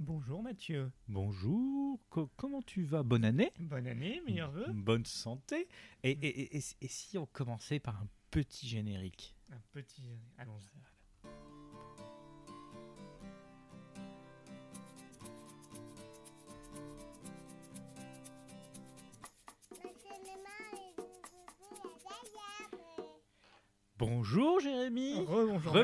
[0.00, 0.90] Bonjour Mathieu.
[1.08, 3.02] Bonjour, co- comment tu vas?
[3.02, 4.72] Bonne année Bonne année, meilleurs vœux.
[4.72, 5.68] Bonne santé
[6.02, 9.36] et, et- et- et- si on commençait par un petit générique?
[9.52, 10.02] Un petit.
[10.38, 10.80] Allons-y.
[24.00, 25.74] Bonjour Jérémy Rebonjour.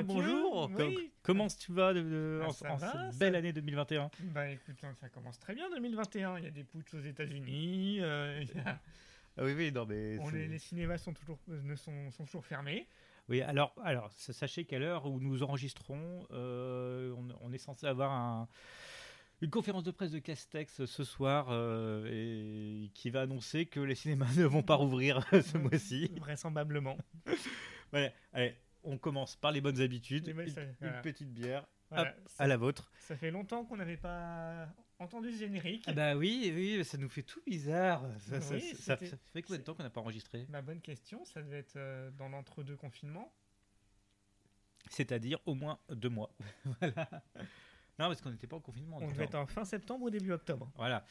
[0.71, 0.87] Mathieu.
[0.87, 1.11] Co- Oui.
[1.23, 4.11] Comment tu vas de- de- Ah, en, ça en va, cette ça- belle année 2021
[4.35, 6.39] Bah écoute, hein, ça commence très bien 2021.
[6.39, 7.99] Il y a des putsch aux États-Unis.
[8.01, 8.79] euh, a-
[9.37, 10.17] Ah Oui, oui, non, mais.
[10.21, 12.89] on- les, les cinémas sont toujours, euh, ne sont, sont toujours fermés.
[13.29, 17.87] Oui, alors, alors sa- sachez qu'à l'heure où nous enregistrons, euh, on, on est censé
[17.87, 18.49] avoir un-
[19.43, 23.95] une conférence de presse de Castex ce soir euh, et qui va annoncer que les
[23.95, 26.11] cinémas ne vont pas rouvrir ce mois-ci.
[26.19, 26.97] Vraisemblablement.
[28.33, 30.27] Allez, on commence par les bonnes habitudes.
[30.27, 30.49] Les bonnes-
[30.81, 32.11] une, petite bière Voilà.
[32.11, 32.91] Hop, ça, à la vôtre.
[32.99, 35.85] ça fait longtemps qu'on n'avait pas entendu ce générique.
[35.87, 38.03] Ah bah oui, oui, ça nous fait tout bizarre.
[38.19, 40.47] Ça, ça- Oui, ça- c'était- ça fait combien de temps qu'on n'a pas enregistré?
[40.49, 43.33] Ma bonne question, ça devait être euh, dans l'entre-deux confinements.
[44.91, 46.31] C'est-à-dire au moins deux mois.
[46.81, 47.09] voilà.
[47.99, 48.99] Non, parce qu'on n'était pas en confinement.
[49.01, 50.71] On devait être en fin septembre ou début octobre.
[50.77, 51.05] Voilà.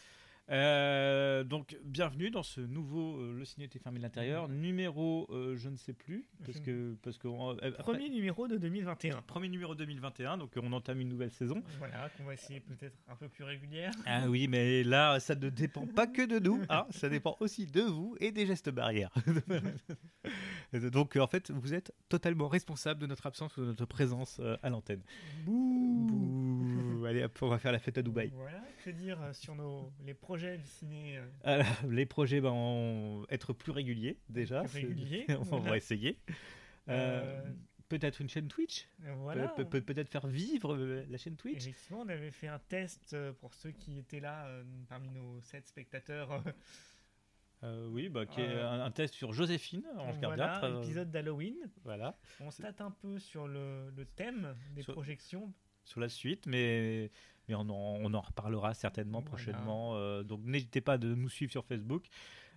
[0.52, 4.48] Euh, donc, bienvenue dans ce nouveau euh, Le Ciné était fermé de l'intérieur.
[4.48, 6.28] Numéro, euh, je ne sais plus.
[6.46, 6.96] Parce que.
[7.02, 7.28] Parce que
[7.66, 9.24] après- Premier numéro de 2021.
[9.24, 10.38] premier numéro 2021.
[10.38, 11.64] Donc, on entame une nouvelle saison.
[11.80, 13.92] Voilà, qu'on va essayer peut-être un peu plus régulière.
[14.06, 16.62] Ah oui, mais là, ça ne dépend pas que de nous.
[16.70, 16.86] hein.
[16.92, 19.12] ça dépend aussi de vous et des gestes barrières.
[20.92, 24.70] donc, en fait, vous êtes totalement responsable de notre absence ou de notre présence à
[24.70, 25.02] l'antenne.
[25.44, 27.04] Bouh.
[27.08, 28.32] Allez, hop, on va faire la fête à Dubaï.
[28.36, 33.26] Voilà, que dire euh, sur nos, les projets du ciné euh, Alors, les projets vont
[33.30, 34.64] être plus réguliers déjà.
[34.64, 36.20] Plus on va essayer.
[36.90, 37.52] Euh, Euh,
[37.88, 38.88] Peut-être une chaîne Twitch.
[39.18, 39.48] Voilà.
[39.50, 40.76] Pe- pe- Peut-être faire vivre
[41.08, 41.58] la chaîne Twitch.
[41.68, 45.68] Effectivement, on avait fait un test pour ceux qui étaient là euh, parmi nos sept
[45.68, 46.44] spectateurs.
[47.64, 50.64] euh, oui, bah, qui est Euh, un, test sur Joséphine, Ange voilà, Gardiâtre.
[50.66, 51.56] euh, épisode d'Halloween.
[51.84, 55.54] voilà, On state un peu sur le, le thème des Sur- projections.
[55.84, 57.12] sur la suite, mais,
[57.48, 59.30] mais on, en, on en reparlera certainement Voilà.
[59.30, 59.96] prochainement.
[59.96, 62.06] euh, donc n'hésitez pas de nous suivre sur Facebook.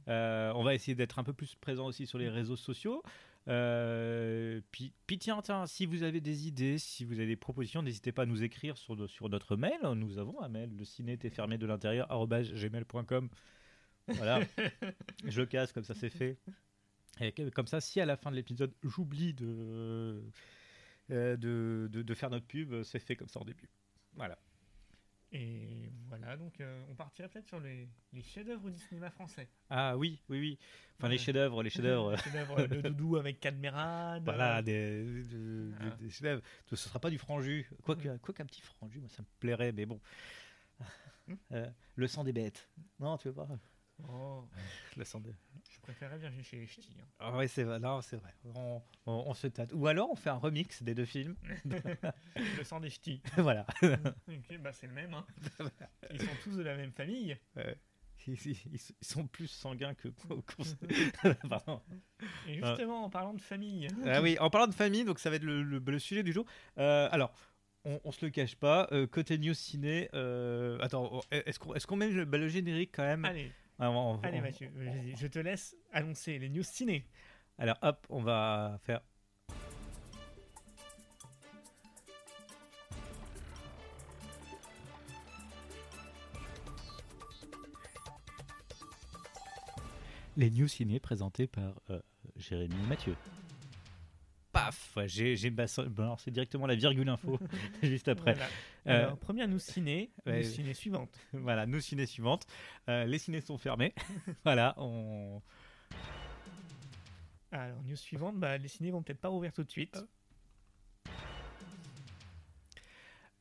[0.08, 3.02] Euh, on va essayer d'être un peu plus présent aussi sur les réseaux sociaux.
[3.48, 7.82] Euh, puis, puis tiens, tiens, si vous avez des idées, si vous avez des propositions,
[7.82, 9.78] n'hésitez pas à nous écrire sur, de- sur notre mail.
[9.96, 13.28] Nous avons un mail, le ciné était fermé de l'intérieur, gmail.com.
[14.08, 14.40] Voilà,
[15.26, 16.38] je casse, comme ça c'est fait.
[17.20, 20.22] Et comme ça, si à la fin de l'épisode, j'oublie de,
[21.10, 23.68] euh, de, de, de faire notre pub, c'est fait comme ça en début.
[24.14, 24.38] Voilà.
[25.32, 29.48] Et voilà, donc euh, on partirait peut-être sur les, les chefs-d'œuvre du cinéma français.
[29.68, 30.58] Ah oui, oui, oui.
[30.96, 31.18] Enfin, les Ouais.
[31.18, 32.12] chefs-d'œuvre, les chefs-d'œuvre.
[32.12, 34.24] Les chefs-d'œuvre de Doudou avec Cadmerade.
[34.24, 35.04] Voilà, des,
[35.80, 35.90] Ah.
[36.00, 36.42] des chefs-d'œuvre.
[36.66, 37.68] Ce sera pas du franju.
[37.82, 40.00] Quoique quoi qu'un petit franju, moi, ça me plairait, mais bon.
[41.26, 41.34] Hmm.
[41.52, 42.66] Euh, le sang des bêtes.
[42.98, 43.48] Non, tu veux pas?
[44.08, 44.48] Oh,
[44.96, 45.34] Le sang des...
[45.92, 46.90] préférais Virginie chez les ch'tis.
[47.00, 47.04] hein.
[47.18, 47.78] Ah ouais, c'est vrai.
[47.80, 48.34] Non, c'est vrai.
[48.54, 49.70] On, on- on se tâte.
[49.72, 51.34] Ou alors, on fait un remix des deux films.
[52.58, 53.22] Le sang des ch'tis.
[53.38, 53.66] voilà.
[53.82, 55.14] ok, bah c'est le même.
[55.14, 55.24] hein.
[56.12, 57.36] Ils sont tous de la même famille.
[58.26, 60.08] Ils, ils- ils sont plus sanguins que...
[62.46, 65.36] Et justement, en parlant de famille, Ah oui, en parlant de famille, donc ça va
[65.36, 66.44] être le, le- le sujet du jour.
[66.78, 67.32] Euh, alors,
[67.84, 70.10] on, on se le cache pas, euh, côté news ciné.
[70.14, 73.24] euh, attends, est-ce qu'on est met le, bah, le générique quand même?
[73.24, 74.70] Allez, Ah, on- on- allez Mathieu,
[75.16, 77.06] je te laisse annoncer les news ciné.
[77.58, 79.00] Alors hop, on va faire.
[90.36, 92.00] Les news ciné présentés par euh,
[92.36, 93.16] Jérémy Mathieu.
[94.52, 97.38] Paf J'ai balancé directement la virgule info
[97.82, 98.34] juste après.
[98.34, 98.48] Voilà.
[98.88, 100.38] Euh, Alors, première news ciné, ouais.
[100.38, 101.18] news ciné suivante.
[101.32, 102.46] Voilà, nos ciné suivantes.
[102.88, 103.94] Euh, les ciné sont fermés.
[104.44, 105.42] voilà, on.
[107.52, 109.98] Alors, news suivante, bah, les ciné vont peut-être pas rouvrir tout de suite.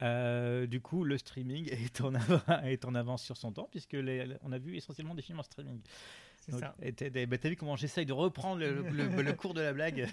[0.04, 3.94] Euh, du coup, le streaming est en, av- est en avance sur son temps, puisque
[3.94, 5.82] les- on a vu essentiellement des films en streaming.
[6.40, 6.76] C'est ça.
[6.96, 10.08] t'as bah, t'as vu comment j'essaye de reprendre le, le- le cours de la blague?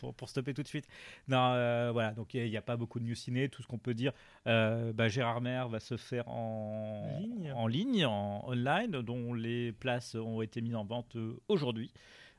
[0.00, 0.88] Pour, pour stopper tout de suite.
[1.28, 3.48] Non, euh, voilà, donc il n'y a, pas beaucoup de news ciné.
[3.48, 4.12] Tout ce qu'on peut dire,
[4.46, 7.52] euh, bah, Gérard Mer va se faire en Ligne.
[7.54, 11.92] en, ligne, en online, dont les places ont été mises en vente euh, aujourd'hui.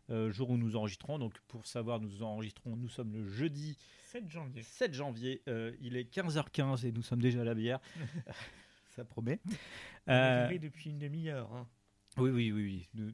[0.10, 1.20] euh, jour où nous enregistrons.
[1.20, 3.78] Donc, pour savoir, nous enregistrons, nous sommes le jeudi
[4.08, 4.62] 7 janvier.
[4.64, 5.42] 7 janvier.
[5.48, 7.80] euh, il est 15h15 et nous sommes déjà à la bière.
[8.90, 9.40] Ça promet.
[9.46, 11.50] On est Euh, depuis une demi-heure.
[11.54, 11.66] hein.
[12.18, 13.08] Oui, oui, oui, oui.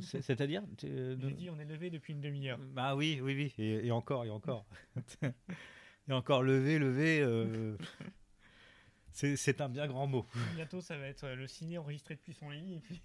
[0.00, 2.58] C'est- C'est-à-dire J'ai dit on est levé depuis une demi-heure.
[2.58, 3.54] Bah oui, oui, oui.
[3.58, 4.66] Et, et encore, et encore.
[5.22, 7.20] et encore, levé, levé.
[7.20, 7.76] euh,
[9.12, 10.26] C'est un bien grand mot.
[10.54, 12.74] Bientôt, ça va être le ciné enregistré depuis son lit.
[12.74, 13.02] Et puis...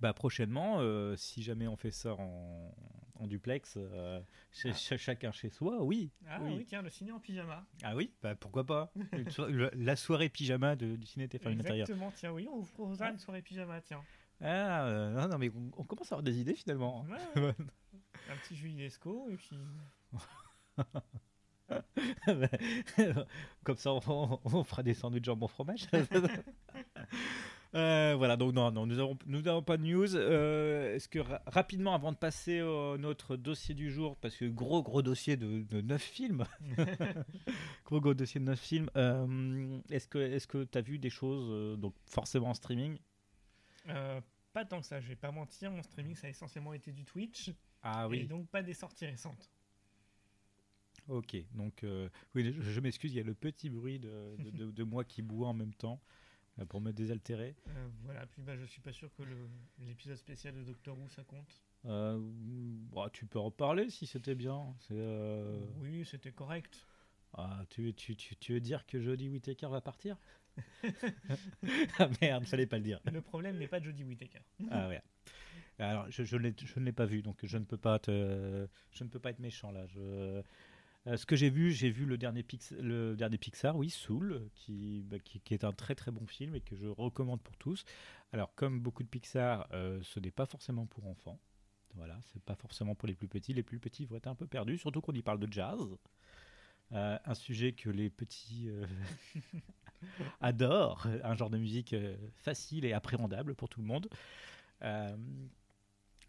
[0.00, 2.72] Bah, prochainement, euh, si jamais on fait ça en,
[3.16, 4.20] en duplex, euh,
[4.64, 4.72] Ah.
[4.74, 6.12] chacun chez soi, oui.
[6.28, 6.54] Ah Oui.
[6.58, 6.64] oui.
[6.66, 7.66] tiens, le ciné en pyjama.
[7.82, 11.58] Ah oui, bah, pourquoi pas Une so- le- La soirée pyjama de- du ciné TF1
[11.58, 11.86] intérieur.
[11.88, 14.02] Exactement, tiens, oui, on vous proposera une soirée pyjama, tiens.
[14.40, 17.04] Ah, euh, non, non, mais on, on commence à avoir des idées finalement.
[17.06, 17.18] Ouais.
[18.30, 19.58] Un petit Juliesco, et puis.
[23.64, 25.86] Comme ça, on, on fera des sandwichs jambon fromage.
[27.74, 30.16] Euh, voilà, donc non, non, nous n'avons nous pas de news.
[30.16, 34.46] Euh, Est-ce que ra- rapidement, avant de passer à notre dossier du jour, parce que
[34.46, 36.44] gros gros dossier de, de 9 films,
[37.84, 40.06] gros gros dossier de 9 films, euh, est-ce
[40.46, 42.98] que tu as vu des choses, donc forcément en streaming?
[44.54, 47.04] Pas tant que ça, je vais pas mentir, mon streaming ça a essentiellement été du
[47.04, 49.50] Twitch, Ah et oui, donc pas des sorties récentes.
[51.08, 51.36] ok.
[51.54, 51.84] Donc
[52.34, 55.04] oui, je, je m'excuse, il y a le petit bruit de, de, de- de moi
[55.04, 56.00] qui boit en même temps
[56.66, 57.54] pour me désaltérer.
[57.68, 59.22] Euh, voilà, puis bah, je suis pas sûr que
[59.80, 61.62] l'épisode spécial de Doctor Who ça compte.
[61.86, 62.18] Euh,
[62.92, 64.74] bah, tu peux en parler si c'était bien.
[64.90, 66.86] Euh, Oui, c'était correct.
[67.34, 70.16] ah, tu, tu, tu, tu veux dire que Jodie Whittaker va partir?
[71.98, 73.00] Ah merde, fallait pas le dire.
[73.12, 74.40] Le problème n'est pas Jodie Whittaker.
[74.70, 75.02] Ah ouais.
[75.78, 78.66] Alors, je, je, l'ai- je ne l'ai pas vu, donc je ne peux pas te,
[78.90, 79.86] je ne peux pas être méchant là.
[79.86, 80.42] Je,
[81.06, 85.40] euh, ce que j'ai vu, j'ai vu le dernier, Pixar, oui, Soul, qui, bah, qui,
[85.40, 87.84] qui est un très très bon film et que je recommande pour tous.
[88.32, 91.38] Alors, comme beaucoup de Pixar, euh, ce n'est pas forcément pour enfants.
[91.94, 93.54] Voilà, c'est pas forcément pour les plus petits.
[93.54, 95.80] Les plus petits vont être un peu perdus, surtout qu'on y parle de jazz.
[96.92, 98.68] Euh, un sujet que les petits
[100.40, 101.94] adorent, un genre de musique
[102.36, 104.08] facile et appréhendable pour tout le monde.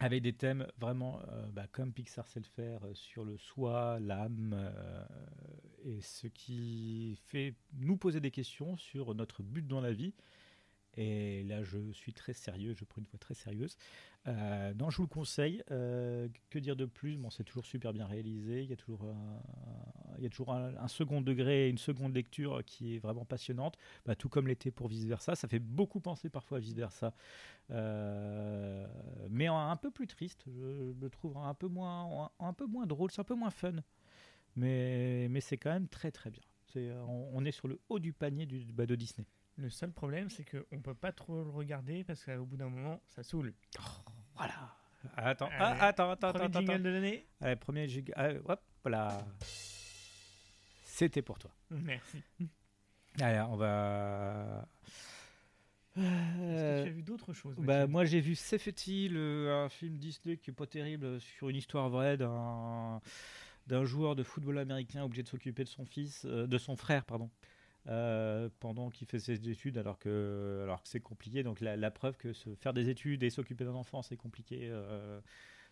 [0.01, 3.99] Avec des thèmes vraiment, euh, bah, comme Pixar sait le faire, euh, sur le soi,
[3.99, 5.05] l'âme, euh,
[5.83, 10.13] et ce qui fait nous poser des questions sur notre but dans la vie.
[10.97, 13.77] Et là, je suis très sérieux, je prends une voix très sérieuse.
[14.27, 15.63] Euh, non, je vous le conseille.
[15.71, 17.17] Euh, que dire de plus?
[17.17, 18.63] Bon, c'est toujours super bien réalisé.
[18.63, 19.41] Il y a toujours, un,
[20.17, 23.77] il y a toujours un, second degré, une seconde lecture qui est vraiment passionnante.
[24.05, 25.35] Bah, tout comme l'était pour Vice Versa.
[25.35, 27.13] Ça fait beaucoup penser parfois à Vice Versa.
[27.71, 28.87] Euh,
[29.29, 30.43] mais un, peu plus triste.
[30.47, 33.11] Je le trouve un peu moins, un, peu moins drôle.
[33.11, 33.75] C'est un peu moins fun.
[34.55, 36.43] Mais, mais c'est quand même très très bien.
[37.07, 39.25] On, est sur le haut du panier bah, de Disney.
[39.59, 43.01] Le seul problème, c'est qu'on peut pas trop le regarder parce qu'au bout d'un moment,
[43.07, 43.53] ça saoule.
[44.35, 44.75] Voilà.
[45.17, 46.83] Attends, Allez, ah, attends, attends, Premier attends, jingle attends.
[46.83, 48.13] de l'année Allez, premier giga.
[48.15, 49.25] ah, hop, voilà.
[50.83, 51.51] C'était pour toi.
[51.69, 52.23] Merci.
[53.19, 54.65] Allez, on va.
[55.95, 59.67] Est-ce que Euh, tu as vu d'autres choses bah, moi j'ai vu Safety, le, un
[59.69, 63.01] film Disney qui est pas terrible sur une histoire vraie d'un
[63.67, 67.03] d'un joueur de football américain obligé de s'occuper de son fils, euh, de son frère
[67.05, 67.29] pardon,
[67.87, 71.43] euh, pendant qu'il fait ses études alors que alors que c'est compliqué.
[71.43, 74.67] Donc la, preuve que faire des études et s'occuper d'un enfant c'est compliqué.
[74.69, 75.19] euh,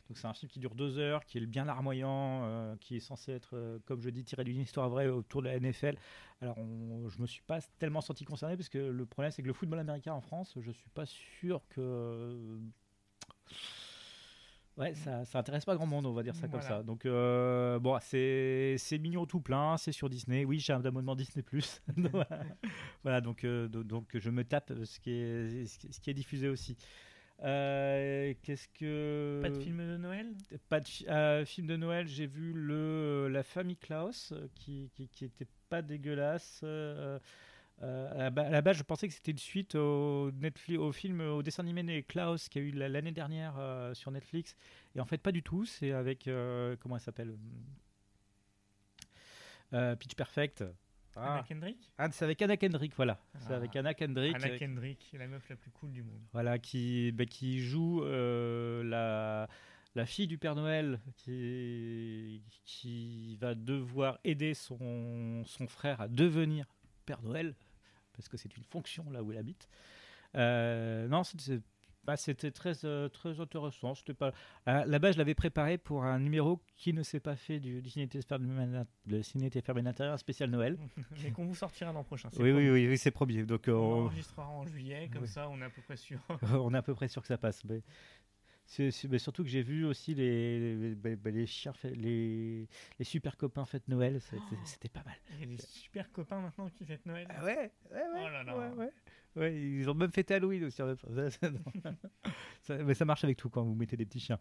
[0.08, 3.02] donc c'est un film qui dure deux heures, qui est bien larmoyant, euh, qui est
[3.02, 5.98] censé être, comme je dis, tiré d'une histoire vraie autour de la NFL.
[6.40, 9.48] Alors on, je me suis pas tellement senti concerné parce que le problème c'est que
[9.48, 12.58] le football américain en France, je suis pas sûr que
[14.78, 16.84] Ouais, ça, ça intéresse pas grand monde, on va dire ça comme ça.
[16.84, 20.46] Donc, euh, bon, c'est mignon tout plein, c'est sur Disney.
[20.46, 21.44] Oui, j'ai un abonnement Disney
[23.04, 26.48] voilà, donc, euh, do- donc je me tape ce qui est, ce qui- est diffusé
[26.48, 26.78] aussi.
[27.44, 29.40] Euh, Qu'est-ce que.
[29.42, 30.28] Pas de film de Noël?
[30.70, 31.06] Pas de fi-
[31.46, 36.64] film de Noël, j'ai vu le, La famille Klaus, qui, qui, qui était pas dégueulasse.
[37.84, 41.44] Euh, à, la base, je pensais que c'était une suite au, Netflix, au film, au
[41.44, 44.56] dessin animé de Klaus qui a eu la- l'année dernière euh, sur Netflix.
[44.96, 45.66] Et en fait, pas du tout.
[45.66, 46.28] C'est avec.
[46.28, 47.36] euh, comment elle s'appelle
[49.74, 50.62] Euh, Pitch Perfect.
[51.16, 51.92] Anna Ah, Kendrick?
[51.98, 53.20] Ah, c'est avec Anna Kendrick, voilà.
[53.40, 53.58] C'est Ah.
[53.58, 54.36] avec Anna Kendrick.
[54.36, 56.22] Anna Kendrick, la meuf la plus cool du monde.
[56.32, 59.48] voilà, qui, bah, qui joue euh, la,
[59.96, 66.68] la fille du Père Noël qui, qui va devoir aider son, son frère à devenir
[67.08, 67.56] Père Noël,
[68.18, 69.70] parce que c'est une fonction là où il habite.
[70.36, 71.62] Euh, non, c'était
[72.04, 73.94] bah, très, euh, très intéressant.
[74.18, 74.32] Pas...
[74.66, 77.82] à la base, je l'avais préparé pour un numéro qui ne s'est pas fait du,
[77.82, 78.38] du Ciné TFR
[79.08, 80.78] le Ciné TFR Intérieur, un spécial Noël.
[81.24, 82.30] Mais qu'on vous sortira l'an prochain.
[82.34, 82.54] Oui, promis.
[82.54, 83.44] oui, oui, oui, c'est premier.
[83.44, 85.28] Donc, euh, On on- enregistrera en juillet, comme Oui.
[85.28, 86.20] ça on est à peu près sûr.
[86.54, 87.64] on est à peu près sûr que ça passe.
[87.66, 87.82] Mais
[88.70, 92.68] C'est, mais surtout que j'ai vu aussi les, les, bah, bah, les, chiens les,
[93.00, 94.56] les super copains fête Noël, c'était, Oh.
[94.66, 95.16] c'était pas mal.
[95.36, 97.26] Il y a des super copains maintenant qui fêtent Noël.
[97.30, 98.58] Ah ouais, ouais, ouais, Oh là là.
[98.58, 98.92] ouais, ouais.
[99.38, 100.82] Ouais, ils ont même fêté Halloween aussi.
[102.62, 104.40] Ça, mais ça marche avec tout quand vous mettez des petits chiens.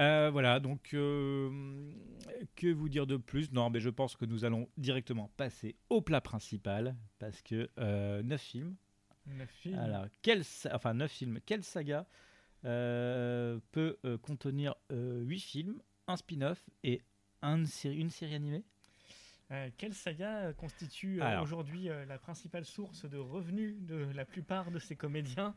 [0.00, 1.92] Euh, voilà, donc euh,
[2.56, 3.52] que vous dire de plus?
[3.52, 8.22] Non, mais je pense que nous allons directement passer au plat principal parce que euh,
[8.22, 8.74] 9 films.
[9.26, 9.78] Neuf films.
[9.78, 10.06] Alors,
[10.72, 12.06] enfin 9 films, quelle saga
[12.62, 17.02] peut euh, contenir 8 films, un spin-off et
[17.42, 18.64] un une série animée
[19.52, 24.24] Euh, quelle saga euh, constitue euh, aujourd'hui euh, la principale source de revenus de la
[24.24, 25.54] plupart de ces comédiens?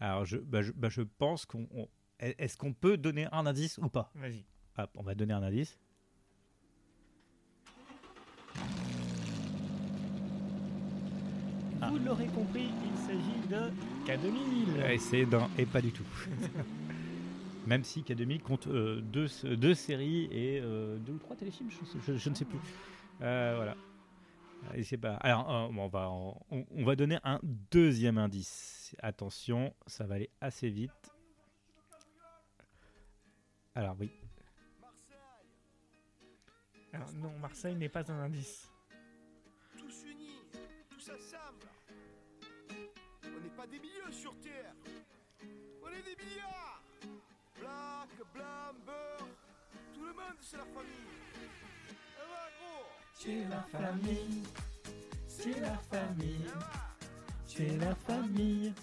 [0.00, 1.68] Alors, je, bah, je, bah, je pense qu'on.
[1.72, 4.10] on- Est-ce qu'on peut donner un indice ou pas?
[4.14, 4.44] Vas-y.
[4.78, 5.78] Hop, on va donner un indice.
[11.90, 13.70] Vous l'aurez compris, il s'agit de
[14.06, 14.90] K2000.
[14.90, 16.04] Et c'est d'un et pas du tout.
[17.66, 19.26] Même si K2000 compte euh, deux,
[19.56, 22.58] deux séries et euh, deux ou trois téléfilms, je, sais- je- je ne sais plus.
[23.22, 23.76] Euh, voilà.
[24.74, 25.14] Et c'est pas.
[25.16, 27.40] Alors, euh, on, va, on, on va donner un
[27.70, 28.94] deuxième indice.
[29.00, 30.90] Attention, ça va aller assez vite.
[33.74, 34.10] Alors oui.
[36.92, 38.70] Alors, non, Marseille n'est pas un indice.
[39.76, 40.30] tous unis,
[40.88, 41.10] tous.
[41.10, 41.18] On n'est
[43.56, 44.74] pas des milieux sur Terre.
[45.82, 46.82] On est des milliards.
[47.58, 49.28] Black, blanc, beurre.
[49.94, 51.06] Tout le monde, c'est la famille.
[52.18, 52.76] Eh.
[53.14, 54.42] C'est la famille,
[55.26, 56.46] c'est la famille,
[57.46, 58.74] c'est la famille.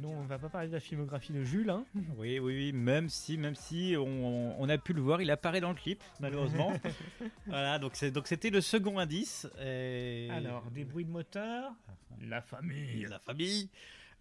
[0.00, 1.84] Nous, on va pas parler de la filmographie de Jules, hein.
[2.16, 5.60] Oui, oui, oui, même si, même si on, on a pu le voir, il apparaît
[5.60, 6.72] dans le clip, malheureusement.
[7.46, 9.46] voilà, donc c'est donc c'était le second indice.
[9.62, 11.72] et- Alors, des bruits de moteur,
[12.20, 13.06] la famille.
[13.08, 13.68] la famille.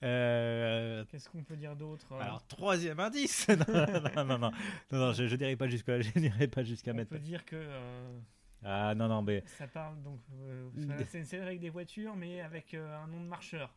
[0.02, 3.48] Euh, Qu'est-ce qu'on peut dire d'autre euh, alors troisième indice.
[3.50, 4.52] non, non, non, non, non,
[4.92, 7.10] non, je, je dirais pas jusqu'à, je dirais pas jusqu'à On mettre.
[7.10, 8.20] peut dire que euh,
[8.64, 10.20] Ah non, non, mais ça parle donc.
[10.42, 10.70] euh,
[11.10, 13.74] c'est une série avec des voitures, mais avec euh, un nom de marcheur.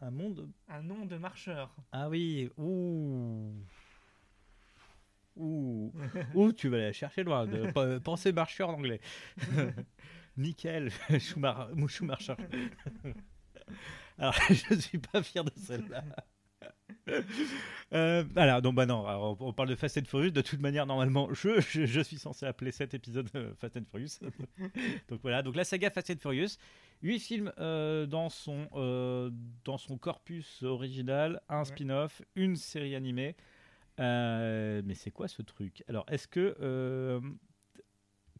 [0.00, 0.48] Un monde.
[0.68, 1.74] Un nom de marcheur.
[1.92, 3.52] Ah oui, ouh.
[5.36, 5.92] Ouh,
[6.34, 7.46] ouh, tu vas aller la chercher loin.
[7.46, 9.00] De, pe- penser marcheur en anglais.
[10.36, 11.74] Nickel, Schumacher.
[11.88, 12.34] Schumacher.
[14.18, 16.04] Alors, je suis pas fier de celle-là.
[17.92, 20.30] Euh, alors, donc, bah non, alors, on, on parle de Fast and Furious.
[20.30, 23.84] De toute manière, normalement, je, je, je suis censé appeler cet épisode euh, Fast and
[23.90, 24.18] Furious.
[25.08, 26.56] donc voilà, donc la saga Fast and Furious.
[27.02, 29.30] 8 films euh, dans, son, euh,
[29.64, 31.64] dans son corpus original, un Ouais.
[31.64, 33.36] spin-off, une série animée.
[34.00, 35.84] Euh, mais c'est quoi ce truc?
[35.88, 37.20] Alors, est-ce que.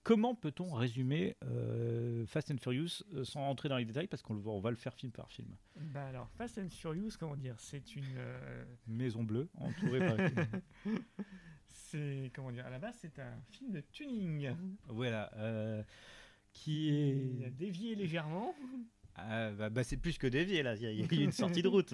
[0.03, 1.37] comment peut-on résumer
[2.27, 4.07] Fast and Furious sans entrer dans les détails?
[4.09, 5.49] Parce qu'on on va le faire film par film.
[5.77, 7.55] Bah alors, Fast and Furious, comment dire?
[7.59, 8.05] C'est une.
[8.87, 10.17] Maison Bleue, entourée par.
[11.69, 12.33] c'est.
[12.35, 12.67] Comment dire?
[12.67, 14.51] À la base, c'est un film de tuning.
[14.89, 15.31] voilà.
[16.55, 17.51] Euh, qui Il a est.
[17.51, 18.55] dévié légèrement.
[19.17, 20.75] Ah, bah, bah, c'est plus que dévié là.
[20.77, 21.93] Il y, a- il y a une sortie de route.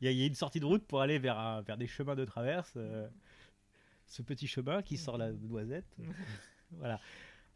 [0.00, 1.76] Il y, a, il y a une sortie de route pour aller vers, un- vers
[1.76, 2.72] des chemins de traverse.
[2.76, 3.08] euh,
[4.06, 5.96] ce petit chemin qui sort la noisette.
[6.72, 6.98] voilà.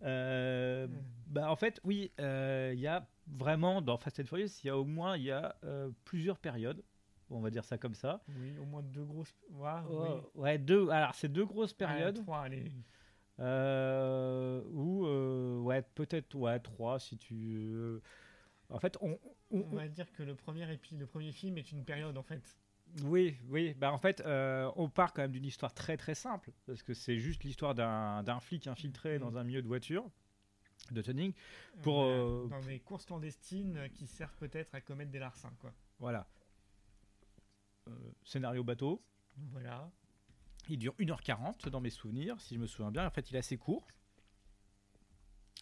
[0.03, 0.87] Euh,
[1.29, 4.71] bah, en fait, oui, euh, il y a vraiment dans Fast and Furious, il y
[4.71, 6.83] a au moins il y a euh, plusieurs périodes.
[7.31, 8.23] On va dire ça comme ça.
[8.29, 9.33] Oui, au moins deux grosses.
[9.51, 10.43] Ouais, Oh, oui.
[10.43, 10.91] Ouais, deux.
[10.91, 12.17] Alors c'est deux grosses périodes.
[12.23, 12.71] Trois, allez.
[13.43, 17.71] Euh, ou euh, ouais, peut-être ouais trois si tu.
[17.75, 18.01] euh,
[18.69, 19.19] En fait, on,
[19.51, 22.23] on- On va dire que le premier, épi- le premier film est une période en
[22.23, 22.57] fait.
[23.05, 23.75] oui, oui.
[23.75, 24.23] Bah en fait,
[24.77, 28.41] on part quand même d'une histoire très très simple parce que c'est juste l'histoire d'un
[28.41, 30.09] flic infiltré dans un milieu de voiture
[30.91, 31.33] de tuning.
[31.83, 32.05] Pour,
[32.49, 35.73] Dans des courses clandestines qui servent peut-être à commettre des larcins, quoi.
[35.99, 36.27] Voilà.
[38.25, 39.03] Scénario bateau.
[39.53, 39.91] Voilà.
[40.69, 43.07] Il dure 1h40 dans mes souvenirs, si je me souviens bien.
[43.07, 43.87] En fait, il est assez court.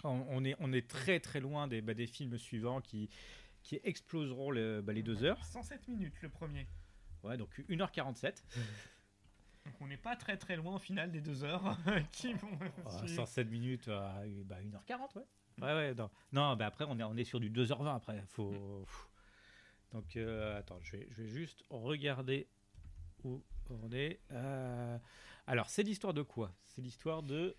[0.04, 3.10] On, est, on est très très loin des, bah, des films suivants qui,
[3.62, 5.44] qui exploseront le- bah, les deux heures.
[5.44, 6.66] 107 minutes le premier.
[7.22, 8.42] Ouais, donc 1h47.
[9.66, 11.76] Donc on n'est pas très très loin au final des deux heures
[12.12, 12.58] qui vont.
[12.86, 13.26] Ah, suivre.
[13.26, 15.24] 107 minutes, euh, bah, 1h40, ouais.
[15.60, 16.08] Ouais, ouais, non.
[16.32, 18.24] Non, bah, après, on est, on est sur du 2h20 après.
[18.28, 18.52] Faut...
[18.86, 19.08] pff.
[19.92, 22.48] Donc, euh, attends, je vais, je vais juste regarder
[23.24, 24.20] où on est.
[24.32, 24.98] Euh,
[25.46, 26.52] Alors, c'est l'histoire de quoi?
[26.64, 27.56] C'est l'histoire de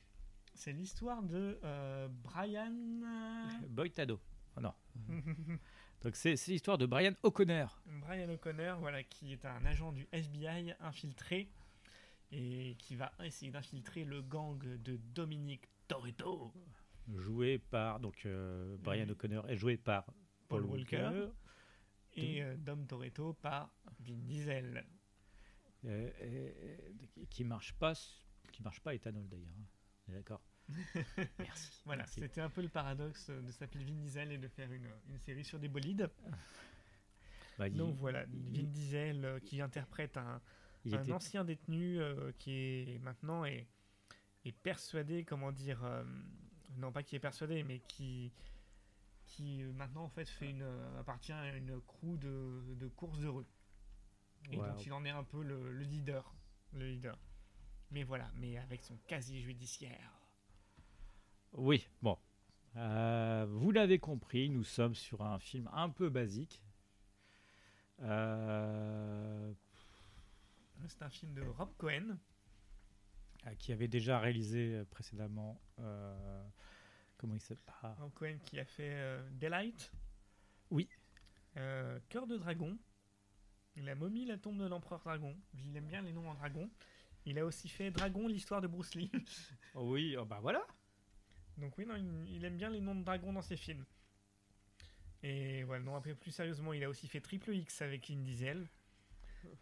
[0.54, 2.74] C'est l'histoire de euh, Brian.
[3.04, 4.20] euh, Boy Tado.
[4.58, 4.74] Oh non.
[6.04, 7.82] Donc c'est c'est l'histoire de Brian O'Connor.
[7.86, 11.48] Brian O'Connor, voilà, qui est un agent du FBI infiltré
[12.32, 16.52] et qui va essayer d'infiltrer le gang de Dominique Toretto.
[17.18, 19.08] joué par donc euh, Brian.
[19.10, 20.06] O'Connor est joué par
[20.48, 21.28] Paul, Paul Walker, Walker.
[22.18, 24.84] Et Dom Toretto par Vin Diesel.
[25.86, 26.10] Euh,
[27.30, 27.94] qui- marche pas
[28.52, 29.56] qui marche pas éthanol d'ailleurs.
[29.60, 29.66] hein.
[30.08, 30.42] D'accord.
[31.40, 31.82] Merci.
[31.86, 35.18] Voilà, c'était un peu le paradoxe de s'appeler Vin Diesel et de faire une, une
[35.20, 36.10] série sur des bolides.
[37.58, 40.42] Bah, il- Donc voilà, il- Vin Diesel euh, qui interprète un,
[40.86, 43.68] il un était- ancien détenu euh, qui est maintenant est,
[44.46, 46.04] est persuadé, comment dire, euh,
[46.78, 48.32] non pas qui est persuadé, mais qui
[49.26, 50.66] qui maintenant en fait fait une
[51.00, 53.46] appartient à une crew de, de course de rue.
[54.50, 54.66] Et Wow.
[54.86, 56.34] il en est un peu le, le leader,
[56.74, 57.18] le leader.
[57.92, 60.12] Mais voilà, mais avec son casier judiciaire.
[61.54, 62.18] Oui, bon.
[62.78, 66.62] Euh, vous l'avez compris, nous sommes sur un film un peu basique.
[68.00, 69.54] Euh,
[70.88, 72.18] C'est un film de Rob Cohen.
[73.48, 75.60] euh, qui avait déjà réalisé précédemment.
[75.80, 76.44] euh,
[77.18, 77.74] comment il s'appelle?
[77.84, 79.92] Ah, Rob Cohen qui a fait Daylight.
[80.70, 80.88] Oui.
[82.10, 82.78] Cœur de dragon.
[83.78, 85.36] La momie, la tombe de l'empereur dragon.
[85.66, 86.70] Il aime bien les noms en dragon.
[87.26, 89.12] Il a aussi fait Dragon, l'histoire de Bruce Lee.
[89.76, 90.66] Oui, oh, bah voilà.
[91.58, 93.86] Donc oui, non, il, il aime bien les noms de dragons dans ses films.
[95.24, 98.68] Et voilà, non, après plus sérieusement, il a aussi fait Triple X avec Vin Diesel.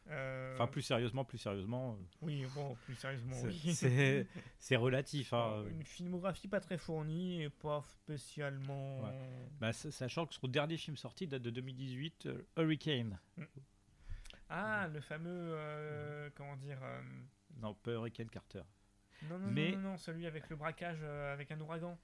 [0.09, 3.73] Euh, Enfin, plus sérieusement, plus sérieusement, euh, Oui, bon, plus sérieusement, c'est- oui.
[3.73, 4.27] c'est
[4.59, 5.31] c'est relatif.
[5.31, 5.63] hein.
[5.63, 9.01] Euh, Une filmographie pas très fournie et pas spécialement...
[9.61, 13.17] Bah, sa- sachant que son dernier film sorti date de 2018, euh, Hurricane.
[14.49, 15.29] Ah, le fameux...
[15.53, 16.79] euh, comment dire...
[16.83, 17.01] euh,
[17.57, 18.63] Non, pas Hurricane Carter.
[19.29, 21.97] Non, non, Mais- non, non, non, celui avec le braquage euh, avec un ouragan.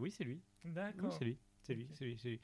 [0.00, 0.40] Oui, c'est lui.
[0.64, 1.12] Oui, D'accord.
[1.12, 1.38] c'est lui.
[1.62, 2.40] C'est lui, c'est lui, c'est lui.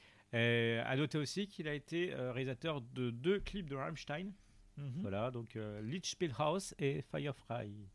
[0.81, 4.33] À noter aussi qu'il a été réalisateur de deux clips de Rammstein.
[4.77, 5.01] Mhm.
[5.01, 7.89] Voilà, donc Lichtspielhaus et Firefly.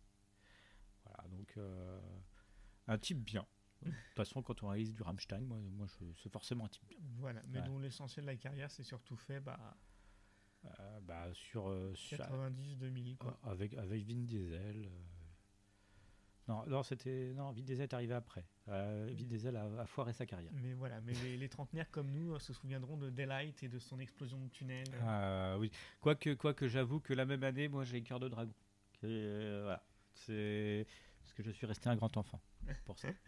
[1.06, 1.58] Voilà, donc
[2.88, 3.46] un type bien.
[3.84, 6.86] De toute façon, quand on réalise du Rammstein, moi, moi je- c'est forcément un type
[6.88, 7.00] bien.
[7.18, 7.66] Voilà, mais Ouais.
[7.66, 9.76] dont l'essentiel de la carrière c'est surtout fait bah,
[10.66, 13.38] Euh, bah, sur, euh, sur- 90-2000 quoi.
[13.44, 14.86] avec, avec Vin Diesel.
[14.86, 14.90] euh.
[16.48, 18.46] Non, non, c'était non, Vin Diesel est arrivé après.
[18.68, 20.52] Euh, Vin Diesel a, a foiré sa carrière.
[20.54, 23.80] Mais voilà, mais les, les trentenaires comme nous euh, se souviendront de Daylight et de
[23.80, 24.86] son explosion de tunnel.
[24.94, 28.54] Euh, oui, quoique, quoique j'avoue que la même année, moi j'ai cœur de dragon.
[29.04, 30.86] Euh, voilà, c'est
[31.22, 32.40] parce que je suis resté un grand enfant
[32.86, 33.08] pour ça.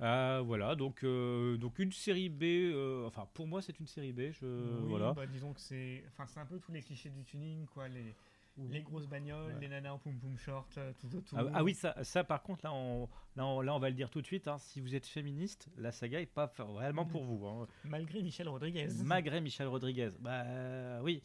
[0.00, 2.44] Euh, voilà, donc euh, donc une série B.
[2.44, 4.30] euh, enfin, pour moi, c'est une série B.
[4.32, 5.12] Je Oui, voilà.
[5.12, 6.04] bah, disons que c'est
[6.36, 7.88] un peu tous les clichés du tuning, quoi.
[7.88, 8.14] Les,
[8.70, 9.60] les grosses bagnoles, Ouais.
[9.60, 11.38] les nanas en poum poum short, tout autour.
[11.38, 13.94] Ah, ah oui, ça, ça par contre, là on, là, on, là, on va le
[13.94, 14.46] dire tout de suite.
[14.48, 17.46] hein, si vous êtes féministe, la saga est pas vraiment pour vous.
[17.46, 17.66] hein.
[17.84, 18.88] Malgré Michel Rodriguez.
[19.04, 20.10] Malgré Michel Rodriguez.
[20.20, 21.22] Bah oui,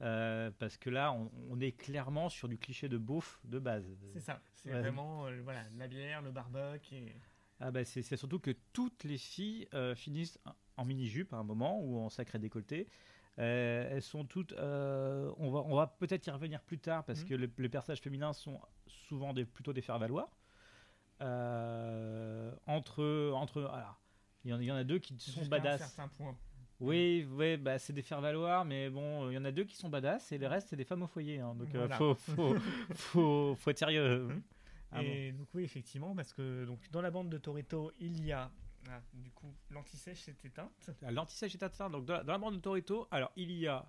[0.00, 3.86] Euh, parce que là, on, on est clairement sur du cliché de beauf de base.
[4.12, 4.40] C'est ça.
[4.56, 4.80] C'est Ouais.
[4.80, 7.14] vraiment euh, voilà, la bière, le barbecue et.
[7.64, 10.38] Ah bah c'est surtout que toutes les filles euh, finissent
[10.76, 12.88] en mini-jupe à un moment ou en sacré décolleté.
[13.38, 14.52] Euh, elles sont toutes.
[14.52, 17.28] euh, on va, on va peut-être y revenir plus tard parce Mhm.
[17.28, 20.28] que le- les personnages féminins sont souvent des, plutôt des faire-valoir.
[22.66, 23.30] Entre.
[23.34, 24.00] entre alors,
[24.44, 25.80] il y, en, il y en a deux qui sont un badass.
[25.80, 26.36] certain point.
[26.80, 29.88] Oui, ouais, bah, c'est des faire-valoir, mais bon, il y en a deux qui sont
[29.88, 31.38] badass et le reste, c'est des femmes au foyer.
[31.38, 31.54] hein.
[31.54, 31.96] donc, Voilà.
[31.96, 32.54] faut, faut,
[32.94, 34.42] faut, faut être sérieux.
[34.92, 35.08] Ah bon.
[35.08, 38.50] et donc oui, effectivement, parce que donc dans la bande de Toretto, il y a
[38.88, 40.90] ah, du coup l'anti-sèche s'est éteinte.
[41.02, 41.88] Ah, L'anti-sèche est atteint.
[41.88, 43.88] Donc, dans la, dans la bande de Torito, alors il y a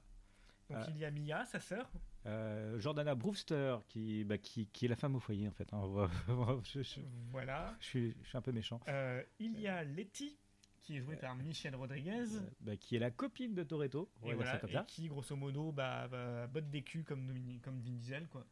[0.69, 0.85] Donc Ah.
[0.89, 1.91] il y a Mia, sa sœur.
[2.25, 5.71] euh, Jordana Brewster qui, bah, qui, qui est la femme au foyer en fait.
[5.73, 5.81] hein.
[6.63, 7.75] je, je- Voilà.
[7.79, 8.79] je suis, je suis un peu méchant.
[8.87, 10.37] Euh, il y a Letty,
[10.83, 12.35] qui est jouée par Michelle Rodriguez.
[12.35, 14.09] Euh, bah, qui est la copine de Toretto.
[14.25, 16.07] Et voilà, qui grosso modo bah,
[16.47, 17.27] botte des culs comme,
[17.61, 18.45] comme Vin Diesel quoi.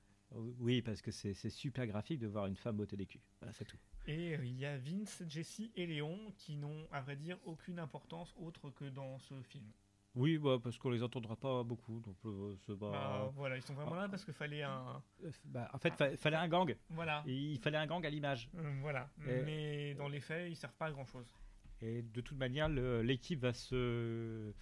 [0.60, 3.20] Oui, parce que c'est super graphique de voir une femme botter des culs.
[3.40, 3.78] Voilà, c'est tout.
[4.08, 7.80] Et euh, il y a Vince, Jesse et Léon qui n'ont à vrai dire aucune
[7.80, 9.66] importance autre que dans ce film.
[10.16, 12.00] Oui, bah, parce qu'on les entendra pas beaucoup.
[12.02, 15.78] Donc, euh, Bah, voilà, ils sont vraiment là parce qu'il fallait un Euh, bah, en
[15.78, 16.76] fait, il fallait un gang.
[16.90, 17.24] voilà.
[17.28, 18.50] Il fallait un gang à l'image.
[18.82, 21.28] Voilà, Et- mais dans les faits, ils servent pas à grand chose.
[21.82, 24.54] Et de toute manière, l'équipe va se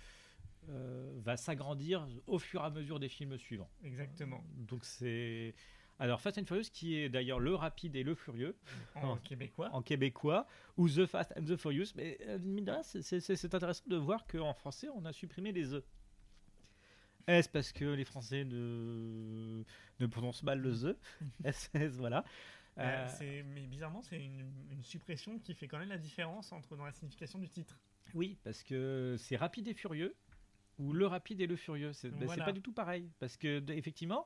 [0.69, 3.69] euh, va s'agrandir au fur et à mesure des films suivants.
[3.83, 4.43] Exactement.
[4.57, 5.53] Donc c'est
[6.01, 8.55] alors Fast and Furious qui est d'ailleurs le rapide et le furieux
[8.95, 9.69] En québécois.
[9.73, 11.87] en québécois ou The Fast and the Furious.
[11.95, 15.73] Mais euh, mine de rien, c'est- intéressant de voir qu'en français on a supprimé les
[15.75, 15.83] e.
[17.27, 19.63] Est-ce parce que les Français ne,
[19.99, 20.73] ne prononcent mal le
[21.43, 22.23] the Voilà.
[22.77, 26.77] Euh, Euh, mais bizarrement, c'est une, une suppression qui fait quand même la différence entre
[26.77, 27.77] dans la signification du titre.
[28.13, 30.15] Oui, parce que c'est rapide et furieux,
[30.79, 31.93] ou le rapide et le furieux.
[31.93, 32.45] C'est ben, Voilà.
[32.45, 33.09] pas du tout pareil.
[33.19, 34.25] Parce que, effectivement,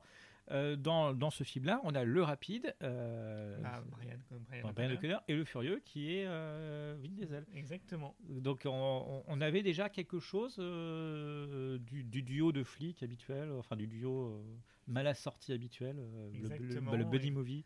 [0.51, 4.17] euh, dans, dans ce film-là, on a le rapide, euh, Ah, Brian,
[4.49, 5.23] Brian Brian O'Connor.
[5.27, 7.45] Et le furieux qui est euh, Vin Diesel.
[7.55, 8.15] Exactement.
[8.29, 13.87] Donc on, avait déjà quelque chose euh, du, du duo de flics habituel, enfin du
[13.87, 14.41] duo
[14.87, 17.63] mal assorti habituel, le- le, Exactement, le buddy et- movie.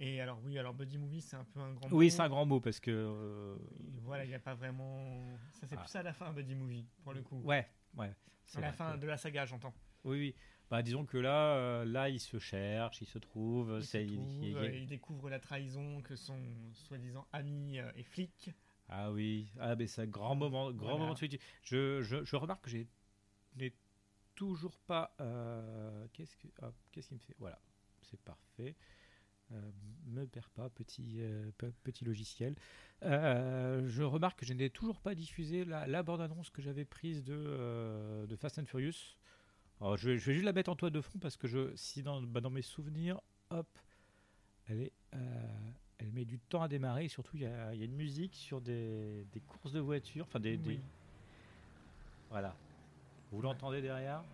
[0.00, 2.10] Et alors, oui, alors Buddy Movie, c'est un peu un grand Oui, mot.
[2.10, 3.56] c'est un grand mot parce que
[4.02, 5.26] Voilà, il n'y a pas vraiment.
[5.54, 5.80] Ça, c'est Ah.
[5.82, 7.40] plus à la fin, Buddy Movie, pour le coup.
[7.42, 8.14] ouais, ouais.
[8.46, 9.74] c'est la fin que- de la saga, j'entends.
[10.04, 10.34] Oui, oui.
[10.70, 13.76] Bah, disons que là, euh, là, il se cherche, il se trouve.
[13.80, 16.38] Il, se il- trouve, il- il- il découvre la trahison que son
[16.74, 18.50] soi-disant ami euh, est flic.
[18.90, 20.98] Ah oui, ah c'est un grand moment, grand Voilà.
[20.98, 21.40] moment de solitude.
[21.62, 22.86] Je, je, je remarque que j'ai
[23.56, 23.74] n'ai
[24.34, 25.14] toujours pas.
[25.20, 26.48] euh, qu'est-ce que,
[26.92, 27.34] qu'est-ce qui me fait?
[27.38, 27.58] Voilà,
[28.02, 28.74] c'est parfait.
[29.52, 29.70] Euh,
[30.06, 32.54] me perds pas, petit, euh, pe- petit logiciel.
[33.02, 37.24] Euh, je remarque que je n'ai toujours pas diffusé la, la bande-annonce que j'avais prise
[37.24, 39.16] de, de Fast and Furious.
[39.80, 41.74] Alors, je, vais, je vais juste la mettre en toile de fond parce que je,
[41.76, 43.68] si dans, bah, dans mes souvenirs, hop,
[44.66, 47.04] elle est, euh, elle met du temps à démarrer.
[47.06, 50.40] Et surtout, il y y a une musique sur des, des courses de voitures, enfin
[50.40, 50.80] des, des-
[52.30, 52.54] voilà.
[53.30, 54.24] Vous l'entendez derrière?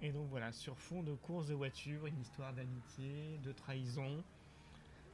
[0.00, 4.24] Et donc voilà, sur fond de course de voiture, une histoire d'amitié, de trahison,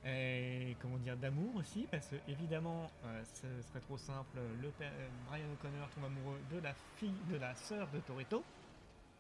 [0.04, 4.92] et comment dire, d'amour aussi, parce que évidemment, euh, ce serait trop simple, le père-
[4.94, 8.44] euh, Brian O'Connor tombe amoureux de la fille, de la sœur de Toretto.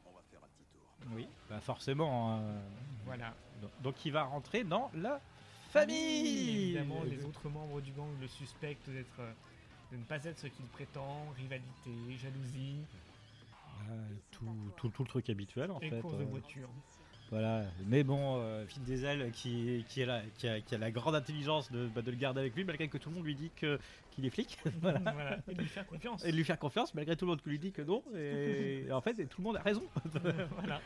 [0.06, 1.12] On va faire un petit tour.
[1.16, 1.28] Oui.
[1.50, 2.38] Bah forcément.
[2.40, 2.60] euh,
[3.04, 3.34] Voilà.
[3.60, 5.20] donc- donc il va rentrer dans la
[5.70, 6.64] famille.
[6.76, 9.32] Évidemment, les autres membres du gang le suspectent d'être, euh,
[9.92, 12.78] de ne pas être ce qu'il prétend, rivalité, jalousie,
[13.80, 13.92] Ah,
[14.30, 14.44] tout,
[14.76, 16.00] tout, tout le truc habituel en et fait.
[16.00, 16.68] course de voiture.
[17.30, 20.90] Voilà, mais bon, euh, Vin Diesel qui, qui, est là, qui, a, qui a la
[20.90, 23.34] grande intelligence de, bah, de le garder avec lui, malgré que tout le monde lui
[23.34, 23.78] dit que-
[24.12, 24.98] qu'il est flic, voilà.
[25.00, 25.38] voilà.
[25.46, 26.24] Et de lui faire confiance.
[26.24, 28.86] et de lui faire confiance, malgré tout le monde qui lui dit que non, et,
[28.90, 29.82] en fait, tout le monde a raison.
[30.14, 30.80] voilà.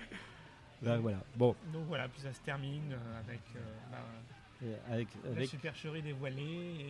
[0.82, 3.60] Là, voilà, bon, Donc voilà, puis ça se termine euh, avec euh,
[3.92, 6.42] bah, avec, la supercherie dévoilée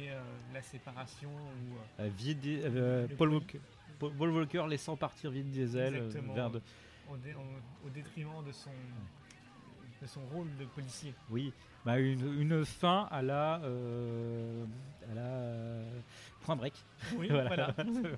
[0.07, 0.21] et euh,
[0.55, 2.03] la séparation où
[3.19, 3.29] Paul.
[3.35, 3.61] Walker,
[3.99, 6.33] Paul Walker laissant partir Vin Diesel Exactement.
[6.35, 6.61] vers de,
[7.11, 8.71] au, dé- au- au détriment de son,
[10.03, 11.15] de son rôle de policier.
[11.31, 11.53] Oui,
[11.85, 14.65] bah une, une fin à la, euh,
[15.11, 16.01] à la euh,
[16.43, 16.75] Point Break.
[17.17, 17.73] Oui, Voilà.
[17.73, 17.75] voilà.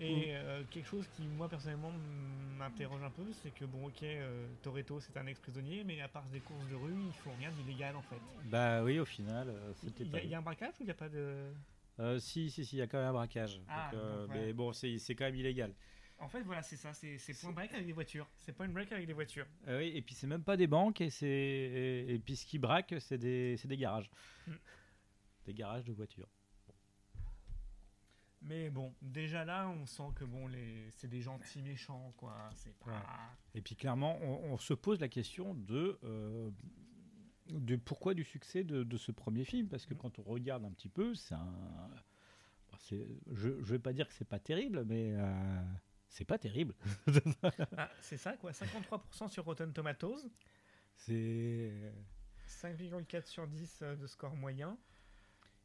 [0.00, 1.92] Et euh, quelque chose qui, moi, personnellement,
[2.56, 4.04] m'interroge un peu, c'est que, bon, ok,
[4.62, 7.94] Toretto, c'est un ex-prisonnier, mais à part des courses de rue, ils font rien d'illégal,
[7.96, 8.20] en fait.
[8.44, 10.18] Bah oui, au final, c'était Il y, pas.
[10.18, 11.50] a, il y a un braquage ou il n'y a pas de...
[12.20, 13.60] Si, si, si, il y a quand même un braquage.
[13.68, 14.46] Ah, Donc, donc, ouais.
[14.46, 15.72] Mais bon, c'est c'est quand même illégal.
[16.20, 18.26] En fait, voilà, c'est ça, c'est point break avec des voitures.
[18.38, 19.46] C'est point break avec des voitures.
[19.68, 22.44] Euh, oui, et puis c'est même pas des banques, et, c'est et, et puis ce
[22.44, 24.10] qui braque, c'est des, garages.
[24.46, 24.52] Mm.
[25.46, 26.28] Des garages de voitures.
[28.42, 30.88] Mais bon, déjà là, on sent que, bon, les...
[30.92, 32.50] c'est des gentils méchants, quoi.
[32.54, 32.90] C'est pas...
[32.90, 32.96] Ouais.
[33.54, 36.50] Et puis clairement, on, on se pose la question de, euh,
[37.48, 39.98] de pourquoi du succès de, de ce premier film, parce que Mm.
[39.98, 41.90] quand on regarde un petit peu, c'est un.
[42.80, 45.62] c'est- Je ne vais pas dire que c'est pas terrible, mais euh,
[46.08, 46.74] c'est pas terrible.
[47.76, 48.52] Ah, c'est ça, quoi.
[48.52, 50.28] 53% sur Rotten Tomatoes.
[50.96, 51.72] C'est.
[52.48, 54.78] 5,4 sur 10 euh, de score moyen.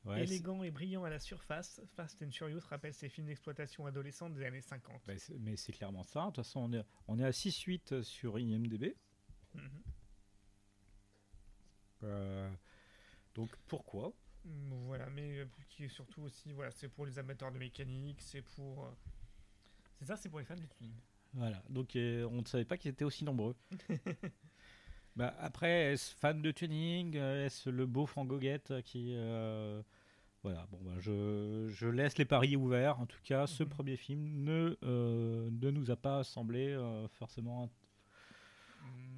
[0.06, 4.34] ouais, Élégant et brillant à la surface, Fast and Furious rappelle ces films d'exploitation adolescente
[4.34, 5.02] des années 50.
[5.08, 6.22] bah, mais c'est clairement ça.
[6.22, 8.96] De toute façon, on est, on est à 6-8 sur IMDb.
[9.54, 9.84] Mhm.
[12.04, 12.52] Euh,
[13.34, 14.12] donc pourquoi?
[14.46, 18.42] Voilà, mais euh, qui est surtout aussi, voilà, c'est pour les amateurs de mécanique, c'est
[18.42, 18.94] pour.
[20.04, 20.92] C'est ça, c'est pour les fans de tuning.
[21.34, 23.56] Voilà, donc euh, on ne savait pas qu'ils étaient aussi nombreux.
[25.16, 29.13] bah, après, est-ce fan de tuning euh, Est-ce le beau Goguette qui.
[29.16, 29.82] euh,
[30.44, 33.00] Voilà, bon, bah, je, je laisse les paris ouverts.
[33.00, 33.70] En tout cas, ce Mhm.
[33.70, 36.78] premier film ne, euh, ne nous a pas semblé
[37.13, 37.70] forcément.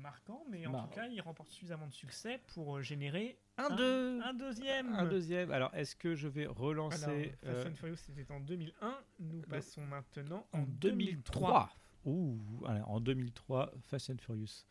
[0.05, 3.75] Marquant, mais en tout cas, il remporte suffisamment de succès pour euh, générer Un, un,
[3.75, 4.93] deux un deuxième.
[4.93, 5.51] Un deuxième.
[5.51, 8.97] Alors, est-ce que je vais relancer Alors, Fast euh, and Furious, c'était en 2001.
[9.19, 11.69] Nous passons maintenant en en 2003
[12.05, 12.37] Ouh,
[12.85, 14.65] en 2003, Fast and Furious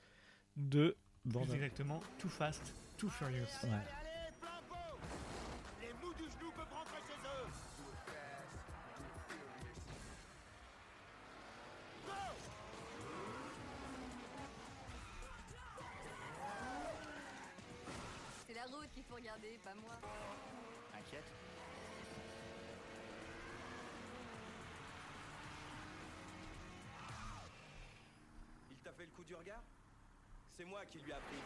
[0.57, 0.92] 2.
[1.25, 3.47] Plus bande- exactement, Too Fast, Too Furious.
[3.64, 3.70] Ouais.
[30.57, 31.37] C'est moi qui lui ai appris.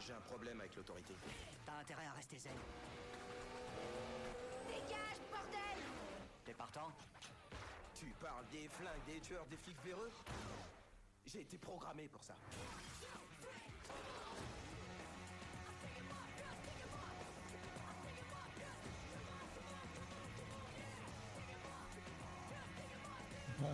[0.00, 1.14] J'ai un problème avec l'autorité.
[1.66, 2.52] T'as intérêt à rester zen.
[4.68, 5.84] Dégage, bordel
[6.44, 6.90] T'es partant?
[7.94, 10.10] Tu parles des flingues, des tueurs, des flics véreux?
[11.26, 12.36] J'ai été programmé pour ça.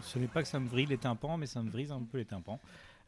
[0.03, 2.19] Ce n'est pas que ça me vrille les tympans, mais ça me brise un peu
[2.19, 2.61] les tympans.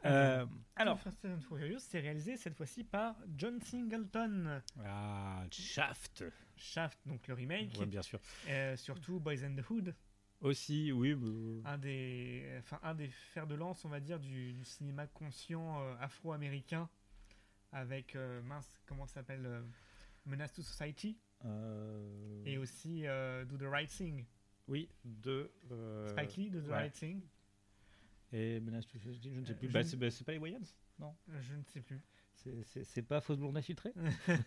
[0.03, 4.61] Ah, Euh, alors, Fast and Furious, c'est réalisé cette fois-ci par John Singleton.
[4.85, 6.23] ah, Shaft,
[6.55, 7.75] Shaft, donc le remake.
[7.79, 8.19] Ouais, bien sûr.
[8.47, 9.95] Euh, surtout Boys and the Hood,
[10.41, 11.15] Aussi, oui.
[11.15, 15.07] mais- un des, enfin, un des fers de lance, on va dire, du, du cinéma
[15.07, 16.87] conscient euh, afro-américain.
[17.71, 19.61] Avec, euh, mince, comment ça s'appelle euh,
[20.25, 21.17] Menace to Society.
[21.45, 24.23] euh, Et aussi euh, Do the Right Thing.
[24.67, 25.51] Oui, de.
[25.71, 26.73] euh, Spike Lee, Do the ouais.
[26.73, 27.21] Right Thing.
[28.33, 29.67] Et Menace to Society, je ne sais Euh, plus.
[29.69, 30.59] Bah, c'est bah, c'est pas les Wayans
[30.99, 32.01] Je ne sais plus.
[32.83, 33.91] C'est- pas Fausse Blonde infiltrée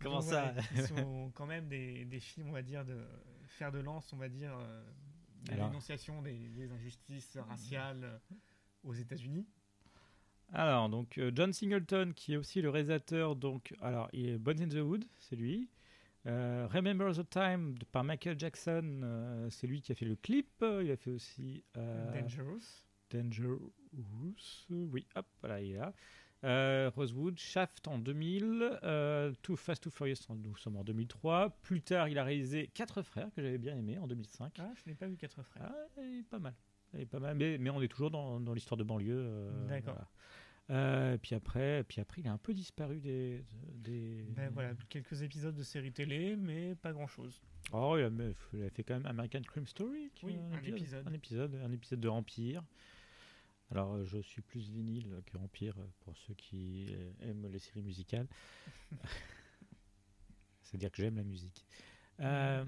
[0.00, 3.04] Comment Donc, ça voilà, Ils sont quand même des, des films, on va dire, de
[3.46, 4.82] fer de lance, on va dire, euh,
[5.44, 5.68] de Alors.
[5.68, 8.18] dénonciation des, des injustices raciales euh,
[8.84, 9.46] aux États-Unis.
[10.52, 14.60] Alors, donc, euh, John Singleton, qui est aussi le réalisateur, donc, alors, il est Bones
[14.62, 15.68] in the Wood, c'est lui.
[16.26, 20.16] Euh, Remember the Time de- par Michael Jackson, euh, c'est lui qui a fait le
[20.16, 20.48] clip.
[20.82, 22.62] Il a fait aussi euh, Dangerous.
[23.10, 23.72] Dangerous.
[24.70, 25.92] Oui, hop, voilà, il est là.
[26.94, 31.50] Rosewood, Shaft en 2000, euh, Too Fast, Too Furious, en- nous sommes en 2003.
[31.62, 34.52] Plus tard, il a réalisé Quatre Frères, que j'avais bien aimé, en 2005.
[34.58, 35.70] Ah, je n'ai pas vu Quatre Frères.
[35.72, 36.54] Ah, il est pas mal.
[36.94, 37.36] Il est pas mal.
[37.36, 39.50] Mais, mais on est toujours dans, dans l'histoire de banlieue.
[39.68, 39.94] D'accord.
[39.94, 40.08] voilà.
[40.68, 43.44] Euh, puis après, puis après, il a un peu disparu des.
[43.74, 44.24] des...
[44.30, 47.40] Ben voilà, quelques épisodes de séries télé, mais pas grand-chose.
[47.72, 48.10] Oh, il a,
[48.52, 50.10] il a fait quand même American Crime Story.
[50.22, 51.06] Oui, un épisode.
[51.06, 52.64] Un épisode, un épisode de Empire.
[53.70, 57.58] Alors, euh, je suis plus vinyle que Empire euh, pour ceux qui euh, aiment les
[57.58, 58.28] séries musicales.
[60.62, 61.64] C'est-à-dire que j'aime la musique.
[62.20, 62.64] Euh,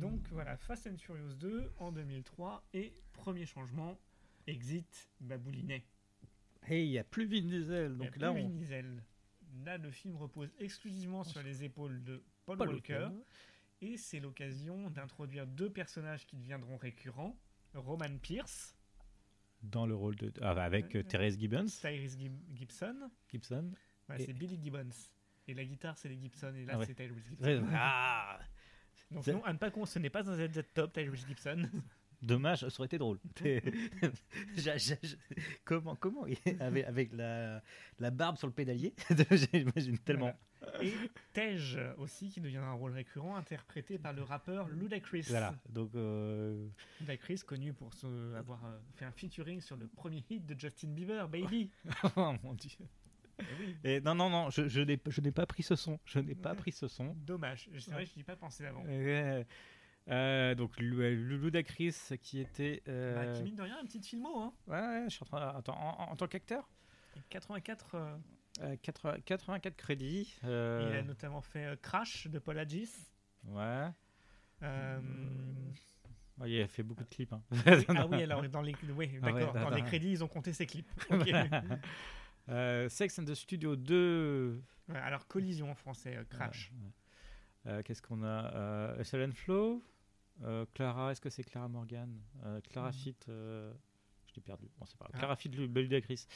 [0.00, 3.98] Donc voilà, Fast and Furious 2 en 2003 et premier changement,
[4.46, 5.84] Exit Baboulinet.
[6.66, 7.96] Hey, il n'y a plus Vin Diesel.
[7.96, 8.48] Donc Il y a là, plus on.
[8.48, 9.02] Vin Diesel.
[9.64, 12.94] Là, le film repose exclusivement sur les épaules de Paul, Paul Walker.
[12.94, 13.14] Walker.
[13.82, 17.36] Et c'est l'occasion d'introduire deux personnages qui deviendront récurrents.
[17.74, 18.74] Roman Pierce,
[19.62, 21.04] dans le rôle de ah, avec euh, Ouais.
[21.04, 23.10] Therese Gibbons Tyrese Gib- Gibson.
[23.30, 23.70] Gibson
[24.08, 24.88] Ouais, Et- C'est Billy Gibbons.
[25.48, 26.54] Et la guitare, c'est les Gibson.
[26.54, 26.86] Et là, Ah ouais.
[26.86, 27.66] c'est Tyrese Gibson.
[27.72, 28.38] Ah
[29.10, 31.62] Donc non, à ne pas con, ce n'est pas un ZZ Top, Tyrese Gibson.
[32.22, 33.18] dommage ça aurait été drôle
[35.64, 36.24] comment comment
[36.60, 37.62] avec, avec la,
[37.98, 38.94] la barbe sur le pédalier?
[39.52, 40.32] J'imagine tellement
[40.80, 40.92] Et
[41.32, 41.58] Tej
[41.98, 45.26] aussi, qui deviendra un rôle récurrent, interprété par le rappeur Ludacris.
[45.28, 46.66] voilà donc euh,
[47.00, 47.90] Ludacris, connu pour
[48.36, 51.70] avoir euh, fait un featuring sur le premier hit de Justin Bieber, Baby.
[52.16, 52.78] oh mon dieu
[53.84, 56.34] et non non non je, je n'ai je n'ai pas pris ce son je n'ai
[56.34, 57.68] pas pris ce son Dommage.
[57.78, 58.82] C'est vrai, je n'y ai pas pensé avant.
[58.88, 59.44] Euh,
[60.08, 64.38] euh, donc euh, Ludacris qui était euh, Bah, qui mine de rien, une petite filmo.
[64.38, 64.52] Hein.
[64.68, 66.68] ouais, ouais, je suis en train attends, en, en- en tant qu'acteur?
[67.16, 68.16] Et 84, euh,
[68.62, 72.92] euh, 80 84 crédits il euh, a notamment fait euh, Crash de Paul Hadjis.
[73.44, 73.88] ouais
[74.62, 75.00] Euh,
[76.38, 77.42] Ouais, il a fait beaucoup de clips hein.
[77.88, 80.66] ah oui, alors dans les, oui, Ah ouais, dans les crédits, ils ont compté ses
[80.66, 80.90] clips.
[81.10, 81.32] Ok.
[82.48, 84.62] Euh, Sex and the Studio 2.
[84.88, 86.70] Ouais, alors Collision en français, euh, Crash.
[86.72, 87.72] Ouais, ouais.
[87.78, 89.82] Euh, Qu'est-ce qu'on a euh, Flow.
[90.44, 92.92] Euh, Clara, est-ce que c'est Clara Morgan Euh, Clara Mhm.
[92.94, 93.16] Fit.
[93.28, 93.72] euh,
[94.28, 94.68] Je l'ai perdu.
[94.78, 95.12] Bon, c'est pas grave.
[95.14, 95.18] Ah.
[95.18, 96.26] Clara Fit, Lu- Ludacris.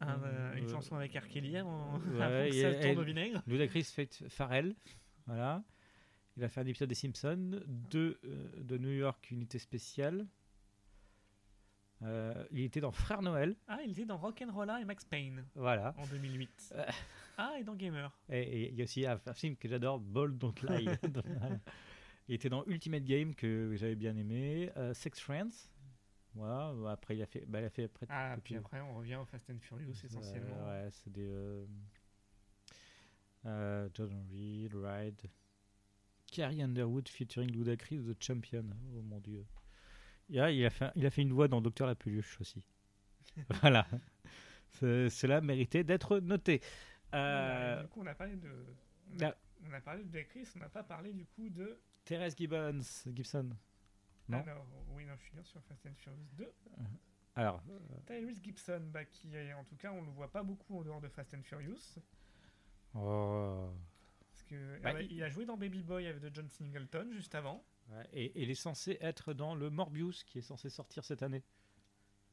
[0.00, 1.26] Un, euh, une chanson avec R.
[1.26, 3.42] Kelly avant, ouais, avant que et- ça se tourne et- au vinaigre.
[3.48, 4.76] Ludacris fait Pharrell.
[5.26, 5.64] Voilà.
[6.36, 7.60] Il a fait un épisode des Simpsons.
[7.66, 8.20] Deux
[8.56, 10.24] de New York, unité spéciale.
[12.02, 13.56] Euh, il était dans Frère Noël.
[13.66, 15.94] Ah, il était dans Rock'n'Rolla et Max Payne Voilà.
[15.98, 16.72] en 2008.
[16.76, 16.84] Euh.
[17.36, 18.16] Ah, et dans Gamer.
[18.28, 20.86] Et et il y a aussi un, un film que j'adore, Bold Don't Lie.
[22.28, 25.70] il était dans Ultimate Game que j'avais bien aimé, euh, Sex Friends.
[26.34, 26.72] Voilà.
[26.92, 28.06] Après il a fait, bah, il a fait après.
[28.10, 30.56] Ah, puis après, on revient au Fast and Furious essentiellement.
[30.68, 31.64] Euh, ouais, c'est des euh,
[33.46, 35.22] euh, John Reed, Ride,
[36.30, 38.64] Carrie Underwood featuring Ludacris, The Champion.
[38.96, 39.44] Oh mon dieu.
[40.28, 42.62] Il a, il a fait, il a fait une voix dans Docteur la Peluche aussi.
[43.62, 43.86] voilà.
[44.72, 46.60] Ce- Cela méritait d'être noté.
[47.14, 48.50] Euh, Du coup, on a parlé de.
[49.14, 49.36] On a, Ah.
[49.66, 51.80] on a parlé de Chris, on n'a pas parlé du coup de.
[52.08, 52.80] Thérèse Gibbons,
[53.14, 53.50] Gibson.
[54.30, 54.38] Non.
[54.40, 56.50] Alors, oui, non, je suis bien sur Fast and Furious 2.
[57.34, 57.62] Alors,
[58.06, 61.08] Tyrese Gibson, bah, qui en tout cas, on le voit pas beaucoup en dehors de
[61.08, 61.98] Fast and Furious.
[62.94, 63.68] oh.
[64.30, 65.22] Parce que Bah, alors, il- il...
[65.22, 67.62] a joué dans Baby Boy avec de John Singleton juste avant.
[67.90, 71.22] Ouais, et, et il est censé être dans le Morbius qui est censé sortir cette
[71.22, 71.42] année,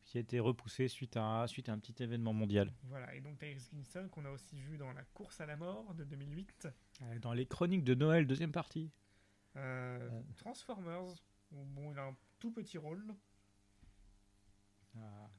[0.06, 2.72] qui a été repoussé suite à, suite à un petit événement mondial.
[2.84, 5.94] Voilà, et donc Tyrese Gibson, qu'on a aussi vu dans La course à la mort
[5.96, 6.68] de 2008.
[7.02, 8.90] Euh, Dans les chroniques de Noël, deuxième partie.
[9.58, 10.22] Euh.
[10.38, 11.04] Transformers,
[11.52, 13.06] où bon, il a un tout petit rôle.
[14.98, 15.30] Ah.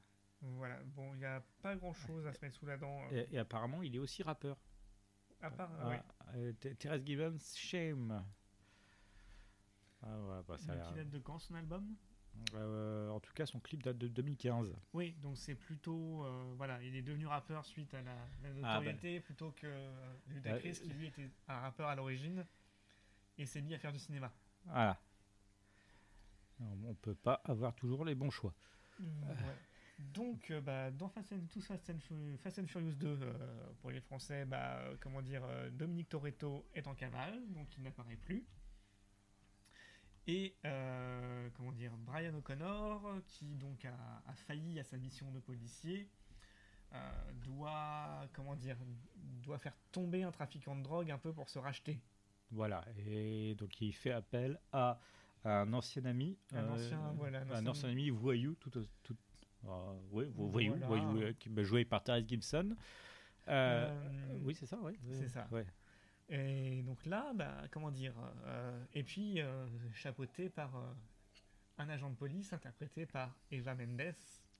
[0.41, 3.01] Voilà, bon, il n'y a pas grand chose à se mettre sous la dent.
[3.11, 4.57] euh, Et, et apparemment, il est aussi rappeur.
[5.41, 5.71] à part.
[5.81, 6.03] Ah,
[6.35, 8.23] euh, Terence Gibbons, Shame.
[10.03, 11.95] Ah ouais, bah ça date de quand son album?
[12.53, 14.75] Euh, en tout cas, son clip date de 2015.
[14.93, 16.23] Oui, donc c'est plutôt.
[16.23, 20.13] euh, voilà, il est devenu rappeur suite à la, la Ah, notoriété plutôt que euh,
[20.27, 22.45] Ludacris Bah, qui lui était un rappeur à l'origine
[23.37, 24.31] et s'est mis à faire du cinéma.
[24.65, 24.99] Voilà.
[26.59, 28.53] On on peut pas avoir toujours les bons choix.
[28.99, 29.05] Ouais.
[29.99, 31.91] Donc, euh, bah, dans Fast and, Fast
[32.37, 36.87] Fast Furious 2, euh, pour les Français, bah, euh, comment dire, euh, Dominique Toretto est
[36.87, 38.45] en cavale, donc il n'apparaît plus.
[40.27, 45.39] Et, euh, comment dire, Brian O'Connor, qui donc a, a failli à sa mission de
[45.39, 46.09] policier,
[46.93, 48.77] euh, doit, comment dire,
[49.41, 51.99] doit faire tomber un trafiquant de drogue un peu pour se racheter.
[52.51, 52.83] Voilà.
[53.07, 54.99] Et donc, il fait appel à
[55.43, 56.37] un ancien ami.
[56.53, 60.87] Un ancien, voilà, un un ancien- ancien ami voyou, tout, euh, oui, vo- voyou, Voilà.
[60.87, 62.75] voyou, euh, qui- joué par Therese Gibson.
[63.49, 64.97] Euh, Euh, oui, c'est ça, oui.
[65.11, 65.47] c'est ça.
[65.51, 65.65] Ouais.
[66.29, 68.13] Et donc là, bah, comment dire,
[68.45, 70.93] euh, et puis euh, chapeauté par euh,
[71.77, 74.13] un agent de police interprété par Eva Mendes.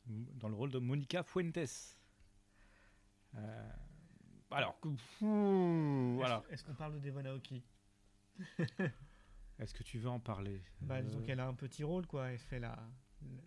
[0.06, 1.58] Dans le rôle de Monica Fuentes.
[3.36, 3.69] Euh,
[4.52, 4.78] alors.
[4.82, 7.62] Est-ce est-ce qu'on parle de Devon Aoki?
[9.60, 10.62] Est-ce que tu veux en parler?
[10.82, 12.32] Bah, Disons Euh, qu'elle a un petit rôle, quoi.
[12.32, 12.78] Elle fait la.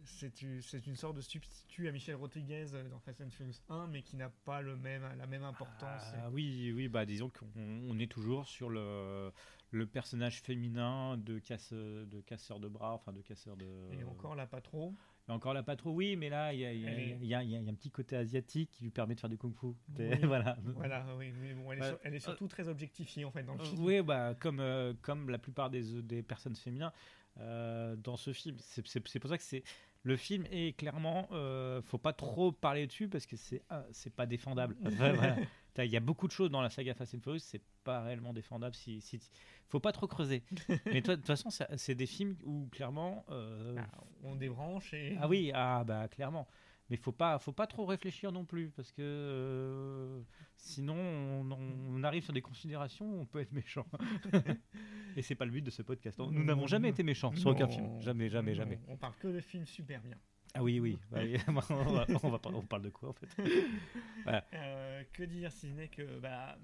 [0.05, 4.03] C'est une, sorte de substitut à Michel Rodriguez euh, dans Fast and Furious 1, mais
[4.03, 6.03] qui n'a pas le même, la même importance.
[6.17, 9.33] Ah, oui, oui, bah disons qu'on on est toujours sur le,
[9.71, 13.67] le personnage féminin de, casse, de casseur de bras, enfin de casseur de.
[13.93, 14.93] Et encore là, pas trop.
[15.31, 17.91] Encore là, pas trop, oui, mais là, il y a, y y y un petit
[17.91, 19.67] côté asiatique qui lui permet de faire du kung-fu.
[19.67, 19.75] Oui.
[20.25, 20.57] voilà.
[20.65, 21.89] Voilà, oui, mais bon, elle, est Ouais.
[21.89, 23.83] sur- elle est surtout très objectifiée en fait dans le film.
[23.85, 26.91] Oui, bah, comme, euh, comme la plupart des, des personnes féminines
[27.39, 28.57] euh, dans ce film.
[28.61, 29.63] C'est pour ça que c'est.
[30.03, 31.29] Le film est clairement.
[31.33, 34.75] euh, faut pas trop parler dessus parce que c'est euh, c'est pas défendable.
[34.87, 35.37] Enfin, voilà.
[35.75, 38.01] T'as- Il y a beaucoup de choses dans la saga Fast and Furious, c'est pas
[38.03, 38.75] réellement défendable.
[38.75, 39.21] Si, si,
[39.69, 40.43] faut pas trop creuser.
[40.87, 43.25] Mais toi, de toute façon, ça- c'est des films où clairement.
[43.31, 43.87] euh, Bah,
[44.25, 45.17] on débranche et.
[45.21, 46.49] ah oui, ah bah clairement.
[46.91, 50.21] Mais faut pas, faut pas trop réfléchir non plus parce que euh,
[50.57, 53.87] sinon on, on arrive sur des considérations où on peut être méchant.
[55.17, 56.19] Et c'est pas le but de ce podcast.
[56.19, 58.81] Nous n'avons jamais été méchants sur aucun film, jamais, jamais, jamais.
[58.89, 60.17] On parle que de films super bien.
[60.55, 60.99] Ah oui, oui.
[61.13, 63.29] Ouais, on, va- on va par- on parle de quoi en fait?
[64.55, 66.57] Euh, que dire si ce n'est que bah,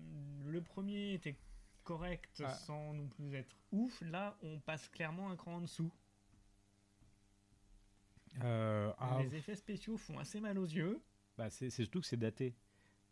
[0.45, 1.37] le premier était
[1.85, 2.51] correct Ah.
[2.51, 4.01] sans non plus être ouf.
[4.03, 5.93] Là, on passe clairement un cran en dessous.
[8.45, 11.01] Euh, ah, Les effets spéciaux font assez mal aux yeux.
[11.39, 12.55] bah, c'est surtout que c'est daté.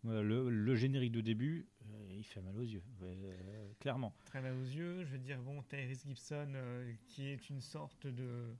[0.05, 4.15] Le, le générique de début, euh, il fait mal aux yeux, ouais, euh, clairement.
[4.27, 5.03] Très mal aux yeux.
[5.03, 6.53] Je veux dire, bon, Tyrese Gibson,
[7.09, 8.55] qui est une sorte de.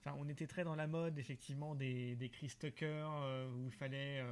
[0.00, 3.06] Enfin, on était très dans la mode, effectivement, des, des Chris Tucker,
[3.54, 4.24] où il fallait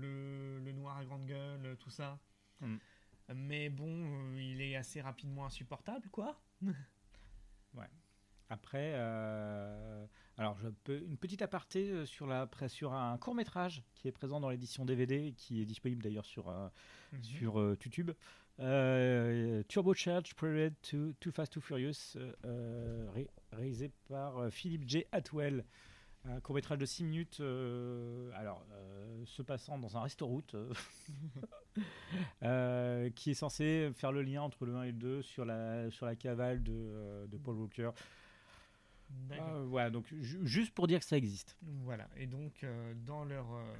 [0.00, 2.20] le, le noir à grande gueule, tout ça.
[2.60, 2.76] Mm.
[3.34, 6.40] Mais bon, il est assez rapidement insupportable, quoi.
[8.52, 10.04] Après, euh,
[10.36, 14.08] alors je peux une petite aparté euh, sur la pré- sur un court métrage qui
[14.08, 16.68] est présent dans l'édition DVD et qui est disponible d'ailleurs sur euh,
[17.14, 17.22] Mhm.
[17.22, 18.10] sur euh, YouTube.
[19.68, 22.16] Turbocharged Prelude to Too Fast Too Furious,
[23.14, 25.04] ré- réalisé par euh, Philip J.
[25.12, 25.64] Atwell.
[26.24, 27.40] Un court métrage de 6 minutes,
[28.36, 28.64] alors
[29.24, 30.40] se passant dans un restaurant,
[33.16, 36.06] qui est censé faire le lien entre le 1 et le 2 sur la, sur
[36.06, 37.90] la cavale de, de Paul Walker.
[39.38, 41.56] Ah, voilà, donc ju- juste pour dire que ça existe.
[41.62, 43.76] Voilà, et donc euh, dans leur euh,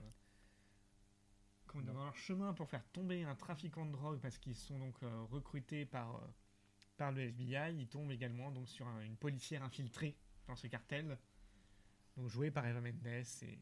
[1.75, 5.23] dans leur chemin pour faire tomber un trafiquant de drogue parce qu'ils sont donc euh,
[5.31, 6.27] recrutés par euh,
[6.99, 10.14] par le FBI, ils tombent également donc sur un- une policière infiltrée
[10.47, 11.18] dans ce cartel,
[12.16, 13.59] donc jouée par Eva Mendes et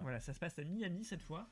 [0.00, 1.48] voilà, ça se passe à Miami cette fois.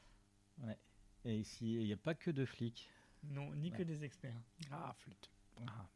[1.25, 2.88] Et ici, il n'y a pas que de flics.
[3.25, 3.85] Non, ni que Ouais.
[3.85, 4.40] des experts.
[4.72, 5.31] Ah, flûte.
[5.68, 5.87] Ah,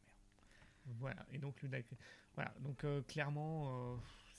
[0.87, 1.65] Voilà, et donc
[2.35, 3.97] voilà, donc euh, clairement euh,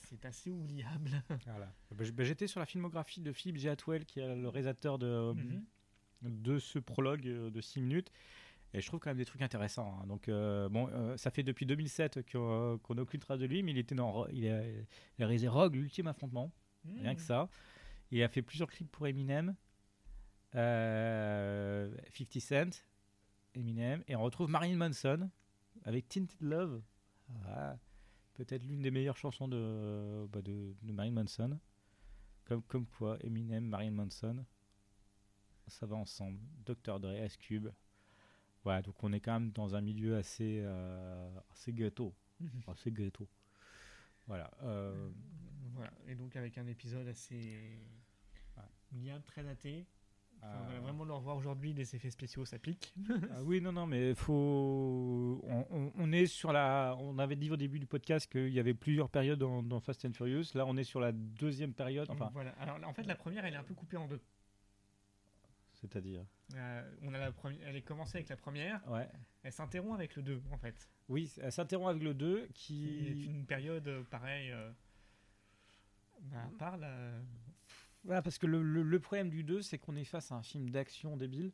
[0.09, 1.11] c'est assez oubliable.
[1.45, 1.71] Voilà.
[1.91, 3.69] Bah, bah, J'étais sur la filmographie de Philip J.
[3.69, 5.63] Atwell, qui est le réalisateur de, Mhm.
[6.23, 8.11] de ce prologue euh, de 6 minutes.
[8.73, 9.97] Et je trouve quand même des trucs intéressants.
[10.01, 10.07] hein.
[10.07, 13.63] Donc, euh, bon, euh, ça fait depuis 2007 qu'on qu'on n'a aucune trace de lui,
[13.63, 16.51] mais il était dans, il a, il a réalisé Rogue, l'ultime affrontement,
[17.01, 17.49] rien que ça.
[18.11, 19.55] Il a fait plusieurs clips pour Eminem,
[20.55, 22.83] euh, 50 Cent,
[23.55, 25.29] Eminem, et on retrouve Marilyn Manson
[25.87, 26.81] avec Tinted Love.
[27.45, 27.77] Ah,
[28.35, 31.59] Peut-être l'une des meilleures chansons de, bah, de, de Marilyn Manson.
[32.45, 34.45] Comme, comme quoi, Eminem, Marilyn Manson,
[35.67, 36.39] ça va ensemble.
[36.65, 36.99] Dr.
[36.99, 37.69] Dre, Ice Cube.
[38.63, 42.13] Voilà, donc on est quand même dans un milieu assez, euh, assez ghetto.
[42.39, 42.49] Mhm.
[42.67, 43.27] Assez ghetto.
[44.27, 44.51] Voilà.
[44.63, 45.09] euh,
[45.73, 45.91] Voilà.
[46.05, 47.79] Et donc avec un épisode assez
[48.91, 49.87] bien très daté.
[50.39, 52.93] Enfin, euh, voilà, vraiment le revoir aujourd'hui, les effets spéciaux, ça pique.
[53.31, 55.41] Ah oui, non, non, mais faut.
[55.43, 56.95] On, on- on est sur la.
[56.99, 60.05] On avait dit au début du podcast qu'il y avait plusieurs périodes dans, dans Fast
[60.05, 60.45] and Furious.
[60.55, 62.09] Là, on est sur la deuxième période.
[62.09, 62.51] Enfin, voilà.
[62.59, 64.21] Alors en fait, la première, elle est un peu coupée en deux.
[65.73, 66.25] c'est-à-dire.
[66.55, 69.07] Euh, on a la première, elle est commencée avec la première, Ouais.
[69.43, 70.87] elle s'interrompt avec le 2 en fait.
[71.09, 74.51] Oui, elle s'interrompt avec le 2 Qui est une période euh, pareille.
[74.51, 74.71] euh,
[76.21, 77.11] bah, à part la.
[78.07, 80.41] Voilà, parce que le, le- le problème du 2, c'est qu'on est face à un
[80.43, 81.51] film d'action débile.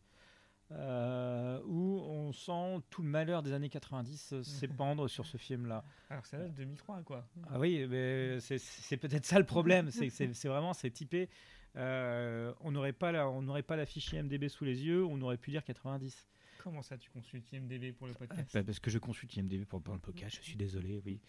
[0.71, 5.83] euh, où on sent tout le malheur des années 90 euh, s'épandre sur ce film-là.
[6.09, 7.27] Alors ça date de 2003 quoi.
[7.51, 9.91] Ah oui, mais c'est- c'est peut-être ça le problème.
[9.91, 11.29] C'est c'est- c'est vraiment, c'est typé.
[11.75, 15.37] euh, on n'aurait pas la, on pas la fiche IMDb sous les yeux, on aurait
[15.37, 16.27] pu dire 90.
[16.59, 19.79] Comment ça tu consultes IMDB pour le podcast Bah, parce que je consulte IMDb pour
[19.79, 21.19] le podcast, je suis désolé, oui.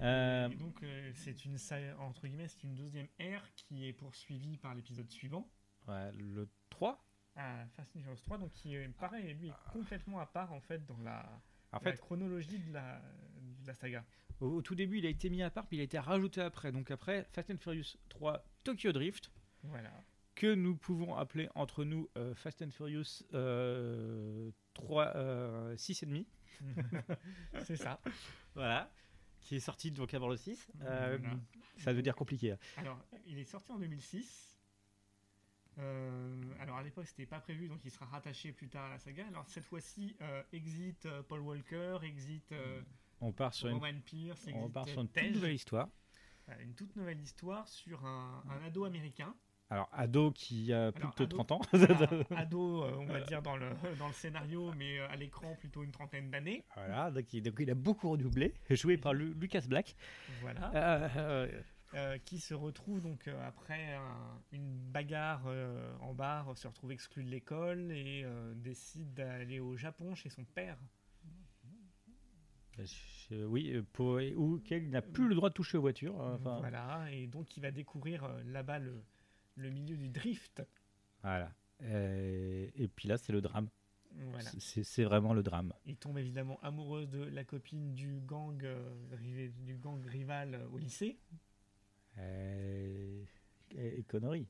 [0.00, 1.56] Euh, Et donc euh, c'est une
[2.00, 5.48] entre guillemets c'est une deuxième ère qui est poursuivie par l'épisode suivant.
[5.86, 7.00] ouais, le 3
[7.36, 10.60] à Fast and Furious 3, donc qui est pareil, lui est complètement à part en
[10.60, 11.20] fait dans la,
[11.72, 13.00] En la fait, chronologie de la,
[13.62, 14.04] de la saga.
[14.40, 16.40] au, au tout début, il a été mis à part, puis il a été rajouté
[16.40, 16.70] après.
[16.72, 19.32] Donc après, Fast and Furious 3 Tokyo Drift,
[19.64, 19.90] Voilà.
[20.36, 26.06] que nous pouvons appeler entre nous euh, Fast and Furious euh, 3, euh, 6 et
[26.06, 26.26] demi.
[27.64, 28.00] c'est ça.
[28.54, 28.90] Voilà.
[29.44, 30.66] Qui est sorti donc avant le 6.
[30.82, 31.36] Euh, Voilà.
[31.78, 32.52] Ça veut dire compliqué.
[32.52, 32.58] hein.
[32.78, 34.50] Alors, il est sorti en 2006.
[35.78, 38.98] Euh, alors à l'époque c'était pas prévu donc il sera rattaché plus tard à la
[38.98, 39.26] saga.
[39.26, 42.80] Alors cette fois-ci euh, exit euh, Paul Walker, exit euh,
[43.20, 45.88] On part sur une, Roman Pierce, exit on part sur euh, une toute nouvelle histoire.
[46.60, 49.34] Une toute nouvelle histoire sur un, un ado américain.
[49.70, 51.60] Alors, ado qui a plus Alors, de ado- 30 ans.
[52.36, 55.82] Ado euh, on va dire dans le, dans le scénario mais euh, à l'écran plutôt
[55.82, 56.64] une trentaine d'années.
[56.76, 59.96] voilà, donc il, donc il a beaucoup redoublé, joué par Lu- Lucas Black.
[60.42, 60.70] Voilà.
[61.94, 65.46] Euh, qui se retrouve donc euh, après un- une bagarre
[66.00, 68.24] en bar, se retrouve exclu de l'école et
[68.56, 70.76] décide d'aller au Japon chez son père.
[72.78, 76.16] je- oui, pour, ou qu'il n'a plus le droit de toucher aux voitures.
[76.18, 79.00] Enfin, Voilà, et donc il va découvrir là-bas le,
[79.56, 80.62] le milieu du drift.
[81.22, 81.52] voilà.
[81.82, 83.68] Euh, et puis là, c'est le drame.
[84.30, 84.48] Voilà.
[84.60, 85.72] C'est vraiment le drame.
[85.86, 88.88] Il tombe évidemment amoureux de la copine du gang, euh,
[89.20, 91.18] rivé- du gang rival euh, au lycée.
[92.20, 93.24] Et,
[93.74, 94.46] et conneries.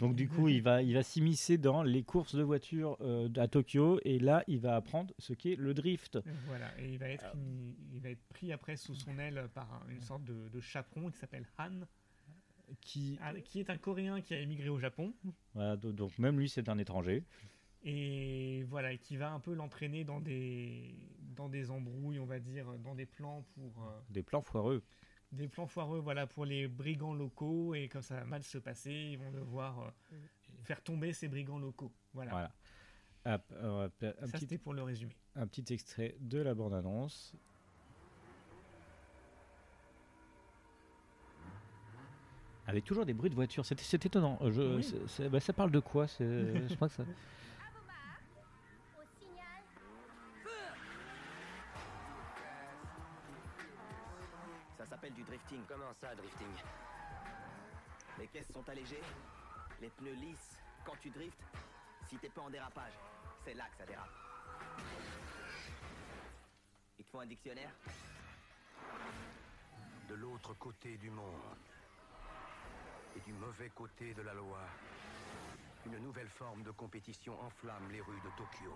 [0.00, 3.46] Donc du coup, il va, il va s'immiscer dans les courses de voitures euh, à
[3.46, 6.18] Tokyo et là, il va apprendre ce qu'est le drift.
[6.48, 9.72] Voilà, et il va être, il, il va être pris après sous son aile par
[9.72, 11.82] un- une sorte de, de chaperon qui s'appelle Han,
[12.80, 15.12] Qui, Han, qui est un Coréen qui a émigré au Japon.
[15.54, 17.24] voilà, donc même lui, c'est un étranger.
[17.82, 20.94] et voilà et qui va un peu l'entraîner dans des
[21.36, 24.82] dans des embrouilles on va dire dans des plans pour euh, Des plans foireux.
[25.32, 28.92] des plans foireux voilà pour les brigands locaux et comme ça va mal se passer
[28.92, 29.80] ils vont devoir
[30.12, 30.16] euh,
[30.62, 32.50] faire tomber ces brigands locaux voilà,
[33.26, 37.34] un, ça petit, c'était pour le résumé un petit extrait de la bande-annonce.
[42.66, 44.38] Avec toujours des bruits de voiture, c'est c'est étonnant.
[44.50, 44.82] Je, Oui.
[44.84, 47.04] c'est- c'est- bah, ça parle de quoi c'est- Je crois que ça.
[54.76, 55.60] Ça s'appelle du drifting.
[55.68, 56.46] Comment ça, drifting?
[58.18, 59.02] Les caisses sont allégées,
[59.80, 60.58] les pneus lisses.
[60.84, 61.40] Quand tu driftes,
[62.08, 62.92] si t'es pas en dérapage,
[63.44, 64.10] c'est là que ça dérape.
[66.98, 67.70] Il te faut un dictionnaire?
[70.08, 71.24] De l'autre côté du monde
[73.16, 74.60] et du mauvais côté de la loi.
[75.86, 78.74] Une nouvelle forme de compétition enflamme les rues de Tokyo.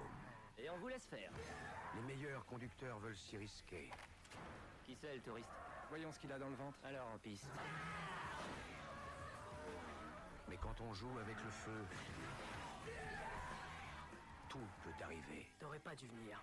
[0.59, 1.31] Et on vous laisse faire.
[1.95, 3.91] Les meilleurs conducteurs veulent s'y risquer.
[4.85, 5.51] Qui c'est, le touriste?
[5.89, 6.79] Voyons ce qu'il a dans le ventre.
[6.85, 7.49] Alors, en piste.
[10.49, 11.85] Mais quand on joue avec le feu,
[14.49, 15.51] tout peut arriver.
[15.59, 16.43] T'aurais pas dû venir.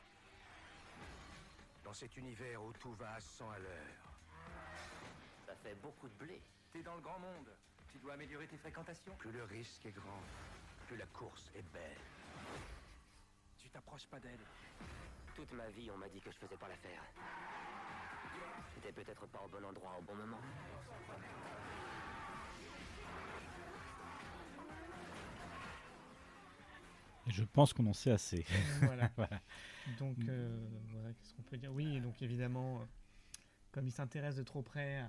[1.83, 4.15] Dans cet univers où tout va à 100 à l'heure.
[5.45, 6.41] Ça fait beaucoup de blé.
[6.73, 7.49] T'es dans le grand monde.
[7.95, 9.15] Tu dois améliorer tes fréquentations.
[9.17, 10.19] Plus le risque est grand,
[10.85, 11.97] plus la course est belle.
[13.57, 14.43] Tu t'approches pas d'elle.
[15.33, 17.01] Toute ma vie, on m'a dit que je faisais pas l'affaire.
[18.75, 20.41] J'étais peut-être pas au bon endroit au bon moment.
[27.27, 28.45] Je pense qu'on en sait assez.
[28.81, 29.39] voilà Voilà.
[29.99, 31.71] donc euh, voilà qu'est-ce qu'on peut dire?
[31.71, 32.85] Oui donc évidemment euh,
[33.71, 35.03] comme il s'intéresse de trop près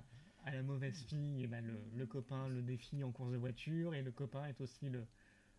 [0.47, 3.95] à, la mauvaise fille et ben, le, le copain le défie en course de voiture
[3.95, 5.05] et le copain est aussi le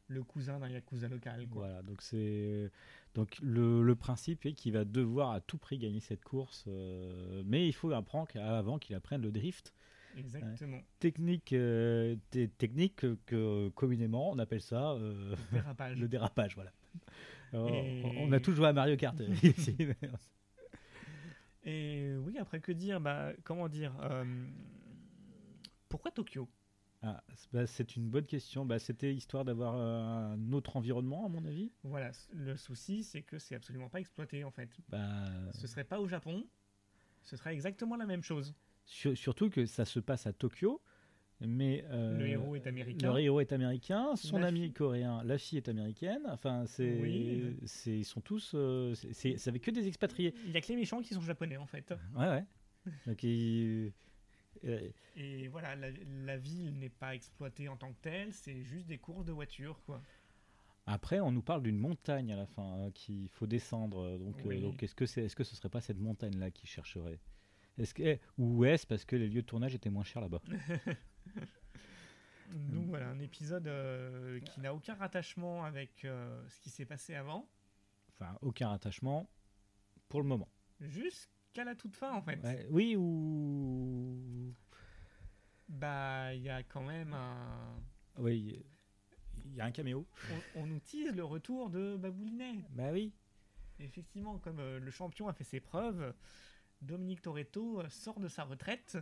[0.09, 1.67] le cousin d'un yakuza local quoi.
[1.67, 2.71] Voilà, donc c'est
[3.13, 7.43] donc le, le principe est qu'il va devoir à tout prix gagner cette course, euh,
[7.45, 9.73] mais il faut apprendre avant qu'il apprenne le drift.
[10.17, 10.79] Exactement.
[10.99, 12.15] Technique, euh,
[12.57, 15.97] technique que, communément on appelle ça euh, Dérapage.
[15.99, 16.55] le dérapage.
[16.55, 16.71] Voilà.
[17.53, 19.19] Alors, Et- On a tous joué à Mario Kart.
[21.63, 23.01] Et oui, après que dire?
[23.01, 24.23] Bah, comment dire euh,
[25.89, 26.47] Pourquoi Tokyo?
[27.03, 28.65] Ah, c'est- bah, c'est une bonne question.
[28.65, 31.71] Bah, C'était histoire d'avoir euh, un autre environnement, à mon avis.
[31.83, 34.69] Voilà, le souci, c'est que c'est absolument pas exploité en fait.
[34.89, 36.45] Bah, Ce serait pas au Japon,
[37.23, 38.53] ce serait exactement la même chose.
[38.85, 40.81] sur- surtout que ça se passe à Tokyo,
[41.41, 43.13] mais euh, Le héros est américain.
[43.13, 46.21] Le héros est américain, son La ami fille- est coréen, la fille est américaine.
[46.29, 47.57] Enfin, c'est, Oui.
[47.85, 50.33] ils sont tous, euh, c'est, que des expatriés.
[50.45, 51.93] Il y a que les méchants qui sont japonais en fait.
[52.15, 52.45] Ouais, ouais.
[53.05, 53.91] Donc, ils-
[55.15, 55.89] Et voilà, la,
[56.25, 59.79] la ville n'est pas exploitée en tant que telle, c'est juste des courses de voitures
[59.85, 60.01] quoi.
[60.89, 64.17] Après, on nous parle d'une montagne à la fin hein, qu'il faut descendre.
[64.17, 67.19] Donc, euh, donc est-ce que c'est, est-ce que ce serait pas cette montagne-là qui chercherait
[67.77, 70.41] est-ce que, Ou est-ce parce que les lieux de tournage étaient moins chers là-bas?
[72.51, 77.13] Donc voilà, un épisode euh, qui n'a aucun rattachement avec euh, ce qui s'est passé
[77.15, 77.47] avant,
[78.13, 79.29] Enfin, aucun attachement
[80.09, 80.47] pour le moment.
[80.79, 81.29] jusqu'à
[81.63, 82.39] la toute fin en fait.
[82.43, 84.53] Ouais, oui ou
[85.69, 87.75] Bah, il y a quand même un.
[88.17, 88.63] oui,
[89.45, 90.05] il y a un caméo.
[90.55, 92.65] On, on nous tease le retour de Baboulinet.
[92.71, 93.13] Bah oui.
[93.79, 96.13] Effectivement, comme euh, le champion a fait ses preuves,
[96.81, 98.97] Dominique Toretto euh, sort de sa retraite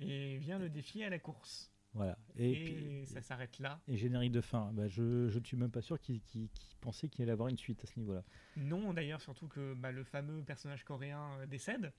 [0.00, 1.70] et vient le défier à la course.
[1.92, 2.16] Voilà.
[2.36, 3.80] Et, Et, puis- ça s'arrête là.
[3.88, 4.70] et générique de fin.
[4.72, 6.48] Bah, je, je suis même pas sûr qu'il qu'il
[6.80, 8.22] pensait qu'il allait avoir une suite à ce niveau-là.
[8.56, 11.92] Non, d'ailleurs, surtout que bah, le fameux personnage coréen euh, décède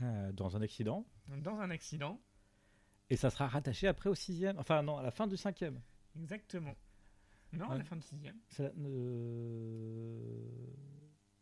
[0.00, 1.04] Euh, dans un accident.
[1.28, 2.20] dans un accident.
[3.10, 4.56] Et ça sera rattaché après au sixième.
[4.58, 5.80] Enfin non, à la fin du cinquième.
[6.16, 6.74] Exactement.
[7.52, 8.38] Non, à la fin du sixième.
[8.60, 10.46] Euh,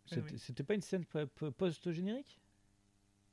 [0.06, 0.38] C'était oui.
[0.38, 2.40] c'était pas une scène po- po- post-générique?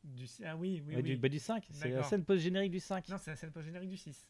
[0.03, 0.25] Du...
[0.45, 1.09] Ah oui, oui, Ouais, oui.
[1.11, 1.67] du, bah, du 5.
[1.71, 3.09] C'est la scène post-générique du 5.
[3.09, 4.27] Non, c'est la scène post-générique du 6.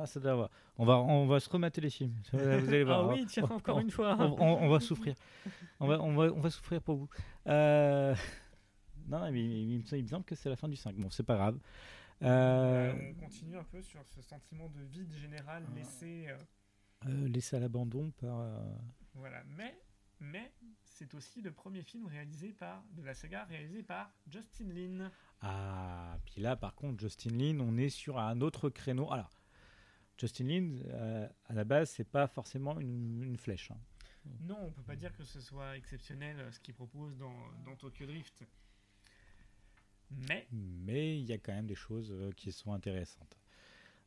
[0.00, 0.50] Ah, ça doit avoir.
[0.78, 2.14] On va, on va se remater les films.
[2.32, 3.00] Vous allez voir.
[3.00, 4.16] Ah On- oui, tiens, encore on- une fois.
[4.18, 5.14] on, on- on va souffrir.
[5.80, 7.08] On va, on, va, on va souffrir pour vous.
[7.46, 8.14] Euh,
[9.08, 10.76] Non, non, mais il, il me semble- il me semble que c'est la fin du
[10.76, 10.94] 5.
[10.96, 11.58] Bon, c'est pas grave.
[12.22, 15.74] Euh, Euh, on continue un peu sur ce sentiment de vide général Ah.
[15.74, 16.26] laissé.
[16.28, 16.36] euh,
[17.08, 18.38] euh, laissé à l'abandon par.
[18.40, 18.56] euh,
[19.14, 19.76] Voilà, mais,
[20.20, 20.52] mais
[20.84, 25.10] c'est aussi le premier film réalisé par, de la saga réalisé par Justin Lin.
[25.40, 29.10] Ah, puis là, par contre, Justin Lin, on est sur un autre créneau.
[29.12, 29.30] Alors,
[30.18, 33.70] Justin Lin, euh, à la base, c'est pas forcément une, une flèche.
[33.70, 33.78] hein.
[34.42, 37.34] Non, on peut pas dire que ce soit exceptionnel euh, ce qu'il propose dans,
[37.64, 38.44] dans Tokyo Drift.
[40.28, 43.36] Mais, mais il y a quand même des choses euh, qui sont intéressantes.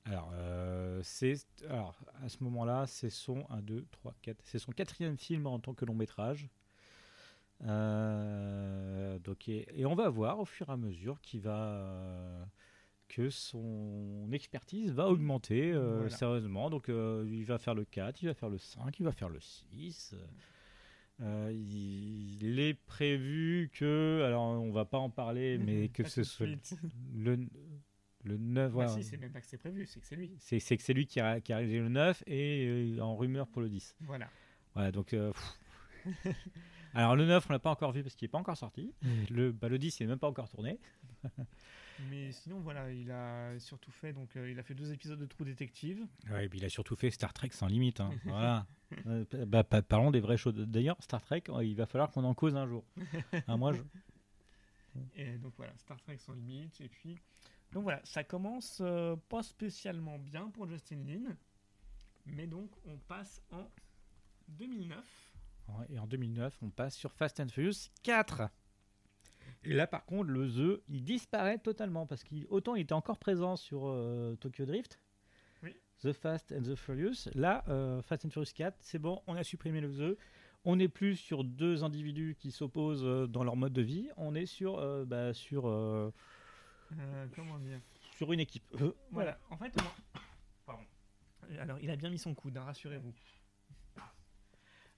[0.06, 1.34] Alors, euh, c'est,
[1.68, 5.60] alors à ce moment-là, c'est son 1, 2, 3, 4, c'est son quatrième film en
[5.60, 6.48] tant que long métrage.
[7.64, 12.48] Euh, donc, et, et on va voir au fur et à mesure qu'il va,
[13.08, 16.10] que son expertise va augmenter euh, Voilà.
[16.10, 16.70] sérieusement.
[16.70, 19.30] Donc, euh, il va faire le 4, il va faire le 5, il va faire
[19.30, 20.16] le 6.
[21.22, 26.24] Euh, il, il est prévu que, alors on va pas en parler, mais que ce
[26.24, 26.48] soit
[27.14, 27.38] le,
[28.24, 28.66] le 9.
[28.66, 28.90] Bah voilà.
[28.90, 30.34] si, c'est même pas que c'est prévu, c'est que c'est lui.
[30.40, 32.66] c'est, que c'est lui qui a, qui a réalisé le 9 et
[32.98, 33.96] euh, en rumeur pour le 10.
[34.02, 34.28] Voilà.
[34.74, 35.14] Voilà, donc.
[35.14, 35.32] euh,
[36.94, 38.94] alors le 9, on l'a pas encore vu parce qu'il est pas encore sorti.
[39.30, 40.80] Le, bah, le 10, il est même pas encore tourné.
[42.10, 45.26] Mais sinon, voilà, il a surtout fait, donc, euh, il a fait deux épisodes de
[45.26, 46.06] Trou Détective.
[46.30, 48.00] Ouais, et puis il a surtout fait Star Trek sans limite.
[48.02, 48.12] hein.
[48.26, 48.68] voilà.
[49.08, 50.54] Euh, bah, pa- parlons des vraies choses.
[50.56, 52.84] D'ailleurs, Star Trek, euh, il va falloir qu'on en cause un jour.
[53.48, 53.82] Ah, moi, je...
[55.16, 56.80] Et donc voilà, Star Trek sans limite.
[56.82, 57.18] Et puis,
[57.72, 61.36] donc voilà, ça commence euh, pas spécialement bien pour Justin Lin.
[62.26, 63.70] Mais donc, on passe en
[64.50, 64.98] 2009.
[65.70, 68.50] Ouais, Et en 2009, on passe sur Fast and Furious 4.
[69.66, 73.56] Et là, par contre, le The, il disparaît totalement parce qu'autant il était encore présent
[73.56, 75.00] sur euh, Tokyo Drift,
[75.64, 75.76] Oui.
[76.02, 77.30] The Fast and the Furious.
[77.34, 80.18] Là, euh, Fast and Furious 4, c'est bon, on a supprimé le The.
[80.68, 84.10] On n'est plus sur deux individus qui s'opposent euh, dans leur mode de vie.
[84.18, 85.64] On est sur, bah, sur,
[87.36, 87.80] comment dire?
[88.18, 88.64] sur une équipe.
[89.12, 89.74] Voilà, en fait.
[89.82, 90.20] on-
[90.66, 90.84] Pardon.
[91.60, 93.14] Alors, il a bien mis son coude, hein, rassurez-vous.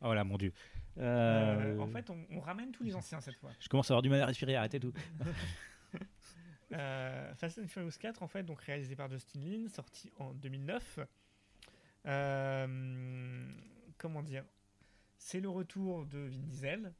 [0.02, 0.54] Ah, voilà, mon Dieu.
[0.98, 3.52] Euh, Euh, en fait, on, on ramène tous les anciens cette fois.
[3.60, 4.56] je commence à avoir du mal à respirer.
[4.56, 4.94] Arrêtez tout.
[6.74, 11.00] Euh, Fast and Furious 4, en fait, donc réalisé par Justin Lin, sorti en 2009.
[12.06, 13.48] Euh,
[13.98, 14.44] comment dire?
[15.18, 16.94] C'est le retour de Vin Diesel,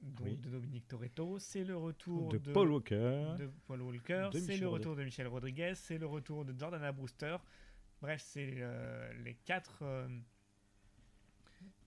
[0.00, 0.36] donc Oui.
[0.36, 1.38] de Dominique Toretto.
[1.40, 3.34] C'est le retour de, de, Paul Walker.
[3.38, 4.30] de Paul Walker.
[4.32, 5.72] C'est le retour de Michel Rodriguez.
[5.74, 7.36] C'est le retour de Jordana Brewster.
[8.00, 9.82] Bref, c'est euh, les quatre.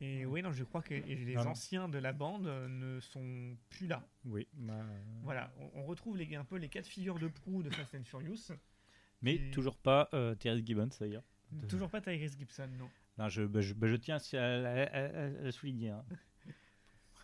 [0.01, 1.51] Euh, Et oui, non, je crois que les Ah non.
[1.51, 4.03] anciens de la bande euh, ne sont plus là.
[4.25, 4.47] Oui.
[4.53, 4.85] bah,
[5.23, 8.51] Voilà, on, retrouve les, un peu les quatre figures de proue de Fast and Furious.
[9.21, 11.23] Mais Et- toujours pas euh, Terry Gibbons, d'ailleurs.
[11.51, 12.89] De- Toujours pas Tyrese Gibson, non.
[13.17, 15.89] Non, je, bah, je, bah, je tiens à, à- à- à le souligner.
[15.91, 16.05] hein.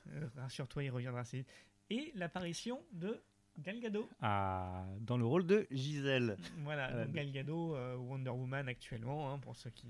[0.07, 1.47] Euh, Rassure-toi, il reviendra assez vite.
[1.89, 3.21] Et l'apparition de
[3.59, 4.09] Gal Gadot.
[4.21, 6.37] Ah, dans le rôle de Gisèle.
[6.63, 9.87] Voilà, Euh, donc Gal Gadot, euh, Wonder Woman actuellement, hein, pour ceux qui,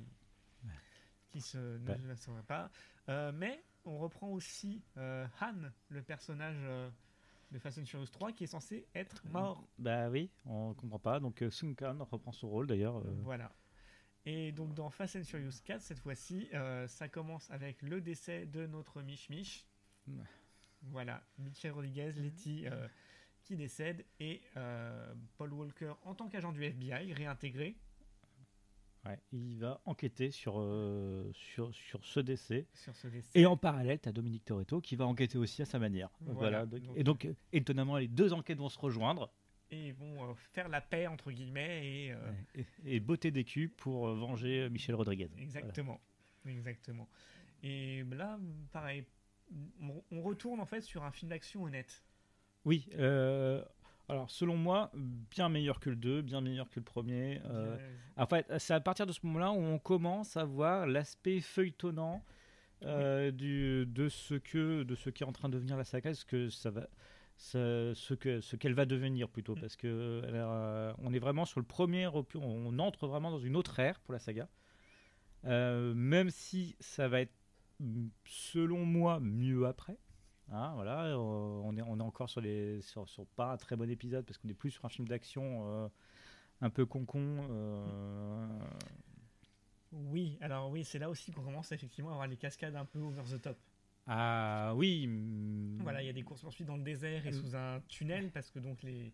[1.31, 1.97] qui se, ne Ouais.
[2.05, 2.69] le sauraient pas.
[3.09, 5.55] Euh, mais on reprend aussi euh, Han,
[5.89, 6.89] le personnage euh,
[7.51, 9.67] de Fast and Furious 3, qui est censé être mort.
[9.79, 11.19] Bah oui, on comprend pas.
[11.19, 13.01] Donc Sung Kang reprend son rôle d'ailleurs.
[13.23, 13.51] Voilà.
[14.25, 16.47] Et donc dans Fast and Furious 4, cette fois-ci,
[16.87, 19.65] ça commence avec le décès de notre Mich Mich.
[20.07, 20.23] Ouais.
[20.83, 22.87] Voilà, Michel Rodriguez, Letty, euh,
[23.43, 24.41] qui décède, et
[25.37, 27.75] Paul Walker, en tant qu'agent du FBI, réintégré
[29.05, 32.67] ouais, il va enquêter sur, euh, sur, sur ce décès.
[32.73, 33.29] sur ce décès.
[33.39, 36.09] Et en parallèle, tu as Dominique Toretto qui va enquêter aussi à sa manière.
[36.21, 36.65] Voilà, Voilà.
[36.65, 39.31] donc- donc- et donc, euh, étonnamment, les deux enquêtes vont se rejoindre.
[39.73, 42.11] Et ils vont euh, faire la paix, entre guillemets, et...
[42.11, 45.29] euh, Et, et botter des culs pour venger Michel Rodriguez.
[45.37, 46.01] Exactement.
[46.45, 47.07] Exactement.
[47.63, 48.39] Et là,
[48.71, 49.05] pareil,
[49.81, 52.03] on, on retourne en fait sur un film d'action honnête.
[52.65, 52.89] Oui,
[54.11, 57.41] alors selon moi, bien meilleur que le 2, bien meilleur que le premier.
[57.45, 57.77] euh,
[58.17, 62.23] En fait, c'est à partir de ce moment-là où on commence à voir l'aspect feuilletonnant
[62.83, 66.13] euh, du, de ce que de ce qui est en train de devenir la saga,
[66.13, 66.87] ce que ça va,
[67.37, 69.59] ça- ce que ce qu'elle va devenir plutôt, Mm.
[69.61, 73.79] parce que euh, on est vraiment sur le premier on entre vraiment dans une autre
[73.79, 74.47] ère pour la saga,
[75.45, 77.33] Euh, même si ça va être
[77.79, 79.97] mm, selon moi mieux après.
[80.51, 83.89] Hein, voilà, on est on est encore sur les sur, sur pas un très bon
[83.89, 85.65] épisode parce qu'on est plus sur un film d'action.
[85.69, 85.87] euh,
[86.63, 87.47] un peu concon.
[87.49, 88.47] euh,
[89.91, 92.99] Oui, alors oui, c'est là aussi qu'on commence effectivement à avoir les cascades un peu
[92.99, 93.57] over the top.
[94.07, 95.07] Ah oui.
[95.07, 97.33] mm, Voilà, il y a des courses poursuites dans le désert et Mm.
[97.33, 99.11] sous un tunnel parce que donc les,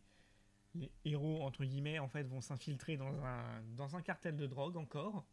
[0.76, 4.78] les héros entre guillemets en fait vont s'infiltrer dans un dans un cartel de drogue
[4.78, 5.26] encore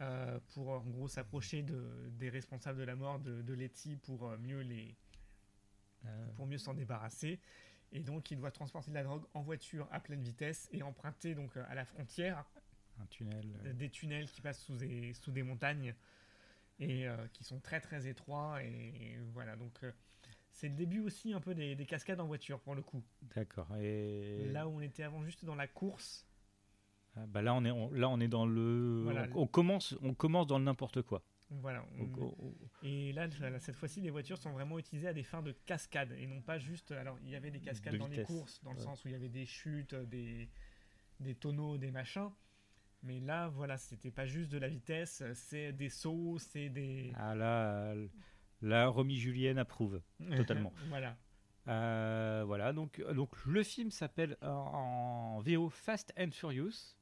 [0.00, 4.28] euh, pour en gros s'approcher de, des responsables de la mort de, de Letty pour
[4.28, 4.94] euh, mieux les
[6.36, 7.40] pour mieux s'en débarrasser.
[7.92, 11.34] Et donc, il doit transporter de la drogue en voiture à pleine vitesse et emprunter
[11.34, 12.44] donc euh, à la frontière
[13.00, 13.44] un tunnel.
[13.66, 15.94] euh, des tunnels qui passent sous des, sous des montagnes
[16.78, 18.62] et euh, qui sont très très étroits.
[18.62, 19.92] Et, voilà, donc euh,
[20.52, 23.02] c'est le début aussi un peu des, des cascades en voiture pour le coup.
[23.34, 23.68] D'accord.
[23.76, 26.26] Et Là où on était avant juste dans la course,
[27.14, 29.02] Ah, bah là on est on- là on est dans le.
[29.04, 29.26] Voilà.
[29.34, 31.22] On, on commence on commence dans le n'importe quoi.
[31.60, 31.84] Voilà.
[31.98, 32.04] On-
[32.48, 33.28] on- Et là,
[33.58, 36.58] cette fois-ci, les voitures sont vraiment utilisées à des fins de cascade et non pas
[36.58, 36.90] juste.
[36.92, 39.12] Alors, il y avait des cascades De dans les courses, dans le sens où il
[39.12, 40.48] y avait des chutes, des,
[41.20, 42.30] des tonneaux, des machins.
[43.04, 47.12] Mais là, voilà, c'était pas juste de la vitesse, c'est des sauts, c'est des.
[47.16, 48.06] Ah là euh,
[48.60, 50.00] là Romy Julienne approuve
[50.36, 50.72] totalement.
[50.88, 51.16] voilà.
[51.68, 56.96] Euh, voilà donc donc le film s'appelle en, en VO Fast and Furious.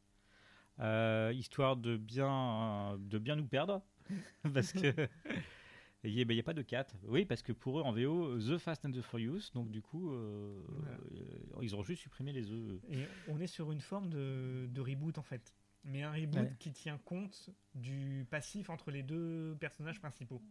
[0.79, 3.83] Euh, histoire de bien de bien nous perdre
[4.55, 5.09] parce que
[6.05, 8.39] il n'y a, ben, a pas de 4 oui parce que pour eux en VO
[8.39, 10.97] The Fast and the Furious donc du coup euh, Voilà.
[11.13, 14.81] euh, ils ont juste supprimé les E Et on est sur une forme de, de
[14.81, 15.55] reboot en fait.
[15.85, 16.57] Mais un reboot Ouais.
[16.59, 20.43] qui tient compte du passif entre les deux personnages principaux.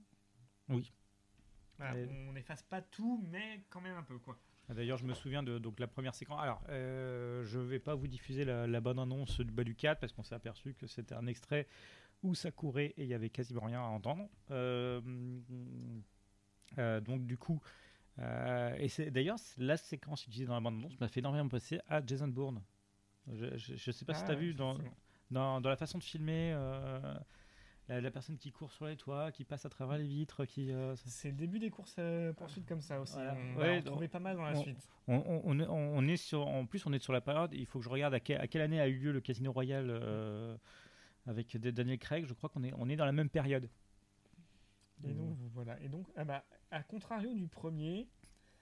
[0.69, 0.91] Oui.
[1.77, 4.37] Voilà, Et- On n'efface pas tout, mais quand même un peu quoi.
[4.69, 6.39] D'ailleurs, je me souviens de donc, la première séquence.
[6.41, 9.99] Alors, euh, je vais pas vous diffuser la, la bonne annonce du bas du 4
[9.99, 11.67] parce qu'on s'est aperçu que c'était un extrait
[12.23, 14.27] où ça courait et il y avait quasiment rien à entendre.
[14.51, 14.99] Euh,
[16.77, 17.61] euh, donc, du coup,
[18.19, 21.79] euh, et c'est d'ailleurs la séquence utilisée dans la bande annonce m'a fait énormément penser
[21.87, 22.61] à Jason Bourne.
[23.31, 24.77] Je, je, je sais pas si Ah, tu as vu dans,
[25.31, 26.51] dans, dans la façon de filmer.
[27.87, 30.71] la, la personne qui court sur les toits, qui passe à travers les vitres, qui.
[30.71, 33.13] euh, C'est le début des courses euh, poursuites comme ça aussi.
[33.15, 33.33] Voilà.
[33.35, 34.89] On Ouais, va en donc- trouver pas mal dans la on- suite.
[35.07, 37.51] On, on- on est, sur, en plus, on est sur la période.
[37.53, 39.51] Il faut que je regarde à, quelle- à quelle année a eu lieu le Casino
[39.51, 40.55] Royal euh,
[41.29, 42.25] avec Daniel Craig.
[42.25, 43.69] Je crois qu'on est, on est dans la même période.
[45.07, 45.79] Et donc voilà.
[45.81, 48.07] Et donc, ah bah, à contrario du premier,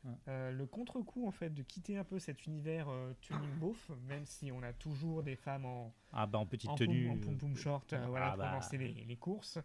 [0.03, 0.13] Ouais.
[0.27, 4.25] euh, le contre-coup en fait de quitter un peu cet univers euh, tuning beauf, même
[4.27, 7.07] si on a toujours des femmes en, Ah bah en petite en tenue.
[7.07, 8.51] poum, en poum poum short, euh, voilà, Ah pour bah.
[8.51, 9.57] lancer les, les courses.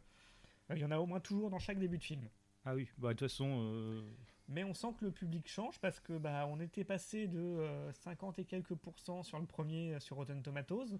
[0.71, 2.27] Euh, Il y en a au moins toujours dans chaque début de film.
[2.65, 2.89] Ah oui.
[2.97, 3.47] Bah de toute façon.
[3.61, 4.11] euh,
[4.49, 7.93] Mais on sent que le public change parce que bah on était passé de euh,
[7.93, 10.99] 50 et quelques pourcents sur le premier euh, sur Rotten Tomatoes,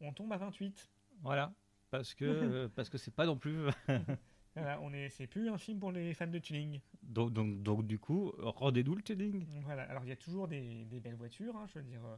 [0.00, 0.88] on tombe à 28.
[1.22, 1.52] Voilà.
[1.90, 3.66] Parce que parce que c'est pas non plus.
[4.56, 6.80] Voilà, on est, c'est plus un film pour les fans de tuning.
[7.04, 9.46] donc, donc donc du coup, rendez-nous le tuning.
[9.62, 12.04] Voilà, alors il y a toujours des, des belles voitures, hein, je veux dire.
[12.04, 12.16] euh,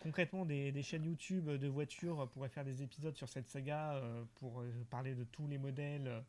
[0.00, 4.24] concrètement, des, des chaînes YouTube de voitures pourraient faire des épisodes sur cette saga euh,
[4.36, 6.22] pour euh, parler de tous les modèles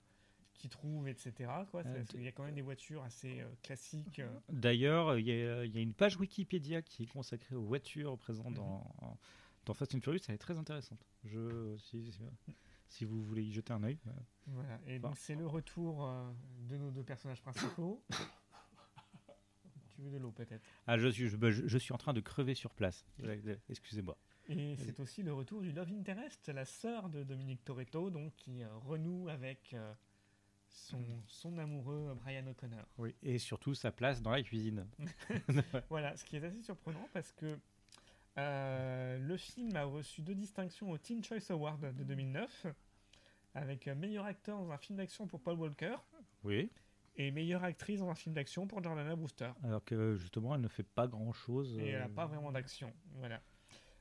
[0.53, 1.33] qu'ils trouvent, etc.
[1.69, 1.83] Quoi.
[2.09, 4.21] Qu'il y a quand même des voitures assez classiques.
[4.49, 8.17] D'ailleurs, il y, a il y a une page Wikipédia qui est consacrée aux voitures
[8.17, 8.55] présentes Mhm.
[8.55, 9.17] dans,
[9.67, 10.21] dans Fast and Furious.
[10.27, 11.05] Elle est très intéressante.
[11.23, 12.21] Je, si, si-
[12.89, 13.99] si vous voulez y jeter un œil.
[14.07, 14.11] euh,
[14.47, 14.79] Voilà.
[14.87, 15.09] Et Enfin.
[15.09, 16.31] donc c'est le retour euh,
[16.67, 18.03] de nos deux personnages principaux.
[19.89, 20.63] tu veux de l'eau peut-être.
[20.85, 23.05] Ah, je suis, je, bah, je- je suis en train de crever sur place.
[23.69, 24.17] Excusez-moi.
[24.49, 28.63] Et c'est aussi le retour du Love Interest, la sœur de Dominique Toretto, donc qui
[28.63, 29.93] euh, renoue avec euh,
[30.69, 32.85] son, son amoureux Brian O'Connor.
[32.97, 33.13] Oui.
[33.21, 34.87] Et surtout sa place dans la cuisine.
[35.89, 37.59] Voilà, ce qui est assez surprenant parce que
[38.37, 42.67] euh, le film a reçu deux distinctions au Teen Choice Award de 2009,
[43.55, 45.95] avec euh, meilleur acteur dans un film d'action pour Paul Walker
[46.43, 46.69] Oui.
[47.15, 49.51] et meilleure actrice dans un film d'action pour Jordana Brewster.
[49.63, 51.77] Alors que justement, elle ne fait pas grand chose.
[51.79, 52.93] Et elle n'a pas vraiment d'action.
[53.15, 53.41] Voilà.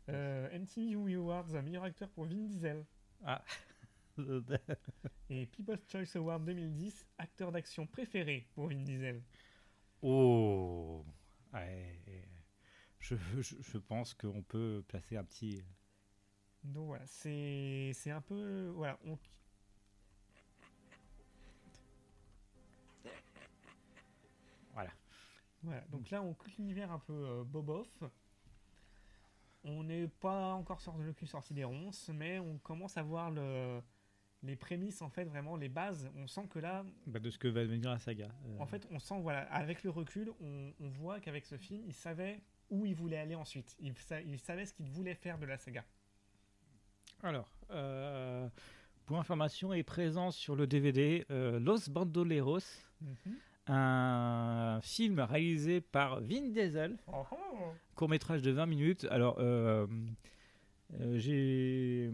[0.08, 2.84] Euh, MTV Movie Awards, meilleur acteur pour Vin Diesel.
[5.28, 9.22] Et People's Choice Award 2010, acteur d'action préféré pour Vin Diesel.
[10.02, 11.04] oh.
[11.52, 11.98] Ouais.
[13.08, 15.62] Je, je, je pense qu'on peut placer un petit.
[16.64, 18.72] Donc voilà, c'est un peu.
[18.74, 19.16] Voilà, on,
[24.74, 24.90] Voilà.
[25.62, 27.88] Voilà, donc là on quitte l'univers un peu euh, bobof.
[29.62, 33.30] On n'est pas encore sorti le cul sorti des ronces, mais on commence à voir
[33.30, 33.80] le,
[34.42, 36.10] les prémices en fait, vraiment les bases.
[36.16, 38.28] On sent que là, Bah, de ce que va devenir la saga.
[38.46, 41.84] Euh, en fait, on sent, voilà, avec le recul, on, on voit qu'avec ce film,
[41.86, 43.74] il savait où il voulait aller ensuite.
[43.80, 45.84] Il, sa- il savait ce qu'il voulait faire de la saga.
[47.22, 48.48] Alors, euh,
[49.06, 52.58] pour information, est présent sur le DVD euh, Los Bandoleros,
[53.68, 57.36] un film réalisé par Vin Diesel, Oh, oh.
[57.94, 59.06] court métrage de 20 minutes.
[59.10, 59.86] Alors, euh,
[61.00, 62.10] euh, j'ai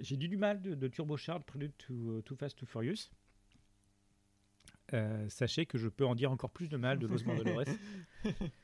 [0.00, 3.10] j'ai du mal de, de turbocharge Prelude to, Too Fast, Too Furious.
[5.28, 7.64] Sachez que je peux en dire encore plus de mal de Los Bandoleros.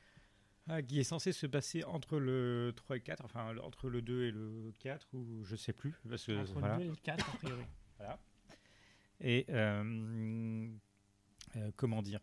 [0.70, 4.24] Ah, qui est censé se passer entre le 3 et 4, enfin entre le 2
[4.24, 5.94] et le 4, ou je sais plus.
[6.08, 6.74] Parce que, Entre voilà.
[6.76, 7.62] le 2 et le 4, a priori.
[9.20, 10.68] Et euh,
[11.56, 12.20] euh, comment dire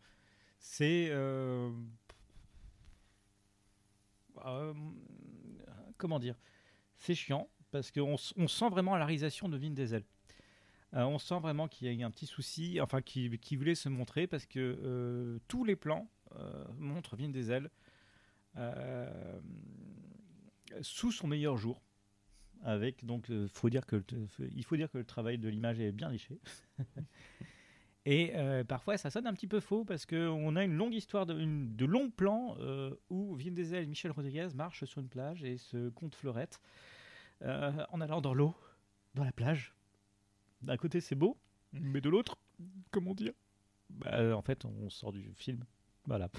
[0.59, 1.09] C'est.
[1.09, 1.69] euh,
[5.97, 6.35] comment dire
[6.97, 10.05] C'est chiant parce qu'on on sent vraiment la réalisation de Vin Diesel.
[10.93, 13.89] On sent vraiment qu'il y a eu un petit souci, enfin qu'il qu'il voulait se
[13.89, 16.09] montrer parce que tous les plans
[16.77, 17.69] montrent Vin Diesel euh,
[20.81, 21.81] sous son meilleur jour.
[22.63, 24.03] Avec donc, euh, faut dire que
[24.55, 26.39] il faut dire que le travail de l'image est bien liché.
[28.05, 31.25] Et euh, parfois, ça sonne un petit peu faux parce qu'on a une longue histoire,
[31.25, 35.57] de, longs plans euh, où Vin Diesel et Michel Rodriguez marchent sur une plage et
[35.57, 36.61] se comptent fleurettes
[37.41, 38.53] euh, en allant dans l'eau,
[39.15, 39.73] dans la plage.
[40.61, 41.35] D'un côté, c'est beau,
[41.73, 42.37] mais de l'autre,
[42.91, 43.33] comment dire?
[43.89, 45.65] Bah, En fait, on sort du film.
[46.05, 46.29] Voilà.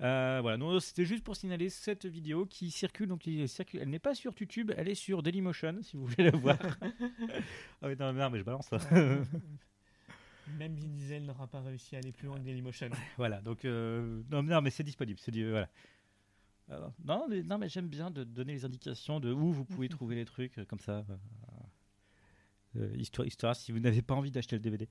[0.00, 3.08] Euh, voilà, non, c'était juste pour signaler cette vidéo qui circule.
[3.08, 3.80] Donc, circule.
[3.82, 6.58] Elle n'est pas sur YouTube, elle est sur Dailymotion si vous voulez la voir.
[7.82, 8.78] ah oui, non, non, mais je balance ça.
[10.58, 12.90] Même Vin Diesel n'aura pas réussi à aller plus loin que Dailymotion.
[13.16, 15.68] Voilà, donc euh, non, non, mais c'est disponible, c'est voilà.
[16.70, 19.88] Euh, non, mais, non, mais j'aime bien de donner les indications de où vous pouvez
[19.88, 21.04] trouver les trucs euh, comme ça.
[22.94, 24.88] histoire, histoire, si vous n'avez pas envie d'acheter le DVD.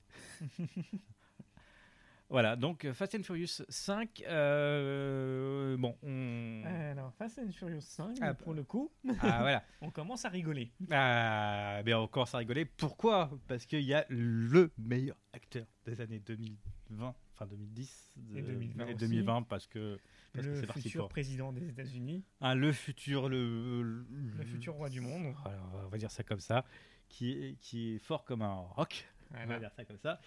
[2.30, 4.22] Voilà, donc euh, Fast and Furious 5.
[4.28, 6.62] euh, bon, on.
[6.64, 9.64] Alors, Fast and Furious 5, Ah, pour le coup, Ah, voilà.
[9.82, 10.70] on commence à rigoler.
[10.90, 12.64] Ah, mais on commence à rigoler.
[12.64, 13.30] Pourquoi?
[13.48, 18.94] Parce qu'il y a le meilleur acteur des années 2020, enfin 2010 Et 2020 et
[18.94, 19.08] aussi.
[19.08, 19.98] 2020 parce que,
[20.32, 24.06] parce le parti futur président des États-Unis, Ah, le futur, le, le,
[24.38, 25.34] le futur roi du monde.
[25.42, 26.64] voilà, on va dire ça comme ça,
[27.08, 29.04] qui est, qui est fort comme un rock.
[29.32, 29.60] On va Voilà.
[29.60, 30.20] dire ça comme ça.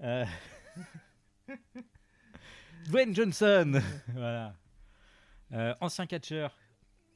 [0.00, 0.24] Euh...
[2.86, 4.54] Dwayne Johnson, voilà.
[5.52, 6.56] Euh, ancien catcheur.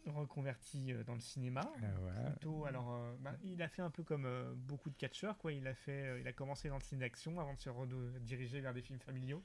[0.07, 1.61] reconverti euh, dans le cinéma.
[1.83, 5.37] Ah, Plutôt, alors, euh, bah, il a fait un peu comme euh, beaucoup de catcheurs,
[5.39, 5.53] quoi.
[5.53, 8.73] Il a fait, il a commencé dans le ciné d'action avant de se rediriger vers
[8.73, 9.43] des films familiaux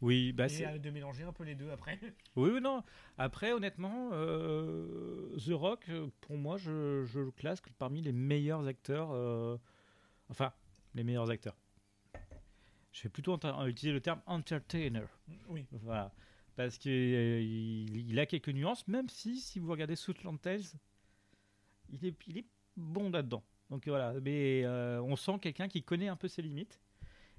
[0.00, 1.98] Oui, bah et de mélanger un peu les deux après.
[2.36, 2.82] Oui, oui, non.
[3.18, 9.10] Après, honnêtement, The Rock, pour moi, je, je le classe parmi les meilleurs acteurs.
[10.28, 10.52] enfin,
[10.94, 11.56] les meilleurs acteurs.
[12.94, 13.36] Je vais plutôt
[13.66, 15.02] utiliser le terme entertainer.
[15.48, 15.66] oui.
[15.82, 16.12] Voilà.
[16.56, 20.62] Parce qu'il il, il a quelques nuances, même si, si vous regardez Southland Tales,
[21.90, 23.42] il est, il est bon là-dedans.
[23.70, 26.80] Donc voilà, mais euh, on sent quelqu'un qui connaît un peu ses limites.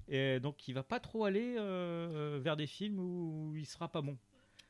[0.09, 4.01] Et donc il va pas trop aller euh, vers des films où il sera pas
[4.01, 4.17] bon.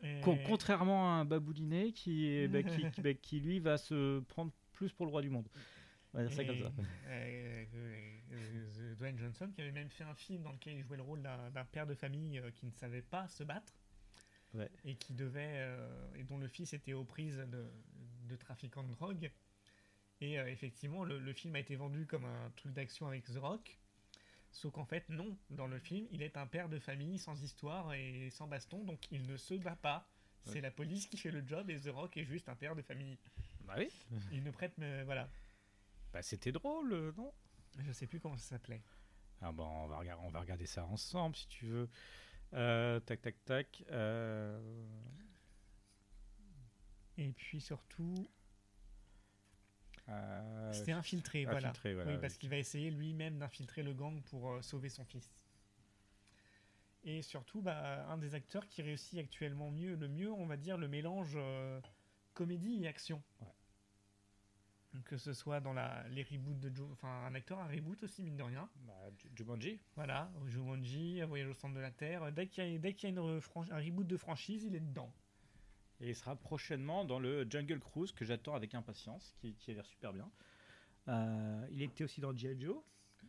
[0.04, 4.20] Et- Con- contrairement à un baboulinet qui, bah, qui, qui- bah, qui, lui va se
[4.22, 5.48] prendre plus pour le roi du monde.
[6.16, 6.72] On va dire ça Et, comme ça.
[7.07, 10.97] euh, euh, euh, Dwayne Johnson qui avait même fait un film dans lequel il jouait
[10.97, 13.74] le rôle d'un père de famille qui ne savait pas se battre
[14.53, 14.70] Ouais.
[14.86, 17.66] et qui devait euh, et dont le fils était aux prises de,
[18.30, 19.30] de trafiquants de drogue.
[20.22, 23.36] Et euh, effectivement, le, le film a été vendu comme un truc d'action avec The
[23.38, 23.78] Rock.
[24.51, 25.38] Sauf qu'en fait, non.
[25.49, 29.11] Dans le film, il est un père de famille sans histoire et sans baston, donc
[29.11, 30.07] il ne se bat pas.
[30.45, 30.61] C'est Ouais.
[30.61, 33.18] la police qui fait le job et The Rock est juste un père de famille.
[33.66, 33.89] Bah oui.
[34.32, 35.28] Il ne prête, mais voilà.
[36.16, 37.34] Bah c'était drôle, euh, non?
[37.78, 38.82] Je sais plus comment ça s'appelait.
[39.41, 41.89] Ah bon, on va, regarder, on va regarder ça ensemble si tu veux.
[42.53, 43.84] Euh, tac, tac, tac.
[43.91, 44.86] euh,
[47.18, 48.30] Et puis surtout,
[50.07, 51.68] euh, c'était infiltré, voilà.
[51.68, 55.30] infiltré, voilà, oui, parce qu'il va essayer lui-même d'infiltrer le gang pour sauver son fils.
[57.03, 60.78] Et surtout, bah, un des acteurs qui réussit actuellement mieux, le mieux, on va dire,
[60.78, 61.38] le mélange
[62.34, 63.22] comédie et action.
[63.41, 63.47] Ouais.
[65.04, 68.24] Que ce soit dans la, les reboots de Joe, enfin un acteur à reboot aussi
[68.24, 68.70] mine de rien.
[68.88, 72.32] bah, Ju- Jumanji Voilà, Jumanji, Voyage au centre de la Terre.
[72.32, 73.41] Dès qu'il y a, dès qu'il y a une
[73.72, 75.12] un reboot de franchise, il est dedans.
[76.02, 79.74] Et il sera prochainement dans le Jungle Cruise que j'attends avec impatience, qui, qui a
[79.76, 80.30] l'air super bien.
[81.08, 82.60] Euh, il était aussi dans G.I.
[82.60, 82.78] Joe.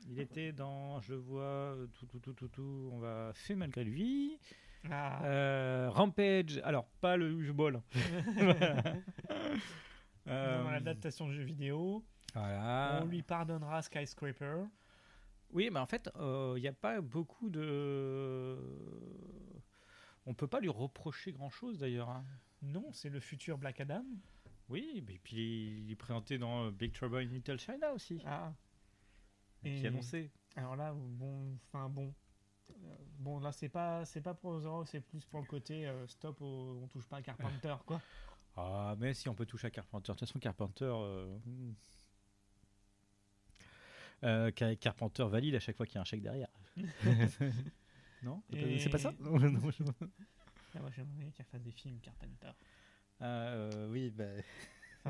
[0.09, 3.85] Il était dans, je vois, euh, tout, tout, tout, tout, tout, on va fait malgré
[3.85, 4.39] lui.
[4.91, 7.81] Ah, Euh, Rampage, alors pas le Huge-Ball.
[8.39, 8.83] Euh,
[10.27, 12.05] dans l'adaptation de jeu vidéo,
[12.35, 13.01] voilà.
[13.03, 14.65] on lui pardonnera Skyscraper.
[15.53, 18.59] Oui, mais en fait, il n'y a pas beaucoup de.
[20.27, 22.09] On peut pas lui reprocher grand-chose d'ailleurs.
[22.11, 22.25] hein.
[22.63, 24.05] Non, c'est le futur Black Adam.
[24.69, 28.53] Oui, et puis il est présenté dans euh, Big Trouble in Little China aussi, Ah.
[29.63, 30.33] qui est Et- annoncé.
[30.57, 32.13] Alors là, bon, enfin bon.
[32.71, 32.75] Euh,
[33.19, 36.41] Bon, là, c'est pas, c'est pas pour Rock, c'est plus pour le côté euh, stop,
[36.43, 38.01] au- on touche pas à Carpenter, quoi.
[38.57, 40.13] Ah, mais si on peut toucher à Carpenter.
[40.13, 40.85] De toute façon, Carpenter.
[40.91, 41.73] euh, hmm.
[44.25, 46.49] Euh, Car- Carpenter valide à chaque fois qu'il y a un chèque derrière.
[48.23, 49.13] non C'est pas- Et- C'est pas ça?
[49.21, 49.83] Non, non, je-
[50.75, 52.51] Ah, moi, j'aimerais qu'il fasse des films Carpenter.
[53.23, 54.25] Euh, Oui, bah,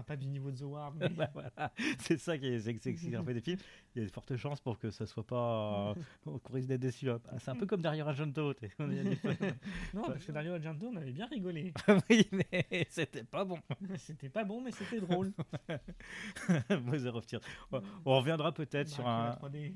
[0.02, 1.72] pas du niveau de The Ward, mais bah, voilà.
[2.00, 2.60] c'est ça qui est,
[2.96, 3.58] s'il en fait des films,
[3.94, 5.94] il y a de fortes chances pour que ça soit pas.
[6.24, 7.10] qu'on risque d'être déçu.
[7.10, 7.20] hein.
[7.38, 8.54] C'est un peu comme derrière Argento.
[8.78, 8.86] on
[9.94, 11.72] non, parce que Dario Argento, on avait bien rigolé.
[12.10, 13.58] oui, mais c'était pas bon.
[13.96, 15.32] C'était pas bon, mais c'était drôle.
[17.72, 19.48] On, on reviendra peut-être sur Dracula un.
[19.48, 19.72] 3D.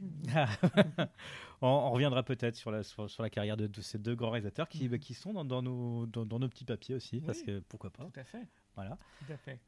[1.62, 4.30] on, on reviendra peut-être sur la, sur, sur la carrière de, de ces deux grands
[4.30, 7.42] réalisateurs qui, bah, qui sont dans, dans nos, dans, dans nos petits papiers aussi, parce
[7.42, 8.04] que pourquoi pas.
[8.04, 8.46] Tout à fait.
[8.76, 8.98] Voilà.
[9.26, 9.58] Tout à fait.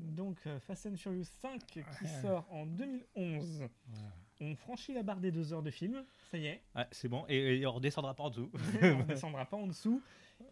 [0.00, 1.82] Donc, euh, Fast and Furious 5 qui
[2.22, 3.68] sort en 2011.
[4.40, 6.04] On franchit la barre des deux heures de film.
[6.30, 6.62] Ça y est.
[6.74, 8.50] Ah, c'est bon, et, et on redescendra pas en dessous.
[8.82, 10.02] on ne descendra pas en dessous.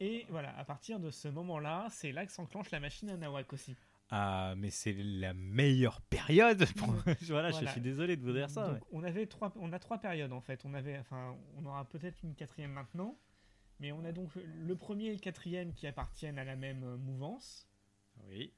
[0.00, 3.52] Et voilà, à partir de ce moment-là, c'est là que s'enclenche la machine à Nawak
[3.52, 3.74] aussi.
[4.10, 6.64] Ah, mais c'est la meilleure période.
[6.74, 6.88] Pour...
[7.28, 8.68] voilà, je suis désolé de vous dire ça.
[8.68, 10.62] Donc, on, avait trois, on a trois périodes en fait.
[10.64, 13.18] On, avait, enfin, on aura peut-être une quatrième maintenant.
[13.80, 16.96] Mais on a donc le premier et le quatrième qui appartiennent à la même euh,
[16.96, 17.68] mouvance.
[18.28, 18.52] Oui.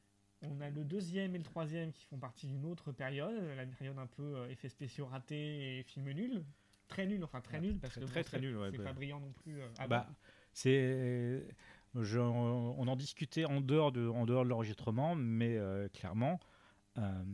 [0.50, 3.98] On a le deuxième et le troisième qui font partie d'une autre période, la période
[3.98, 6.44] un peu euh, effets spéciaux ratés et films nuls.
[6.88, 8.78] Très nuls, enfin très nuls, parce très, que très, bon, très c'est- nul, ouais, c'est
[8.78, 8.84] bah.
[8.84, 9.60] pas brillant non plus.
[9.60, 10.14] euh, ah Bah, bon.
[10.52, 11.46] c'est.
[12.00, 16.38] je- on en discutait en dehors de, en dehors de l'enregistrement, mais euh, clairement,
[16.98, 17.24] euh,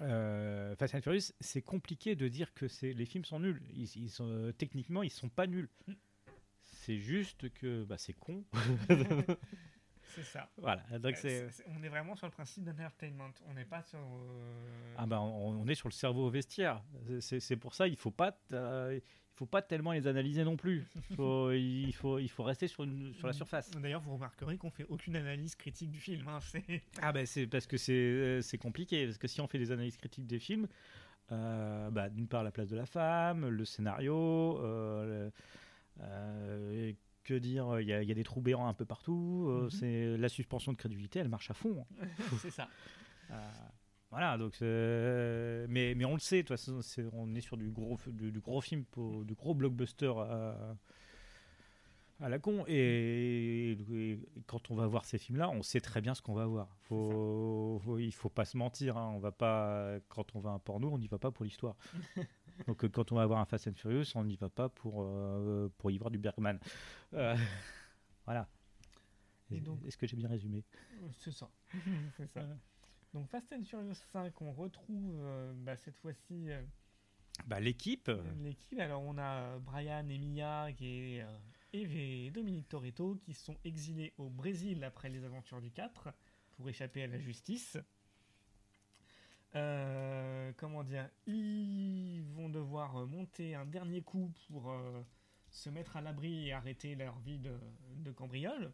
[0.00, 3.62] euh, Fast and Furious, c'est compliqué de dire que c'est- les films sont nuls.
[3.72, 5.68] Ils, ils sont, techniquement, ils sont pas nuls.
[6.62, 8.44] C'est juste que bah, c'est con.
[10.16, 10.48] c'est ça.
[10.58, 10.82] voilà.
[10.98, 13.30] Donc Euh, on est vraiment sur le principe d'entertainment.
[13.48, 13.98] On n'est pas sur.
[14.00, 16.82] euh, Ah bah, on, on est sur le cerveau au vestiaire.
[17.20, 20.56] C'est- C'est pour ça il faut pas euh, il faut pas tellement les analyser non
[20.56, 20.86] plus.
[21.14, 23.70] Faut- il faut il faut rester sur une, sur la surface.
[23.72, 26.26] D'ailleurs, vous remarquerez qu'on fait aucune analyse critique du film.
[26.26, 29.58] hein, c'est- Ah bah c'est parce que c'est c'est compliqué parce que si on fait
[29.58, 30.66] des analyses critiques des films,
[31.28, 35.32] bah, d'une part la place de la femme, le scénario, le-
[36.00, 36.92] euh,
[37.26, 39.46] que dire, il y, a- il y a des trous béants un peu partout.
[39.50, 39.70] euh, Mhm.
[39.70, 41.84] C'est la suspension de crédibilité, elle marche à fond.
[42.40, 42.68] c'est ça.
[43.30, 43.34] Euh,
[44.10, 47.98] voilà, donc c'est- mais mais on le sait, façon, c'est- on est sur du gros
[48.06, 50.76] du, du gros film, pour, du gros blockbuster à,
[52.20, 52.64] à la con.
[52.68, 56.46] Et, et quand on va voir ces films-là, on sait très bien ce qu'on va
[56.46, 56.68] voir.
[56.82, 58.96] Faut, faut- il faut pas se mentir.
[58.96, 61.44] hein, On va pas quand on va à un porno, on n'y va pas pour
[61.44, 61.76] l'histoire.
[62.66, 65.02] donc euh, quand on va voir un Fast and Furious, on n'y va pas pour
[65.02, 66.58] euh, pour y voir du Bergman.
[67.14, 67.36] Euh,
[68.24, 68.48] voilà.
[69.50, 70.64] Est-ce que j'ai bien résumé
[71.12, 71.48] C'est ça.
[73.14, 76.48] Donc Fast and Furious 5, on retrouve euh, bah, cette fois-ci
[77.46, 78.10] bah, L'équipe.
[78.42, 78.78] l'équipe.
[78.80, 81.38] Alors on a Brian et Mia qui est, euh,
[81.72, 86.08] et Dominique Toretto qui sont exilés au Brésil après les aventures du 4
[86.56, 87.78] pour échapper à la justice.
[89.56, 95.02] Euh, comment dire Ils vont devoir euh, monter un dernier coup pour euh,
[95.50, 97.58] se mettre à l'abri et arrêter leur vie de,
[97.96, 98.72] de cambriole.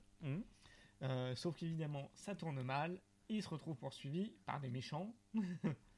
[1.02, 3.00] Euh, sauf qu'évidemment, ça tourne mal.
[3.28, 5.14] Ils se retrouvent poursuivis par des méchants.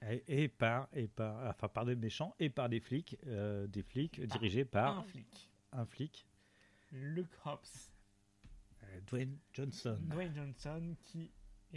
[0.07, 4.18] Et, et par, et par, enfin, par des méchants et par des flics, des flics
[4.18, 5.51] Par dirigés par Un flic.
[5.72, 6.26] un flic,
[6.93, 7.91] Luke Hobbs.
[9.07, 9.97] Dwayne Johnson.
[10.03, 11.32] Dwayne Johnson qui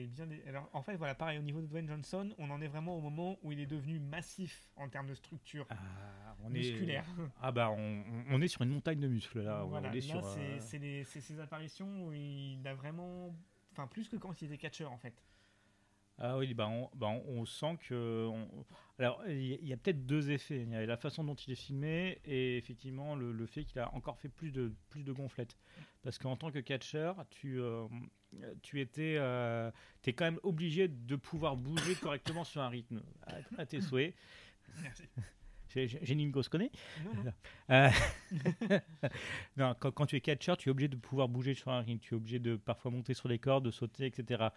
[0.06, 0.28] bien.
[0.46, 3.02] Alors en fait, voilà, pareil, au niveau de Dwayne Johnson, on en est vraiment au
[3.02, 7.06] moment où il est devenu massif en termes de structure Ah, on musculaire.
[7.20, 9.64] Est, ah bah on, est sur une montagne de muscles là.
[9.64, 10.22] on voilà, est là,
[10.62, 13.36] c'est euh, apparitions où il a vraiment.
[13.72, 15.24] Enfin, plus que quand il était catcheur en fait.
[16.20, 18.26] Ah oui, bah on, bah on, on sent que.
[18.28, 18.66] on-
[18.98, 20.64] Alors, il y a, peut-être deux effets.
[20.64, 23.80] Il y a la façon dont il est filmé et effectivement le, le fait qu'il
[23.80, 25.56] a encore fait plus de, plus de gonflettes.
[26.02, 27.86] Parce qu'en tant que catcheur, tu, euh,
[28.62, 29.16] tu étais.
[29.18, 29.72] euh,
[30.02, 33.02] t'es quand même obligé de pouvoir bouger correctement sur un rythme.
[33.26, 34.14] À, à tes souhaits.
[34.82, 35.04] Merci.
[35.74, 36.72] J'ai- une grosse connaît.
[37.06, 37.32] Non, non.
[37.72, 37.90] Euh,
[39.58, 42.00] non, quand, quand tu es catcheur, tu es obligé de pouvoir bouger sur un ring.
[42.00, 44.48] Tu es obligé de parfois monter sur les cordes, de sauter, etc.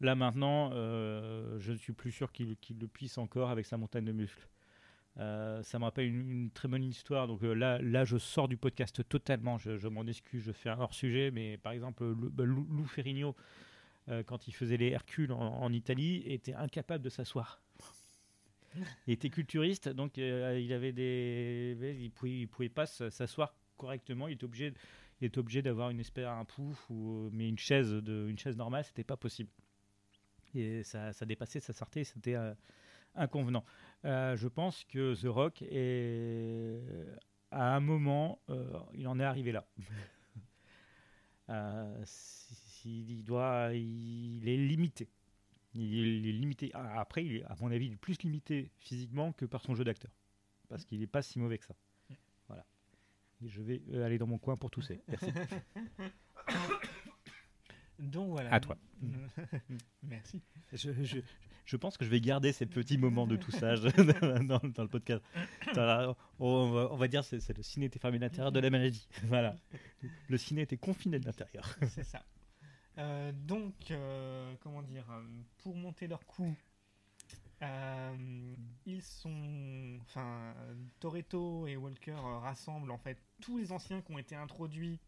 [0.00, 3.76] Là maintenant, euh, je ne suis plus sûr qu'il qu'il le puisse encore avec sa
[3.76, 4.48] montagne de muscles.
[5.20, 7.28] Euh, ça me rappelle une, très bonne histoire.
[7.28, 9.58] Donc euh, là, là, je sors du podcast totalement.
[9.58, 10.42] Je, je m'en excuse.
[10.44, 11.30] Je fais un hors sujet.
[11.30, 13.36] Mais par exemple, Lou, bah, Lou- Ferrigno,
[14.08, 17.60] euh, quand il faisait les Hercules en, Italie, était incapable de s'asseoir.
[19.06, 24.26] Il était culturiste, donc il avait des, il pouvait, pas s'asseoir correctement.
[24.26, 24.74] Il était obligé,
[25.20, 28.56] il était obligé d'avoir une espèce un pouf ou mais une chaise de, une chaise
[28.56, 29.48] normale, c'était pas possible.
[30.56, 32.36] Et ça, ça dépassait, ça sortait, c'était
[33.14, 33.64] inconvenant.
[34.04, 36.80] Euh, je pense que The Rock est
[37.50, 39.66] à un moment, euh, il en est arrivé là.
[41.50, 42.02] Euh,
[42.86, 45.10] il doit, il est limité.
[45.74, 46.70] Il est limité.
[46.72, 49.74] Ah, Après, il est, à mon avis, il est plus limité physiquement que par son
[49.74, 50.10] jeu d'acteur.
[50.70, 51.74] Parce qu'il n'est pas si mauvais que ça.
[52.48, 52.64] Voilà.
[53.42, 55.02] Je vais aller dans mon coin pour tousser.
[55.06, 55.32] Merci.
[57.98, 58.52] Donc voilà.
[58.52, 58.76] À toi.
[60.02, 60.42] Merci.
[60.72, 61.18] je, je-
[61.66, 63.80] je pense que je vais garder ces petits moments de toussage
[64.46, 65.22] dans, dans le podcast.
[66.38, 68.68] On va, on va dire que c'est le ciné était fermé de l'intérieur de la
[68.68, 69.08] maladie.
[69.24, 69.56] Voilà.
[70.28, 71.74] Le ciné était confiné de l'intérieur.
[71.88, 72.22] C'est ça.
[72.98, 75.22] Euh, donc, euh, comment dire, euh,
[75.62, 76.54] pour monter leur coup,
[77.62, 80.54] euh, ils sont, enfin,
[81.00, 85.00] Toretto et Walker rassemblent en fait tous les anciens qui ont été introduits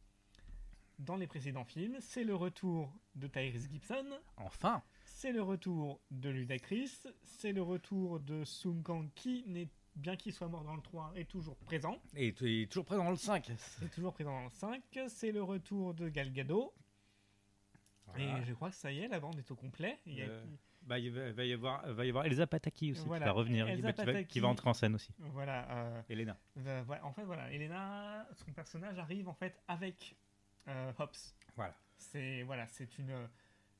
[0.98, 1.96] dans les précédents films.
[2.00, 6.90] C'est le retour de Tyrese Gibson, Enfin c'est le retour de Ludacris,
[7.24, 11.12] c'est le retour de Sung Kang qui, n'est- bien qu'il soit mort dans le 3,
[11.16, 11.96] est toujours présent.
[12.14, 13.50] Et tu es toujours présent dans le 5.
[13.56, 14.82] C'est toujours présent dans le 5.
[15.08, 16.74] C'est le retour de Gal Gadot.
[18.06, 18.38] Voilà.
[18.40, 19.98] Et je crois que ça y est, la bande est au complet.
[20.06, 20.44] Il y a- Euh,
[20.82, 23.32] Bah, il va, va y avoir, va y avoir Elsa Pataki aussi Voilà, qui va
[23.32, 24.40] revenir, Elsa qui, va, qui va- qui Pataki.
[24.40, 25.10] va entrer en scène aussi.
[25.18, 25.68] Voilà.
[25.70, 26.38] euh, Elena.
[26.58, 27.50] euh, En fait, voilà.
[27.52, 30.14] Elena, son personnage arrive en fait avec
[30.68, 31.34] euh, Hobbs.
[31.54, 31.74] Voilà.
[31.96, 33.28] C'est voilà, c'est une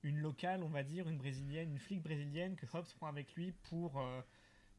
[0.02, 3.52] une locale, on va dire, une brésilienne, une flic brésilienne que Hobbs prend avec lui
[3.52, 4.20] pour euh,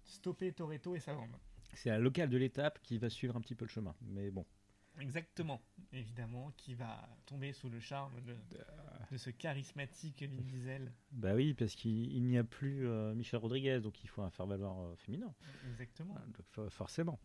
[0.06, 1.36] stopper Toretto et sa bande.
[1.74, 3.96] C'est la locale de l'étape qui va suivre un petit peu le chemin.
[4.02, 4.46] Mais bon.
[5.00, 8.36] Exactement, évidemment, qui va tomber sous le charme de,
[9.12, 10.92] de ce charismatique Vin Diesel.
[11.12, 14.32] Bah oui, parce qu'il il n'y a plus euh, Michel Rodriguez, donc il faut un
[14.32, 15.32] faire-valoir euh, féminin.
[15.70, 16.16] Exactement.
[16.16, 17.20] Donc, for- forcément.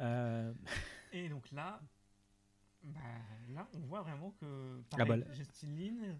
[0.00, 0.54] Euh,
[1.12, 1.82] Et donc là,
[2.84, 3.00] bah,
[3.54, 6.16] là, on voit vraiment que Ah bah Justin Lin,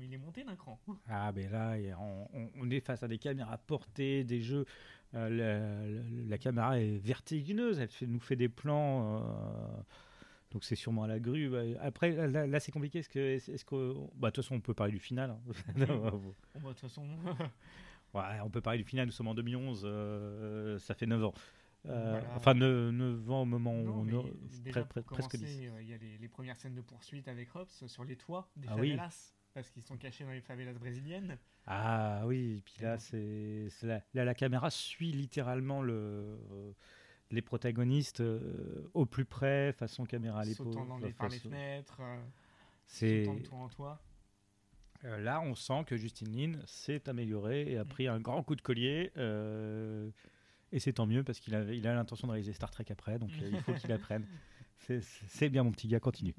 [0.00, 0.78] il est monté d'un cran.
[1.08, 4.64] ah, ben là, on, est face à des caméras portées, des jeux.
[5.14, 9.22] euh, la, la- la caméra est vertigineuse, elle fait- nous fait des plans.
[9.22, 9.82] euh,
[10.50, 11.50] donc c'est sûrement à la grue.
[11.80, 13.00] Après, là, là, c'est compliqué.
[13.00, 15.30] Est-ce que, est-ce que, bah, de toute façon, on peut parler du final.
[15.30, 15.40] hein.
[15.76, 17.06] Bah, de toute façon,
[18.14, 21.34] Ouais, on peut parler du final, nous sommes en 2011, euh, ça fait 9 ans.
[21.86, 22.34] Euh, Voilà.
[22.36, 24.04] Enfin, 9, ans au moment où non, on
[24.64, 25.38] déjà pour presque 10.
[25.38, 28.16] commencer, euh, il y a les, les premières scènes de poursuite avec Hobbs sur les
[28.16, 28.90] toits des Ah oui.
[28.90, 31.38] favelas, parce qu'ils sont cachés dans les favelas brésiliennes.
[31.66, 35.92] Ah oui, et puis là, c'est là, la caméra suit littéralement le,
[36.50, 36.72] euh,
[37.30, 40.66] les protagonistes euh, au plus près, façon caméra à l'épaule.
[40.72, 42.20] sautant dans les, par les façon- fenêtres, euh,
[42.86, 44.02] C'est sautant de toit en toit.
[45.04, 48.56] euh, là, on sent que Justin Lin s'est amélioré et a pris un grand coup
[48.56, 49.12] de collier.
[50.72, 53.18] Et c'est tant mieux parce qu'il a, il a l'intention de réaliser Star Trek après,
[53.18, 54.26] donc euh, il faut qu'il apprenne.
[54.78, 56.34] C'est- C'est bien, mon petit gars, continue.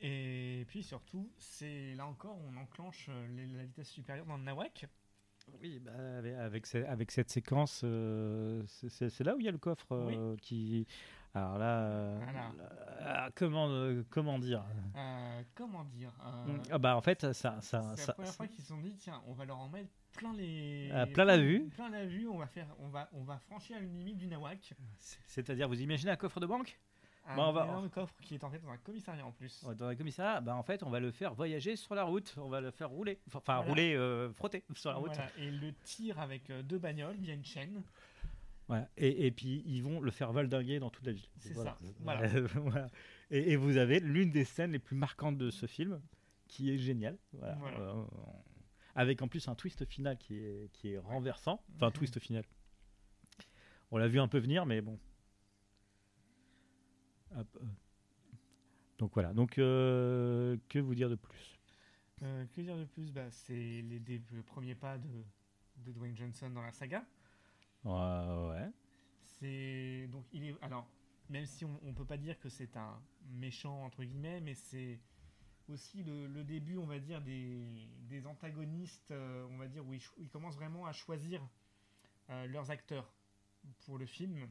[0.00, 4.42] Et puis surtout, c'est là encore, on enclenche euh, les- la vitesse supérieure dans le
[4.44, 4.86] Nawak.
[5.60, 9.44] Oui, bah, avec, avec, ce- avec cette séquence, euh, c'est- c'est c'est là où il
[9.46, 10.86] y a le coffre euh, qui.
[11.36, 12.52] Alors là, euh, Voilà.
[13.00, 14.62] là, comment, euh, comment dire?
[14.96, 18.62] Euh, comment dire euh, Ah bah en fait, ça, ça, C'est la première fois qu'ils
[18.62, 21.64] se sont dit tiens, on va leur en mettre plein les Ah, plein la vue.
[21.74, 22.28] plein la vue.
[22.28, 24.74] On va faire, on va, on va franchir une limite du nawak.
[25.26, 26.78] c'est-à-dire, vous imaginez un coffre de banque?
[27.26, 29.64] Un Bon, on va- énorme coffre qui est en fait dans un commissariat en plus.
[29.76, 32.48] dans un commissariat Bah en fait, on va le faire voyager sur la route, on
[32.50, 33.60] va le faire rouler, enfin Voilà.
[33.62, 35.08] rouler, frotter sur la route.
[35.14, 37.82] Voilà, et le tir avec deux bagnoles via une chaîne.
[38.96, 41.28] Et, et puis ils vont le faire valdinguer dans toute la ville.
[41.38, 41.76] C'est Voilà.
[41.80, 42.28] ça, voilà.
[42.54, 42.90] Voilà.
[43.30, 46.00] Et, et vous avez l'une des scènes les plus marquantes de ce film,
[46.48, 47.18] qui est géniale.
[47.32, 47.58] Voilà.
[47.80, 48.04] Euh,
[48.94, 51.62] avec en plus un twist final qui est, qui est renversant.
[51.76, 52.44] Enfin, twist final.
[53.90, 54.98] On l'a vu un peu venir, mais bon.
[58.98, 59.32] Donc voilà.
[59.32, 61.58] Donc euh, que vous dire de plus?
[62.22, 63.10] Euh, que dire de plus?
[63.12, 65.08] Bah, C'est les dé- le premier pas de,
[65.84, 67.04] de Dwayne Johnson dans la saga.
[67.84, 68.70] Ouais.
[69.38, 70.86] C'est donc il est alors
[71.28, 73.00] même si on, on peut pas dire que c'est un
[73.32, 75.00] méchant entre guillemets, mais c'est
[75.68, 80.28] aussi le, début, on va dire, des, des antagonistes, euh, on va dire où ils,
[80.30, 81.40] commencent vraiment à choisir
[82.30, 83.10] euh, leurs acteurs
[83.84, 84.48] pour le film.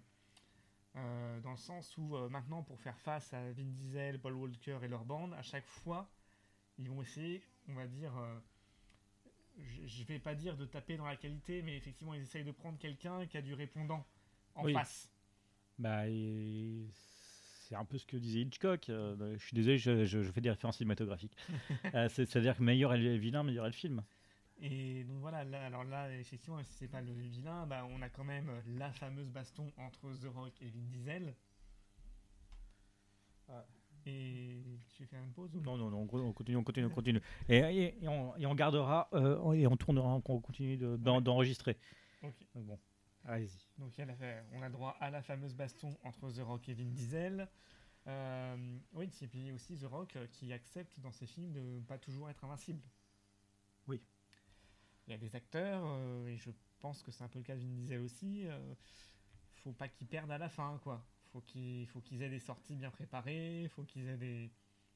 [0.96, 4.88] Euh, dans le sens où maintenant pour faire face à Vin Diesel, Paul Walker et
[4.88, 6.08] leur bande, à chaque fois
[6.78, 8.14] ils vont essayer, on va dire,
[9.60, 12.52] je, je vais pas dire de taper dans la qualité, mais effectivement ils essayent de
[12.52, 14.06] prendre quelqu'un qui a du répondant
[14.56, 14.74] en Oui.
[14.74, 15.10] face.
[15.80, 18.90] Bah, et c'est un peu ce que disait Hitchcock.
[18.90, 21.36] euh, je suis désolé, je, je- je fais des références cinématographiques.
[21.96, 24.04] Euh, c'est- C'est-à-dire que meilleur est le vilain, meilleur est le film.
[24.60, 28.10] Et donc voilà, là, alors là, effectivement, si c'est pas le vilain, bah, on a
[28.10, 31.36] quand même la fameuse baston entre The Rock et Vin Diesel.
[34.06, 36.90] Et tu fais une pause ou Non, non, non, on on continue, on continue, on
[36.90, 37.22] continue.
[37.48, 41.78] Et, et- et on, et on gardera, euh, et on tournera, on continue de- d'enregistrer.
[42.22, 42.34] Ok.
[42.56, 42.80] Donc Bon,
[43.26, 43.66] allez-y.
[43.78, 44.16] Donc a la-
[44.54, 47.48] on a droit à la fameuse baston entre The Rock et Vin Diesel.
[48.08, 51.80] Euh, oui, et puis aussi The Rock euh, qui accepte dans ses films de ne
[51.82, 52.82] pas toujours être invincible.
[53.88, 54.02] Oui.
[55.08, 56.50] Il y a des acteurs, euh, et je
[56.80, 58.46] pense que c'est un peu le cas de Vin Diesel aussi,
[59.64, 61.06] faut pas qu'ils perdent à la fin, quoi.
[61.34, 64.52] Faut qu'ils faut qu'ils aient des sorties bien préparées, faut qu'ils aient des...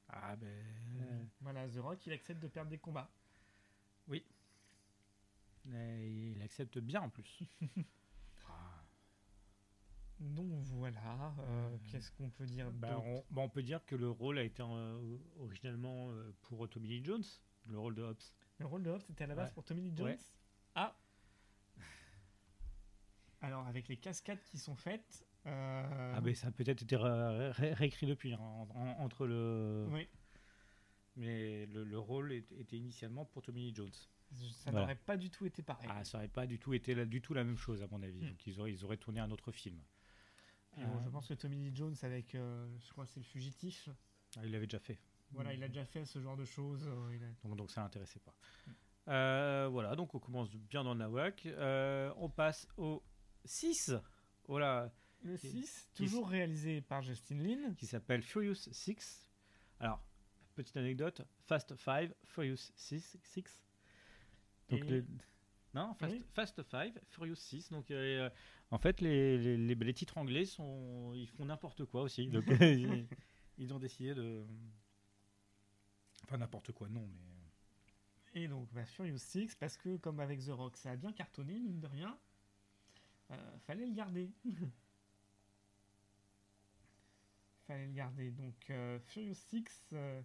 [0.08, 1.28] Ah ben...
[1.42, 3.12] Voilà, The Rock, il accepte de perdre des combats.
[5.74, 7.44] Et il accepte bien en plus.
[10.20, 13.96] Donc voilà, euh, qu'est-ce qu'on peut dire Bah, d'autre on, bah, on peut dire que
[13.96, 17.24] le rôle a été euh, originalement euh, pour Tommy Lee Jones,
[17.68, 18.34] le rôle de Hobbs.
[18.58, 19.54] Le rôle de Hobbs était à la base Ouais.
[19.54, 20.18] pour Tommy Lee Jones Ouais.
[20.74, 20.98] Ah
[23.42, 25.27] Alors, avec les cascades qui sont faites.
[25.48, 29.26] Euh, Ah ben ça a peut-être été ré- ré- réécrit depuis, hein, en- en- entre
[29.26, 29.88] le...
[29.92, 30.08] Oui,
[31.16, 33.92] Mais le, le rôle est- était initialement pour Tommy Lee Jones.
[33.92, 34.82] ça Voilà.
[34.82, 35.90] n'aurait pas du tout été pareil.
[35.92, 38.02] Ah, ça aurait pas du tout été la, du tout la même chose à mon
[38.04, 38.22] avis.
[38.22, 38.30] Hmm.
[38.30, 39.80] Donc ils auraient, ils auraient tourné un autre film.
[40.76, 43.26] Bon, Euh, je pense que Tommy Lee Jones, avec, euh, je crois que c'est le
[43.26, 43.90] fugitif,
[44.38, 45.00] ah, il l'avait déjà fait.
[45.32, 46.88] voilà, il a déjà fait ce genre de choses.
[47.14, 48.36] il a- Donc, donc ça l'intéressait pas.
[49.08, 51.46] Euh, voilà, donc on commence bien dans le Nawak.
[51.48, 53.02] Euh, on passe au
[53.46, 53.94] 6.
[54.48, 54.94] Voilà,
[55.24, 57.74] Le Qui- 6, qui- toujours réalisé par Justin Lin.
[57.76, 59.30] qui s'appelle Furious 6.
[59.80, 60.02] Alors,
[60.56, 63.18] petite anecdote, Fast 5, Furious 6.
[63.24, 63.62] 6.
[64.70, 65.06] Donc Et- les-
[65.74, 66.24] Non, Fast, Oui.
[66.34, 67.70] Fast 5, Furious 6.
[67.70, 68.30] Donc euh,
[68.72, 72.28] en fait, les, les, les- les titres anglais sont, ils font n'importe quoi aussi.
[72.30, 73.08] Donc ils,
[73.58, 74.46] ils ont décidé de.
[76.24, 78.42] Enfin, n'importe quoi, non, mais.
[78.42, 81.60] Et donc, bah, Furious 6, parce que comme avec The Rock, ça a bien cartonné,
[81.60, 82.18] mine de rien,
[83.32, 84.32] euh, fallait le garder.
[87.68, 88.32] fallait le garder.
[88.32, 89.64] Donc, euh, Furious 6,
[89.94, 90.22] euh,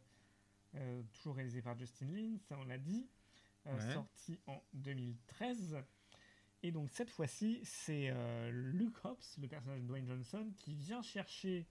[0.75, 3.09] euh, toujours réalisé par Justin Lin, ça on l'a dit,
[3.67, 3.93] Ouais.
[3.95, 5.77] sorti en 2013.
[6.65, 8.13] Et donc, cette fois-ci, c'est
[8.51, 11.67] Luke Hobbs, le personnage de Dwayne Johnson, qui vient chercher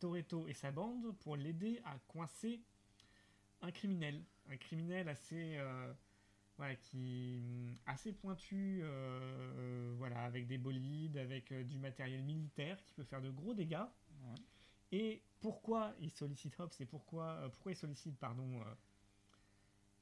[0.00, 2.62] Toretto et sa bande pour l'aider à coincer
[3.60, 4.24] un criminel.
[4.48, 5.56] Un criminel assez.
[5.58, 5.92] euh,
[6.56, 8.88] voilà, qui hum, assez pointu, euh,
[9.56, 13.78] euh, voilà, avec des bolides, avec du matériel militaire qui peut faire de gros dégâts.
[14.22, 14.34] Ouais.
[14.92, 18.74] Et pourquoi il sollicite Hobbs et pourquoi, euh, pourquoi il sollicite pardon, euh,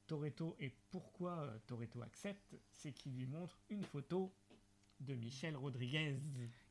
[0.06, 4.32] Toretto et pourquoi euh, Toretto accepte, c'est qu'il lui montre une photo
[5.00, 6.18] de Michelle Rodriguez.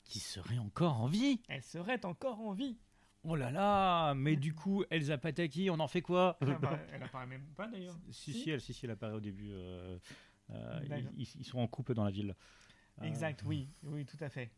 [0.04, 2.78] Qui serait encore en vie Elle serait encore en vie.
[3.24, 6.38] Oh là là Mais du coup, Elsa Pataki, on en fait quoi?
[6.42, 7.98] Elle apparaît, elle apparaît même pas d'ailleurs.
[8.10, 9.50] Si, si, elle, si, si, elle apparaît au début.
[9.52, 9.98] euh,
[10.50, 10.80] euh,
[11.16, 12.36] ils, ils sont en couple dans la ville.
[13.02, 14.52] Euh, Exact, oui, oui, tout à fait.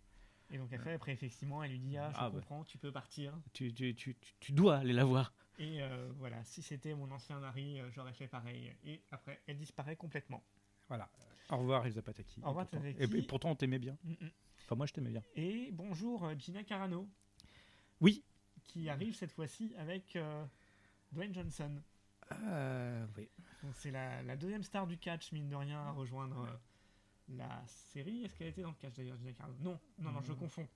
[0.52, 2.36] Et donc elle fait, après effectivement, elle lui dit ah je Ah, bah.
[2.40, 3.34] comprends, tu peux partir.
[3.54, 5.32] tu, tu, tu, tu- dois aller la voir.
[5.60, 8.74] Et euh, voilà, si c'était mon ancien mari, euh, j'aurais fait pareil.
[8.86, 10.44] Et après, elle disparaît complètement.
[10.88, 11.10] Voilà.
[11.50, 12.42] Au revoir, Elsa Pataki.
[12.44, 13.16] Au revoir, Et pourtant- Pataki.
[13.16, 13.98] Et, et pourtant, on t'aimait bien.
[14.04, 14.30] Mm, mm.
[14.66, 15.24] Enfin, moi, je t'aimais bien.
[15.36, 17.08] Et bonjour euh, Gina Carano.
[18.02, 18.24] Oui.
[18.66, 20.46] Qui arrive cette fois-ci avec euh,
[21.12, 21.82] Dwayne Johnson.
[22.32, 23.30] Euh, oui.
[23.64, 26.48] Donc c'est la, la deuxième star du catch, mine de rien, à rejoindre
[27.30, 28.24] la série.
[28.26, 30.38] Est-ce qu'elle était dans le catch d'ailleurs, Gina Carano Non, non, non, je Hmm.
[30.38, 30.68] confonds.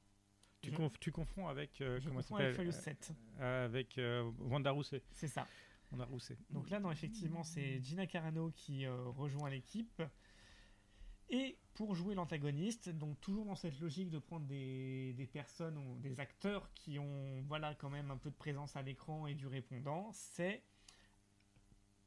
[0.62, 1.82] Tu, Je- conf- tu confonds avec.
[1.82, 3.12] euh, je comment confonds avec Furious 7.
[3.40, 5.02] Euh, Avec euh, Wanda Rousey.
[5.12, 5.46] C'est ça.
[5.92, 6.38] Wanda Rousey.
[6.52, 10.02] Donc là, non, effectivement, c'est Gina Carano qui euh, rejoint l'équipe.
[11.30, 15.98] Et pour jouer l'antagoniste, donc toujours dans cette logique de prendre des, des personnes ou
[16.00, 19.48] des acteurs qui ont voilà quand même un peu de présence à l'écran et du
[19.48, 20.64] répondant, c'est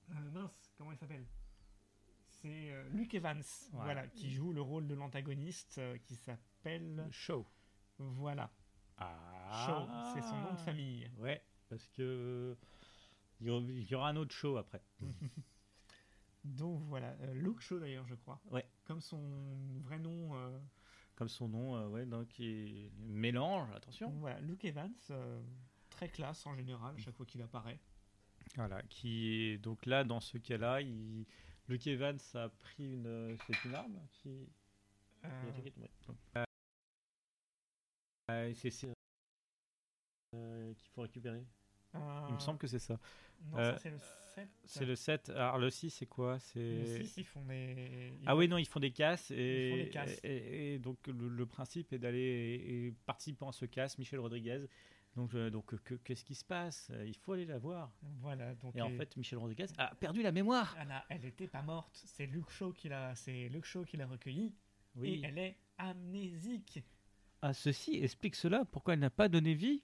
[0.08, 1.26] mince, comment il s'appelle?
[2.46, 3.38] C'est euh, Luke Evans,
[3.72, 3.80] Ouais.
[3.84, 7.44] voilà, qui joue le rôle de l'antagoniste, euh, qui s'appelle Show.
[7.98, 8.50] voilà
[8.98, 9.64] Ah.
[9.66, 11.10] Shaw, c'est son nom de famille.
[11.18, 12.56] Ouais, parce que.
[13.40, 14.80] Il y aura- il un autre show après.
[16.44, 18.40] Donc voilà, euh, Luke Shaw d'ailleurs, je crois.
[18.50, 18.64] Ouais.
[18.84, 19.20] Comme son
[19.82, 20.30] vrai nom.
[21.16, 24.10] Comme son nom, ouais, donc qui mélange, attention.
[24.10, 24.92] Donc voilà, Luke Evans,
[25.90, 27.78] très classe en général, chaque fois qu'il apparaît.
[28.54, 31.26] Voilà, qui est donc là dans ce cas-là, il...
[31.68, 34.48] Luke Evans a pris une, c'est une arme qui,
[35.24, 35.28] Euh,
[38.30, 38.88] euh, c'est
[40.34, 41.44] euh, qu'il faut récupérer.
[41.94, 42.98] euh, Il me semble que c'est ça.
[43.50, 44.48] Non, euh, ça c'est le 7.
[44.64, 45.28] C'est le 7.
[45.30, 46.34] Alors le 6 c'est quoi?
[46.34, 46.38] Le
[46.84, 48.12] C'est 6, ils font des.
[48.20, 50.20] ils Ah font- oui, non, ils font des casses et, Ils font des casses.
[50.24, 54.66] et- et- et donc le, le principe est d'aller participant à ce casse, Michel Rodriguez.
[55.16, 56.92] Donc, euh, donc que- qu'est-ce qui se passe?
[57.06, 57.90] Il faut aller la voir.
[58.20, 58.76] Voilà, donc.
[58.76, 60.76] Et en euh, fait, Michel Rodriguez a perdu la mémoire.
[60.78, 62.02] elle, a- elle était pas morte.
[62.04, 63.50] C'est Luke Shaw qui l'a, c'est
[63.88, 64.54] qui l'a recueillie.
[64.94, 65.14] Oui.
[65.14, 66.82] Et elle est amnésique.
[67.42, 68.64] Ah, ceci explique cela.
[68.66, 69.82] Pourquoi elle n'a pas donné vie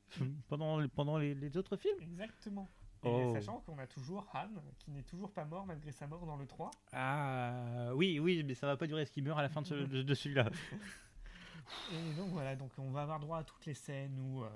[0.48, 2.00] pendant, pendant les, les autres films?
[2.00, 2.68] Exactement.
[3.04, 3.32] Et Oh.
[3.34, 4.48] sachant qu'on a toujours Han,
[4.78, 6.70] qui n'est toujours pas mort malgré sa mort dans le 3.
[6.92, 9.02] Ah, oui, oui, mais ça va pas durer.
[9.02, 10.50] Est-ce qu'il meurt à la fin de, ce- de- de celui-là
[11.92, 14.48] Et donc voilà, donc on va avoir droit à toutes les scènes où, euh,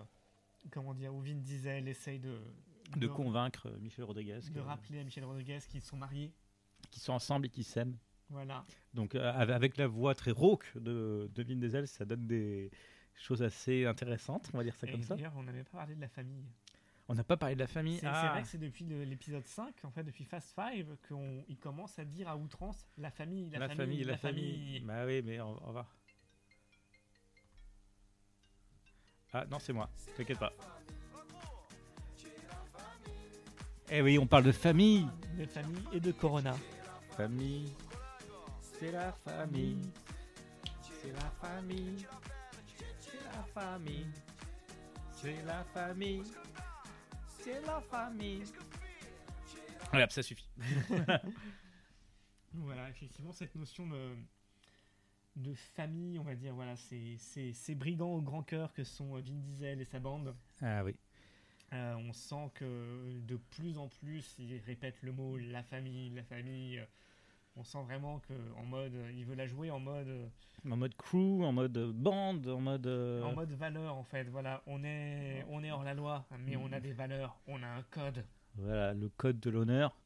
[0.70, 2.38] comment dire, où Vin Diesel essaye de,
[2.96, 6.32] De convaincre Michel Rodriguez de que- rappeler à Michel Rodriguez qu'ils sont mariés.
[6.90, 7.96] qu'ils sont ensemble et qu'ils s'aiment.
[8.28, 8.64] Voilà.
[8.94, 12.70] Donc euh, avec la voix très rauque de, de Vin Diesel, ça donne des
[13.14, 15.14] choses assez intéressantes, on va dire ça Et comme ça.
[15.16, 16.44] d'ailleurs, on n'avait pas parlé de la famille.
[17.08, 17.98] On n'a pas parlé de la famille.
[17.98, 21.98] C'est Ah, vrai que c'est depuis l'épisode 5, en fait, depuis Fast 5, qu'il commence
[22.00, 24.80] à dire à outrance la famille, la, la, famille, la, famille.
[24.80, 25.86] Bah oui, mais on, on va.
[29.38, 29.90] Ah non, c'est moi.
[30.16, 30.50] T'inquiète pas.
[33.90, 35.06] Eh oui, on parle de famille.
[35.36, 36.54] De famille et de Corona.
[37.18, 37.70] Famille.
[38.62, 39.92] C'est la famille.
[40.80, 42.06] C'est la famille.
[42.98, 44.06] C'est la famille.
[45.12, 46.22] C'est la famille.
[47.42, 48.44] C'est la famille.
[49.90, 50.48] Voilà, ça suffit.
[52.54, 54.16] Voilà, effectivement, cette notion de,
[55.36, 59.14] de famille, on va dire, voilà, ces, ces, ces brigands au grand cœur que sont
[59.14, 60.34] Vin Diesel et sa bande.
[60.62, 60.94] Ah oui.
[61.72, 66.22] Euh, on sent que de plus en plus, ils répètent le mot la famille, la
[66.22, 66.82] famille.
[67.56, 70.30] On sent vraiment que en mode, il veut la jouer en mode,
[70.70, 72.86] En mode crew, en mode bande, en mode.
[72.86, 74.24] euh, en mode valeur en fait.
[74.24, 77.66] Voilà, on est, on est hors la loi, mais on a des valeurs, on a
[77.66, 78.24] un code.
[78.56, 79.96] Voilà, le code de l'honneur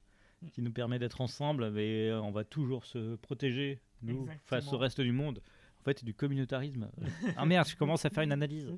[0.53, 4.39] qui nous permet d'être ensemble, mais on va toujours se protéger, nous, Exactement.
[4.47, 5.43] face au reste du monde.
[5.81, 6.91] En fait, c'est du communautarisme.
[7.37, 8.73] ah merde, je commence à faire une analyse.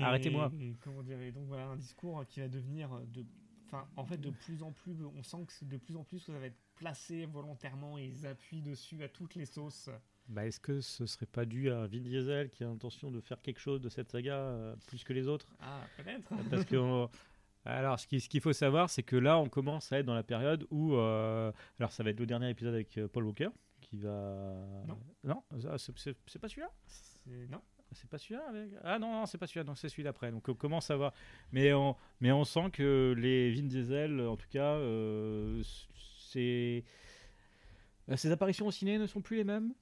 [0.00, 0.50] Arrêtez-moi.
[0.60, 3.24] et comment dire, et donc voilà un discours qui va devenir de,
[3.66, 6.20] enfin en fait de plus en plus, on sent que c'est de plus en plus
[6.24, 9.90] que ça va être placé volontairement et ils appuient dessus à toutes les sauces.
[10.28, 13.42] Bah, Est-ce que ce serait pas dû à Vin Diesel qui a l'intention de faire
[13.42, 15.48] quelque chose de cette saga euh, plus que les autres?
[15.60, 16.32] Ah peut-être.
[16.48, 17.10] Parce que on-
[17.64, 20.14] alors, ce qui- ce qu'il faut savoir, c'est que là, on commence à être dans
[20.14, 23.48] la période où, euh, alors, ça va être le dernier épisode avec euh, Paul Walker
[23.80, 24.54] qui va.
[24.88, 24.98] Non.
[25.24, 26.70] Non, ça, c'est- pas celui-là?
[27.50, 27.60] Non.
[27.94, 28.70] C'est pas celui-là avec...
[28.82, 30.30] Ah non, non, c'est pas celui-là, donc c'est celui d'après.
[30.32, 31.12] Donc on commence à voir.
[31.52, 35.62] Mais on, mais on sent que les Vin Diesel, en tout cas, euh,
[36.30, 36.84] c'est.
[38.08, 39.74] euh, Ses apparitions au ciné ne sont plus les mêmes.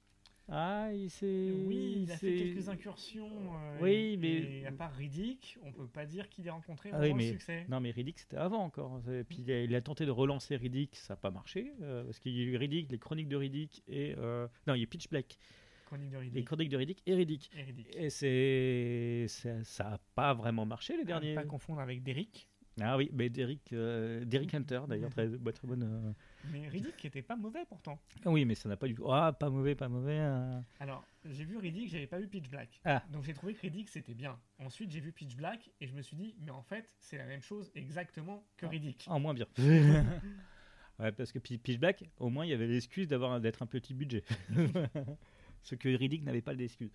[0.49, 1.51] Ah, il s'est.
[1.65, 3.29] Oui, il a fait quelques incursions.
[3.55, 6.89] euh, Oui, et- mais- et à part Riddick, on peut pas dire qu'il ait rencontré
[6.91, 7.65] Ah vraiment oui, le succès.
[7.69, 9.01] Non, mais Riddick, c'était avant encore.
[9.09, 11.71] Et puis il a, il a tenté de relancer Riddick, ça n'a pas marché.
[11.81, 14.13] euh, parce qu'il y a eu Riddick, les chroniques de Riddick et.
[14.17, 15.37] euh, Non, il y a Pitch Black.
[15.85, 17.49] Chronique de Les chroniques de Riddick et Riddick.
[17.55, 18.05] Et.
[18.05, 19.25] Et c'est.
[19.63, 21.35] ça- n'a pas vraiment marché les À ne derniers.
[21.35, 22.47] pas confondre avec Derrick.
[22.79, 24.23] Ah oui, mais Derrick, euh,
[24.53, 25.83] Hunter d'ailleurs, très, bah, très bonne.
[25.83, 26.13] euh.
[26.51, 27.99] Mais Riddick qui était pas mauvais pourtant.
[28.25, 29.11] Ah oui, mais ça n'a pas du tout.
[29.11, 30.17] Ah, pas mauvais, pas mauvais.
[30.19, 30.59] euh.
[30.79, 32.79] Alors, j'ai vu Riddick, j'avais pas vu Pitch Black.
[32.85, 33.03] Ah.
[33.11, 34.39] Donc j'ai trouvé que Riddick c'était bien.
[34.57, 37.25] Ensuite, j'ai vu Pitch Black et je me suis dit, mais en fait, c'est la
[37.25, 39.03] même chose exactement que Riddick.
[39.07, 39.47] En moins bien.
[40.99, 43.67] ouais, parce que Pi- Pitch Black, au moins, il y avait l'excuse d'avoir d'être un
[43.67, 44.23] petit budget.
[45.63, 46.91] Ce que Riddick n'avait pas l'excuse.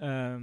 [0.00, 0.38] Euh,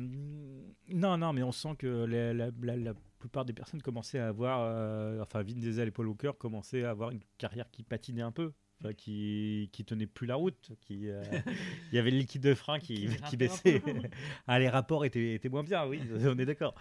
[0.89, 2.93] non, non, mais on sent que la, la- la- la
[3.27, 6.91] plupart des personnes commençaient à avoir, euh, enfin Vin Diesel et Paul Walker commençaient à
[6.91, 8.53] avoir une carrière qui patinait un peu,
[8.97, 11.23] qui qui tenait plus la route, qui euh,
[11.91, 13.81] il y avait le liquide de frein qui, Qui baissait.
[14.47, 16.75] ah les rapports étaient, étaient moins bien, oui, on est d'accord.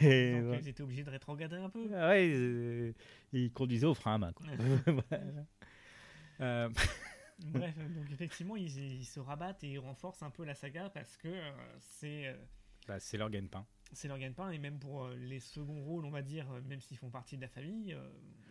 [0.00, 0.58] Donc, voilà.
[0.60, 1.88] ils étaient obligés de rétrograder un peu.
[1.94, 2.92] Ah ouais, euh,
[3.32, 4.32] ils conduisaient au frein à main.
[4.32, 4.46] Quoi.
[4.86, 5.24] Voilà.
[6.40, 6.68] Euh,
[7.38, 11.16] Bref, donc effectivement, ils, ils se rabattent et ils renforcent un peu la saga parce
[11.16, 11.50] que euh,
[11.80, 12.34] c'est euh,
[12.86, 13.66] bah, c'est leur gagne-pain.
[13.94, 16.80] C'est leur gagne-pain et même pour euh, les seconds rôles, on va dire, euh, même
[16.80, 18.08] s'ils font partie de la famille, euh,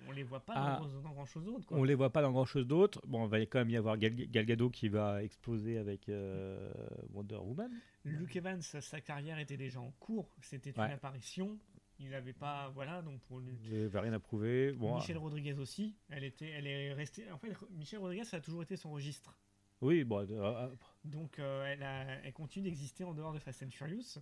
[0.07, 0.79] on les voit pas Ah.
[0.81, 1.67] dans, dans grand chose d'autre.
[1.71, 3.01] On les voit pas dans grand chose d'autre.
[3.07, 6.71] Bon, il va quand même y avoir Gal, Gal Gadot qui va exploser avec euh,
[7.13, 7.71] Wonder Woman.
[8.03, 10.87] Luke Evans, sa carrière était déjà en cours, c'était Ouais.
[10.87, 11.57] une apparition.
[11.99, 13.55] Il n'avait pas, voilà, donc pour lui.
[13.63, 14.73] Il n'avait rien à prouver.
[14.73, 17.31] Bon, Michelle Rodriguez aussi, elle était, elle est restée.
[17.31, 19.37] En fait, Michelle Rodriguez, ça a toujours été son registre.
[19.79, 20.69] oui, bon, euh,
[21.05, 24.17] Donc, euh, elle, a- elle continue d'exister en dehors de Fast and Furious.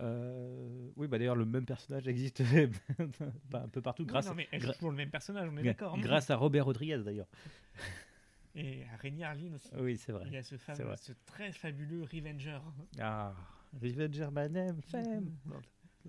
[0.00, 2.42] Euh, oui, bah d'ailleurs le même personnage existe
[3.52, 5.62] un peu partout grâce, non, mais elle gra- joue toujours le même personnage, on est
[5.62, 5.94] d'accord.
[5.94, 6.00] hein.
[6.00, 7.28] grâce à Robert Rodriguez d'ailleurs.
[8.56, 9.68] Et à Rémi Harlin aussi.
[9.78, 10.24] Oui, c'est vrai.
[10.26, 10.96] Il y a ce, fameux, vrai.
[10.96, 12.58] ce très fabuleux Revenger.
[12.98, 13.32] Ah,
[13.80, 15.30] Revenger Manem, femme.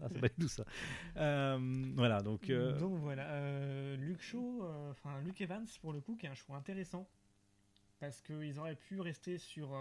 [0.02, 0.64] Ah, c'est pas du tout ça.
[1.18, 2.49] Euh, voilà, donc.
[2.49, 6.56] euh, Donc voilà, Luke Shaw, enfin Luke Evans pour le coup, qui est un choix
[6.58, 7.08] intéressant.
[7.99, 9.76] Parce qu'ils auraient pu rester sur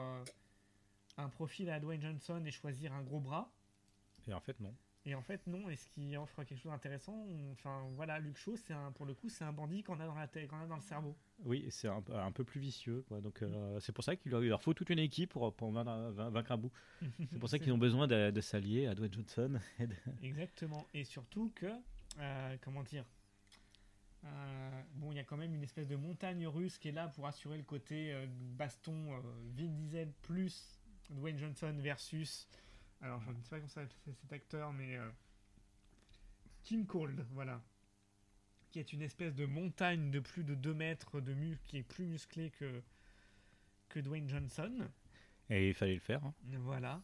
[1.16, 3.51] un profil à Dwayne Johnson et choisir un gros bras.
[4.28, 4.74] Et en fait, non.
[5.06, 8.36] Et en fait, non, et ce qui offre quelque chose d'intéressant, on- enfin voilà, Luke
[8.36, 10.60] Shaw, c'est un, pour le coup, c'est un bandit qu'on a dans la tête, qu'on
[10.60, 11.16] a dans le cerveau.
[11.42, 13.02] Oui, et c'est un, peu- un peu plus vicieux.
[13.09, 13.22] Quoi.
[13.22, 16.56] Donc, euh, c'est pour ça qu'il leur, faut toute une équipe pour, pour vaincre, un
[16.59, 16.70] bout.
[17.30, 19.59] C'est pour ça qu'ils ont besoin de, de s'allier à Dwayne Johnson.
[19.78, 20.86] et de- Exactement.
[20.92, 21.66] Et surtout que,
[22.18, 23.06] euh, comment dire,
[24.26, 27.09] euh, bon, il y a quand même une espèce de montagne russe qui est là
[27.09, 28.14] pour assurer le côté
[28.59, 29.18] baston
[29.56, 30.78] Vin Diesel plus
[31.09, 32.47] Dwayne Johnson versus,
[33.02, 35.09] alors je ne sais pas comment ça s'appelle cet acteur, mais euh,
[36.62, 37.62] Kim Cold, voilà,
[38.70, 41.82] qui est une espèce de montagne de plus de 2 mètres de muscle qui est
[41.82, 42.82] plus musclé que
[43.89, 44.89] que Dwayne Johnson.
[45.48, 46.24] Et il fallait le faire.
[46.24, 46.35] hein.
[46.60, 47.02] Voilà.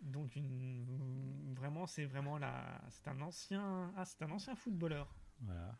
[0.00, 5.76] Donc une vraiment c'est vraiment la c'est un ancien ah c'est un ancien footballeur Voilà.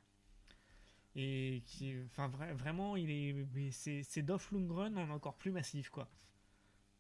[1.15, 5.89] et qui enfin vra- vraiment il est c'est c'est Dolph Lundgren en encore plus massif
[5.90, 6.10] quoi.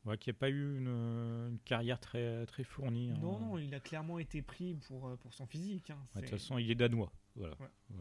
[0.08, 3.10] Ouais, qui n'a pas eu une, une carrière très, très fournie.
[3.10, 3.18] hein.
[3.20, 5.98] Non non, il a clairement été pris pour euh, pour son physique hein.
[6.14, 7.12] Ouais, De toute façon, il est danois.
[7.36, 7.54] Voilà.
[7.60, 7.68] Ouais.
[7.92, 7.94] Euh,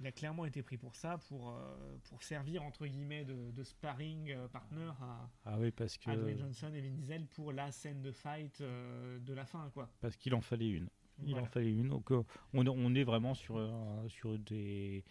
[0.00, 3.62] Il a clairement été pris pour ça pour euh, pour servir entre guillemets de, de
[3.64, 7.70] sparring partner à, ah oui, parce que à Dwayne Johnson et Vin Diesel pour la
[7.72, 9.88] scène de fight de la fin quoi.
[10.00, 10.88] parce qu'il en fallait une.
[11.24, 11.42] Il Voilà.
[11.46, 11.88] en fallait une.
[11.88, 13.58] Donc, on, on est vraiment sur,
[14.06, 15.04] sur, des,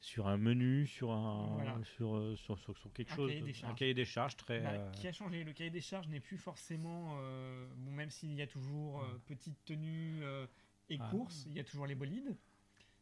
[0.00, 1.78] sur un menu, sur, un, Voilà.
[1.84, 3.30] sur, euh, sur, sur, sur quelque Un chose.
[3.30, 4.60] cahier des un cahier des charges très.
[4.60, 7.16] Bah, euh, qui a changé Le cahier des charges n'est plus forcément.
[7.20, 10.46] euh, bon, même s'il y a toujours euh, petite tenue euh,
[10.88, 11.08] et Ah.
[11.10, 12.36] course, il y a toujours les bolides,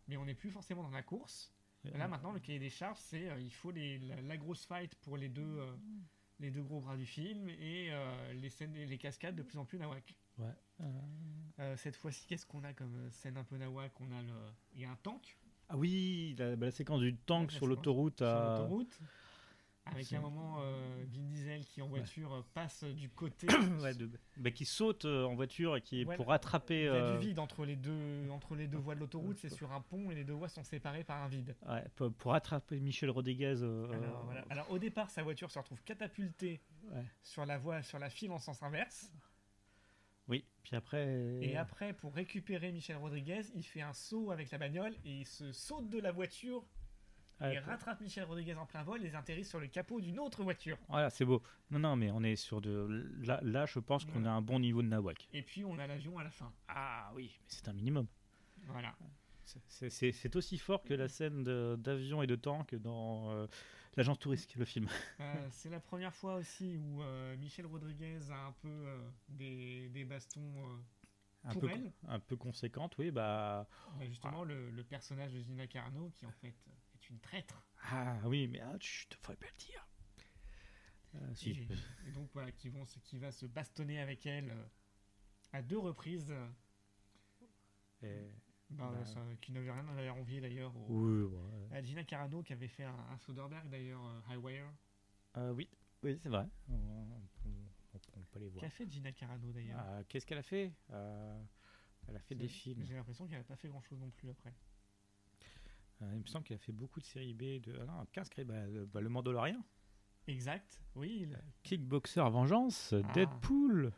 [0.09, 1.53] mais on n'est plus forcément dans la course.
[1.95, 4.93] Là maintenant, le cahier des charges, c'est euh, il faut les, la, la grosse fight
[4.97, 5.73] pour les deux, euh,
[6.41, 9.65] les deux gros bras du film et euh, les scènes, les cascades de plus en
[9.65, 10.17] plus nawak.
[10.39, 10.47] Ouais.
[11.61, 13.93] Euh, cette fois-ci, qu'est-ce qu'on a comme scène un peu nawak?
[14.01, 14.33] On a le,
[14.75, 17.67] il y a un tank Ah oui, la, bah, la séquence du tank Ouais, sur
[17.67, 18.19] l'autoroute.
[18.19, 18.99] sur à- l'autoroute.
[19.89, 23.47] Avec un moment, euh, Vin Diesel qui en voiture euh, passe du côté
[23.81, 26.81] Ouais, de- bah, qui saute euh, en voiture et qui Ouais, pour rattraper.
[26.81, 29.39] Il y a euh, du vide entre les deux, entre les deux voies de l'autoroute,
[29.39, 31.55] c'est sur un pont et les deux voies sont séparées par un vide.
[31.95, 33.63] pour, pour rattraper Michel Rodriguez.
[33.63, 34.45] euh, Alors, voilà.
[34.51, 36.61] Alors, au départ, sa voiture se retrouve catapultée
[37.23, 39.13] sur la voie, sur la file en sens inverse.
[40.29, 41.39] Oui, puis après.
[41.41, 45.27] Et après, pour récupérer Michel Rodriguez, il fait un saut avec la bagnole et il
[45.27, 46.65] se saute de la voiture
[47.41, 50.43] Ouais, et rattrape Michel Rodriguez en plein vol et atterrit sur le capot d'une autre
[50.43, 50.79] voiture.
[50.89, 51.43] Voilà, c'est beau.
[51.71, 53.07] Non, non, mais on est sur de.
[53.25, 54.29] Là, là je pense qu'on Ouais.
[54.29, 55.29] a un bon niveau de Nawak.
[55.35, 56.51] Et puis, on a l'avion à la fin.
[56.69, 58.07] Ah oui, mais c'est un minimum.
[58.69, 58.95] Voilà.
[59.69, 61.45] C'est- aussi fort que la scène
[61.77, 63.47] d'avion et de tank dans euh,
[63.97, 64.89] l'agence touriste, le film.
[65.21, 69.89] Euh, c'est la première fois aussi où euh, Michel Rodriguez a un peu euh, des,
[69.89, 70.83] des bastons.
[71.45, 73.69] Un Pour peu, elle un peu conséquente, oui, bah.
[73.99, 76.55] bah, justement, le, le personnage de Gina Carano qui en fait
[76.95, 77.63] est une traître.
[77.85, 79.87] Ah oui, mais ah, chut, faudrait pas le dire.
[81.35, 81.69] Si, Et,
[82.09, 84.53] et donc voilà, qui, vont, qui va se bastonner avec elle
[85.53, 86.35] à deux reprises.
[88.03, 88.31] et-
[88.71, 89.05] bah, Bah.
[89.05, 91.77] ça- qui n'avait rien à envier d'ailleurs au- oui, ouais.
[91.77, 94.67] à Gina Carano qui avait fait un, un Soderbergh d'ailleurs, euh, Highwire.
[95.37, 95.69] Euh, oui,
[96.03, 96.49] oui, c'est vrai.
[96.69, 98.63] On, on- on- on peut les voir.
[98.63, 100.73] Qu'a fait Gina Carano d'ailleurs Ah, Qu'est-ce qu'elle a fait?
[100.91, 101.43] Euh,
[102.09, 102.85] Elle a fait des films.
[102.85, 104.55] J'ai l'impression qu'elle n'a pas fait grand chose non plus après.
[106.03, 107.61] Euh, il me semble qu'elle a fait beaucoup de séries B.
[107.61, 107.77] De...
[107.81, 109.61] Ah non, 15 cré- bah, le, bah, le Mandalorian.
[110.29, 111.21] Exact, oui.
[111.23, 113.13] il- Kickboxer Vengeance, Ah.
[113.13, 113.93] Deadpool.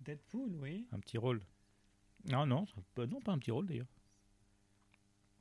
[0.00, 0.88] Deadpool, oui.
[0.92, 1.40] Un petit rôle.
[2.24, 3.88] Non, non, pas- non, pas un petit rôle d'ailleurs.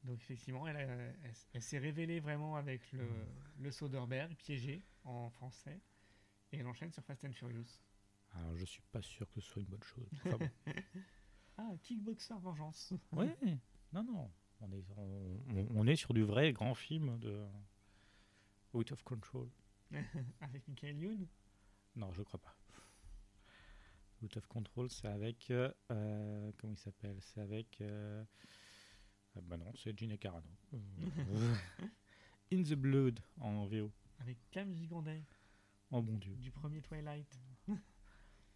[0.04, 3.08] Donc effectivement, elle, a- elle, elle s'est révélée vraiment avec le,
[3.60, 5.80] le Soderbergh, piégé en français.
[6.52, 7.80] Et elle enchaîne sur Fast and Furious.
[8.34, 10.10] Alors, je suis pas sûr que ce soit une bonne chose.
[10.26, 10.50] Enfin bon.
[11.58, 12.94] Ah, Kickboxer Vengeance.
[13.12, 13.36] Ouais,
[13.94, 14.32] non, non.
[14.62, 17.46] On est, on, on- on est sur du vrai grand film de
[18.74, 19.50] Out of Control.
[20.42, 21.28] avec Michael Youn?
[21.96, 22.56] Non, je crois pas.
[24.24, 25.50] Out of Control, c'est avec.
[25.52, 27.18] euh, euh, comment il s'appelle?
[27.22, 27.82] C'est avec.
[27.82, 28.24] euh,
[29.36, 30.48] ah bah non, c'est Gina Carano.
[30.74, 30.78] Euh,
[32.54, 33.92] In the Blood en VO.
[34.20, 35.24] Avec Cam Gigandet,
[35.92, 36.36] Oh mon dieu.
[36.36, 37.40] du premier Twilight.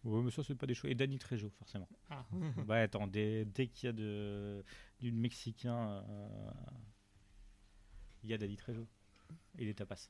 [0.04, 0.88] Ouais, mais ça, c'est pas des choses.
[0.88, 1.88] Et Danny Trejo, forcément.
[2.10, 2.24] Ah,
[2.68, 4.64] ouais, attends, dès, dès qu'il y a de,
[5.00, 6.50] du Mexicain, euh,
[8.22, 8.86] il y a Danny Trejo.
[9.58, 10.08] Il est tapas.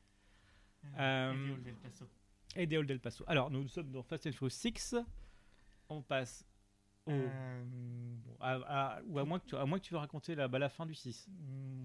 [0.98, 2.06] Euh, et Viola Del Paso.
[2.56, 3.24] Et Deol Del Paso.
[3.26, 4.96] Alors, nous sommes dans Fast and Furious 6.
[5.88, 6.44] On passe
[7.08, 7.64] Euh,
[8.40, 10.58] à, à- ou à moins, que tu, à moins que tu veux raconter la, bah,
[10.58, 11.28] la fin du 6.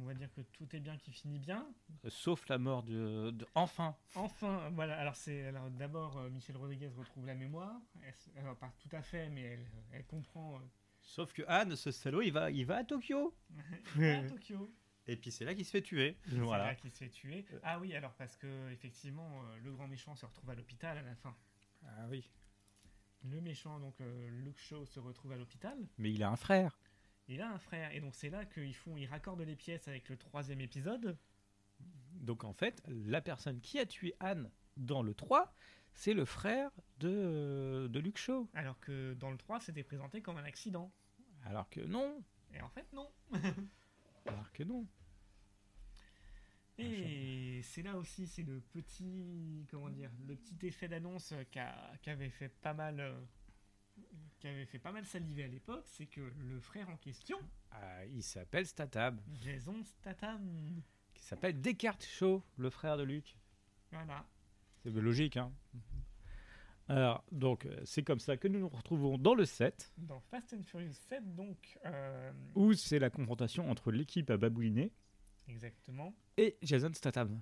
[0.02, 1.66] on va dire que tout est bien qui finit bien.
[2.06, 4.98] Euh, Sauf la mort de, de- Enfin Enfin, voilà.
[4.98, 7.80] Alors c'est alors d'abord euh, Michel Rodriguez retrouve la mémoire.
[8.04, 10.56] Elle, alors pas tout à fait, mais elle, elle comprend.
[10.56, 10.60] euh,
[11.02, 13.34] Sauf que Anne, ce salaud, il va, il va à Tokyo.
[13.96, 14.70] il va à Tokyo.
[15.08, 16.18] Et puis c'est là qu'il se fait tuer.
[16.30, 17.46] C'est là qu'il se fait tuer.
[17.64, 21.02] Ah oui, alors parce que effectivement, euh, le grand méchant se retrouve à l'hôpital à
[21.02, 21.36] la fin.
[21.84, 22.30] Ah oui.
[23.24, 25.78] Le méchant, donc euh, Luke Shaw, se retrouve à l'hôpital.
[25.98, 26.80] Mais il a un frère.
[27.28, 30.10] Il a un frère, et donc c'est là qu'ils font, ils raccordent les pièces avec
[30.10, 31.18] le troisième épisode.
[32.14, 35.54] Donc en fait, la personne qui a tué Anne dans le 3,
[35.94, 38.50] c'est le frère de, de Luke Shaw.
[38.54, 40.92] Alors que dans le 3, c'était présenté comme un accident.
[41.46, 42.24] Alors que non.
[42.54, 43.10] Et en fait, non.
[44.26, 44.86] Alors que non.
[46.84, 52.30] Et c'est là aussi, c'est le petit, comment dire, le petit effet d'annonce qu'a- qu'avait
[52.30, 53.20] fait pas mal, euh,
[54.40, 57.38] qui avait fait pas mal saliver à l'époque, c'est que le frère en question,
[57.72, 59.22] Ah, il s'appelle Statham.
[59.42, 60.82] Jason Statham,
[61.14, 63.38] Qui s'appelle Descartes Shaw, le frère de Luke.
[63.92, 64.26] voilà,
[64.84, 65.52] C'est logique, hein.
[66.88, 70.54] Alors, donc, euh, c'est comme ça que nous nous retrouvons dans le 7, dans Fast
[70.54, 74.92] and Furious 7, donc, euh, où c'est la confrontation entre l'équipe à babouiner
[75.52, 77.42] exactement, et Jason Statham.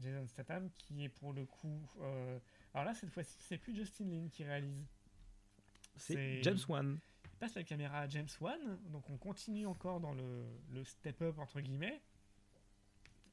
[0.00, 2.38] Jason Statham qui est pour le coup, euh,
[2.74, 4.84] alors là cette fois-ci, c'est plus Justin Lin qui réalise,
[5.96, 6.98] C'est James Wan.
[7.24, 11.38] il passe la caméra à James Wan, donc on continue encore dans le, le step-up
[11.38, 12.00] entre guillemets,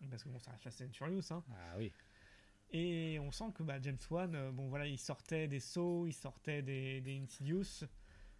[0.09, 1.43] parce que bon, ça reste Fast and Furious, hein.
[1.51, 1.91] Ah oui.
[2.73, 6.13] Et on sent que bah, James Wan, euh, bon voilà, il sortait des sauts, il
[6.13, 7.83] sortait des, des Insidious.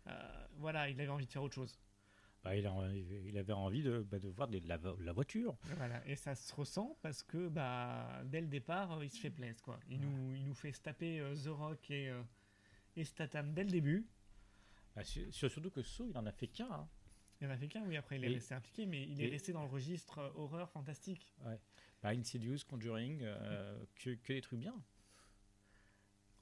[0.08, 1.78] Euh, voilà, il avait envie de faire autre chose.
[2.44, 5.56] Bah, il, a- il avait envie de, bah, de voir des- la, la voiture.
[5.78, 9.30] Voilà, et ça se ressent parce que bah, dès le départ, euh, il se fait
[9.30, 9.56] plaisir.
[9.62, 9.80] Quoi.
[9.90, 12.22] Il, nous, il nous fait se taper euh, The Rock et, euh,
[12.96, 14.08] et Statham dès le début.
[14.96, 16.72] Bah, sur- sur- surtout que So, il en a fait qu'un.
[16.72, 16.88] hein.
[17.42, 19.30] Il en a fait qu'un, oui, après il est Et- resté impliqué, mais il est
[19.30, 21.32] resté dans le registre euh, horreur fantastique.
[22.02, 23.20] Bah, Insidious, Conjuring,
[23.96, 24.74] que, que des trucs bien.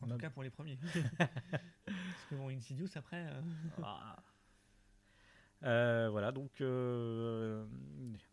[0.02, 0.78] En On tout a- cas pour les premiers.
[1.18, 3.28] parce que bon, Insidious après.
[3.84, 4.16] Ah.
[5.64, 7.66] Euh, voilà, donc euh,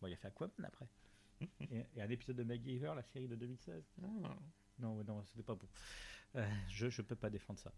[0.01, 0.87] bon, il a fait Aquaman après.
[1.61, 3.83] et, et un épisode de MacGyver, la série de 2016.
[4.03, 4.37] ah,
[4.79, 5.67] Non, non, c'était pas bon.
[6.37, 7.73] Euh, je je peux pas défendre ça.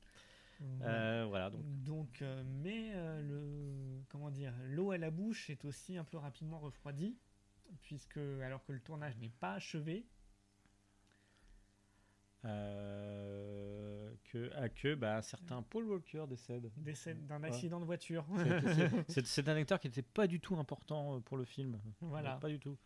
[0.61, 0.95] voilà.
[0.95, 5.65] Euh, voilà, donc Donc, euh, mais euh, le comment dire, l'eau à la bouche est
[5.65, 7.17] aussi un peu rapidement refroidie,
[7.83, 10.07] puisque alors que le tournage n'est pas achevé,
[14.33, 16.71] que à que bah, un certain Paul Walker décède.
[16.77, 17.49] décède d'un Ouais.
[17.49, 18.25] accident de voiture.
[19.09, 21.81] C'est- un acteur qui n'était pas du tout important euh, pour le film.
[22.01, 22.37] Voilà.
[22.37, 22.77] Pas du tout.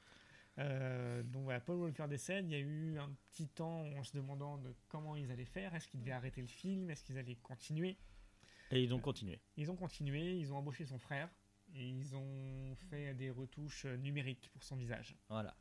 [0.58, 2.44] Euh, donc voilà, Paul Walker décède.
[2.46, 5.74] Il y a eu un petit temps en se demandant de comment ils allaient faire.
[5.74, 6.90] Est-ce qu'ils devaient arrêter le film?
[6.90, 7.96] Est-ce qu'ils allaient continuer?
[8.70, 9.40] Et ils ont continué.
[9.56, 10.36] Ils ont continué.
[10.38, 11.28] Ils ont embauché son frère
[11.74, 15.16] et ils ont fait des retouches numériques pour son visage.
[15.28, 15.56] Voilà.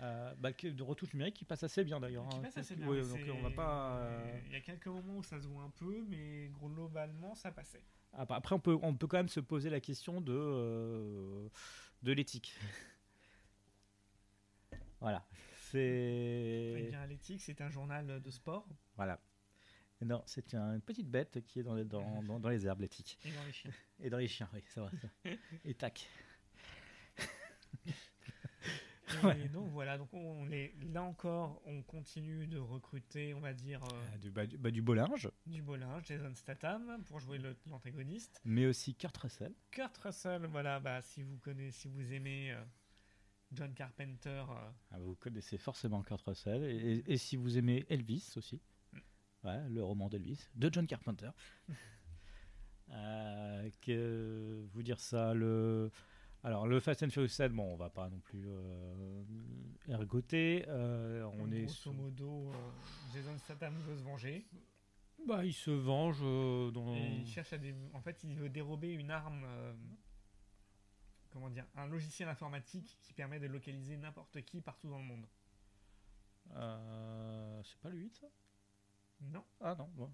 [0.00, 2.28] Euh, bah, de retouche numérique qui passe assez bien d'ailleurs.
[2.28, 2.40] Qui hein.
[2.42, 3.96] passe assez bien, Oui, mais donc on va pas.
[3.98, 7.52] euh, Il y a quelques moments où ça se voit un peu, mais globalement ça
[7.52, 7.84] passait.
[8.12, 11.48] Après, après, on, peut, on peut quand même se poser la question de, euh,
[12.02, 12.58] de l'éthique.
[15.00, 15.24] voilà.
[15.70, 16.86] C'est.
[16.88, 18.66] bien, l'éthique, c'est un journal de sport
[18.96, 19.20] Voilà.
[20.00, 23.18] Non, c'est une petite bête qui est dans les, dans, dans, dans les herbes, l'éthique.
[23.24, 23.70] et dans les chiens.
[24.00, 24.90] Et dans les chiens, oui, c'est vrai.
[25.00, 25.30] ça.
[25.64, 26.08] Et tac.
[29.52, 34.06] Donc voilà, donc on est là encore, on continue de recruter, on va dire, euh,
[34.12, 37.38] Ah, Du, bah, du, bah, du beau linge, du beau linge, Jason Statham pour jouer
[37.66, 38.40] l'antagoniste.
[38.44, 39.52] mais aussi Kurt Russell.
[39.70, 42.62] Kurt Russell, voilà, bah si vous connaissez, si vous aimez euh,
[43.52, 46.64] John Carpenter, euh, Ah, vous connaissez forcément Kurt Russell.
[46.64, 48.60] Et, et- et si vous aimez Elvis aussi.
[49.42, 51.30] Voilà, le roman d'Elvis, de John Carpenter.
[52.90, 55.90] Euh, que vous dire ça le
[56.44, 59.22] alors le Fast and Furious 7 bon on va pas non plus euh,
[59.88, 62.70] ergoter euh, on est Grosso modo, euh,
[63.12, 64.46] Jason Statham veut se venger.
[65.26, 68.48] bah il se venge euh, dans Et il cherche à dé- En fait, il veut
[68.50, 69.46] dérober une arme.
[71.30, 75.26] Comment dire Un logiciel informatique qui permet de localiser n'importe qui partout dans le monde.
[77.64, 78.26] C'est pas le 8 ça?
[79.32, 80.10] Non, ah non bon,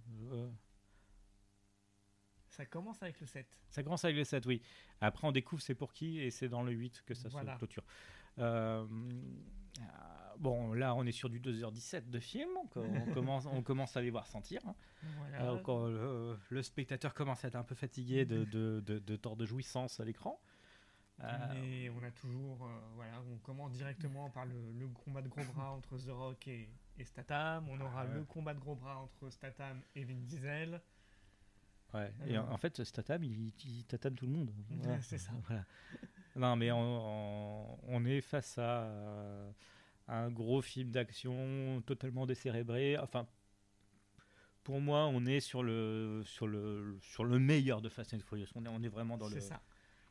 [2.51, 3.47] ça commence avec le 7.
[3.71, 4.61] Ça commence avec le 7, oui.
[5.01, 7.53] Après, on découvre c'est pour qui et c'est dans le 8 que ça Voilà.
[7.55, 7.85] se clôture.
[8.39, 8.87] Euh,
[9.79, 9.83] euh,
[10.39, 12.49] bon, là, on est sur du 2h17 de film.
[12.55, 14.61] donc On, commence, on commence à les voir sentir.
[14.67, 14.75] hein.
[15.19, 15.39] Voilà.
[15.41, 19.17] Alors, quand le, le spectateur commence à être un peu fatigué de, de, de, de
[19.17, 20.41] temps de jouissance à l'écran.
[21.23, 25.29] Euh, Mais on a toujours, euh, voilà, on commence directement par le, le combat de
[25.29, 26.69] gros bras entre The Rock et,
[26.99, 27.69] et Statham.
[27.69, 30.81] On aura Ah le combat de gros bras entre Statham et Vin Diesel.
[31.95, 32.13] Ouais.
[32.27, 34.51] Et en, en fait, Statham, il, il tatane tout le monde.
[34.71, 35.01] Voilà.
[35.01, 35.33] C'est ça.
[35.47, 35.65] Voilà.
[36.37, 39.51] Non, mais on, est face à, euh,
[40.09, 42.97] un gros film d'action totalement décérébré.
[42.99, 43.27] Enfin,
[44.63, 48.47] pour moi, on est sur le, sur le, sur le meilleur de Fast and Furious.
[48.55, 49.35] On est, on est vraiment dans le.
[49.35, 49.61] C'est ça.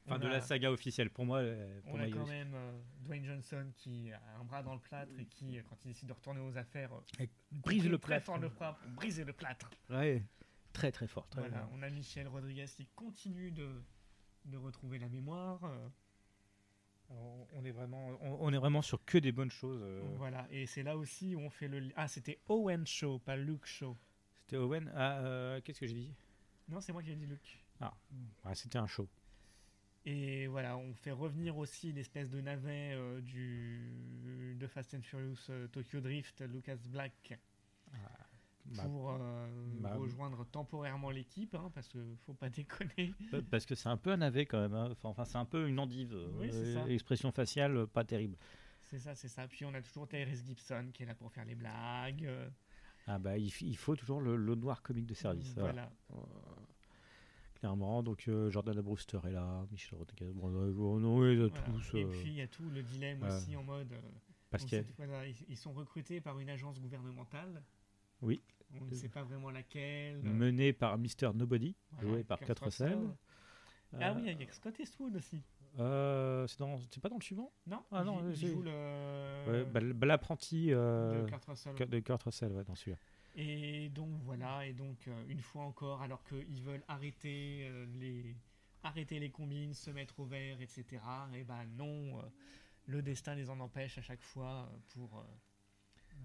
[0.06, 1.10] Enfin, On de a- la saga officielle.
[1.10, 2.72] Pour moi, euh, pour On moi, a quand même euh,
[3.06, 6.07] Dwayne Johnson qui a un bras dans le plâtre et qui, euh, quand il décide
[6.10, 8.35] de retourner aux affaires, euh, Et brise le plâtre.
[8.38, 9.69] le bras pour briser le plâtre.
[9.89, 10.23] Ouais,
[10.74, 11.28] très très fort.
[11.30, 13.82] Très Voilà, on a Michel Rodriguez qui continue de,
[14.46, 15.64] de retrouver la mémoire.
[15.64, 15.88] euh,
[17.12, 19.82] On, on est vraiment, on, on est vraiment sur que des bonnes choses.
[19.84, 20.02] euh.
[20.18, 21.90] Voilà, et c'est là aussi où on fait le.
[21.96, 23.98] Ah, c'était Owen Show, pas Luke Show.
[24.41, 24.91] C'était Owen.
[24.96, 26.14] Ah, euh, qu'est-ce que j'ai dit?
[26.68, 27.64] Non, c'est moi qui ai dit Luke.
[27.82, 27.94] Ah,
[28.54, 29.08] C'était un show.
[30.06, 35.50] Et voilà, on fait revenir aussi l'espèce de navet euh, du de Fast and Furious
[35.50, 37.40] euh, Tokyo Drift, Lucas Black,
[37.91, 37.98] Bah,
[38.84, 39.48] pour euh,
[39.80, 43.14] bah, rejoindre temporairement l'équipe, hein, parce que faut pas déconner.
[43.34, 44.74] Euh, Parce que c'est un peu un navet quand même.
[44.74, 44.94] hein.
[45.04, 46.14] Enfin, c'est un peu une endive.
[46.14, 46.88] euh, Oui, ça.
[46.90, 48.38] Expression faciale, euh, pas terrible.
[48.84, 49.48] C'est ça, c'est ça.
[49.48, 52.26] Puis on a toujours Tyrese Gibson qui est là pour faire les blagues.
[52.26, 52.50] euh,
[53.08, 55.54] Ah bah, il, faut toujours le, le noir comique de service.
[55.56, 55.91] voilà.
[56.10, 56.26] Voilà.
[57.60, 61.66] Clairement, donc euh, Jordan Brewster est là, Michel Rodriguez, euh, oui, euh, Voilà.
[61.66, 61.94] tous.
[61.98, 63.91] Et euh, puis il y a tout le dilemme euh, aussi en mode.
[63.91, 64.00] euh,
[64.50, 67.62] parce on qu'il y a- sait- voilà, ils, ils sont recrutés par une agence gouvernementale.
[68.22, 68.41] Oui.
[68.80, 70.22] On ne sait pas vraiment laquelle.
[70.24, 71.34] mené par Mr.
[71.34, 72.94] Nobody, Voilà, joué par Kurt Russell.
[72.94, 73.16] Russell.
[74.00, 75.41] Ah Euh, oui, il y a Scott Eastwood aussi.
[75.80, 77.52] euh, c'est dans- c'est pas dans le suivant?
[77.66, 78.72] Non Ah non, il, joue le.
[79.48, 81.76] Ouais, bah, bah, L'apprenti euh, de Kurt Russell.
[81.90, 82.98] De Kurt Russell, ouais, dans celui-là.
[83.36, 88.36] Et donc voilà, et donc euh, une fois encore, alors qu'ils veulent arrêter euh, les
[88.84, 90.86] arrêter les combines, se mettre au vert, etc.
[91.34, 92.22] Et ben non, euh,
[92.86, 95.24] le destin les en empêche à chaque fois euh, pour euh,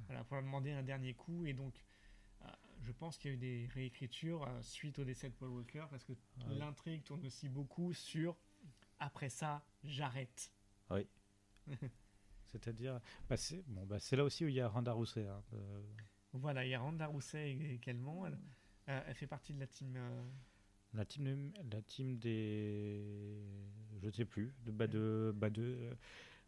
[0.07, 1.47] voilà, pour leur demander un dernier coup.
[1.47, 1.81] Et donc euh,
[2.85, 5.86] je pense qu'il y a eu des réécritures euh, suite au décès de Paul Walker
[5.90, 6.59] parce que Ouais.
[6.59, 8.36] l'intrigue tourne aussi beaucoup sur
[8.98, 10.52] après ça j'arrête.
[12.44, 15.27] C'est-à-dire, bah, c'est bon, bah, c'est là aussi où il y a Randa Rousset.
[15.27, 15.82] hein, euh,
[16.35, 18.27] Voilà, il y a Randa Rousset également.
[18.27, 18.39] Elle,
[18.89, 19.98] euh, elle fait partie de la team.
[20.93, 23.43] la team, la team des,
[24.02, 25.97] je sais plus, de bah, de bah, de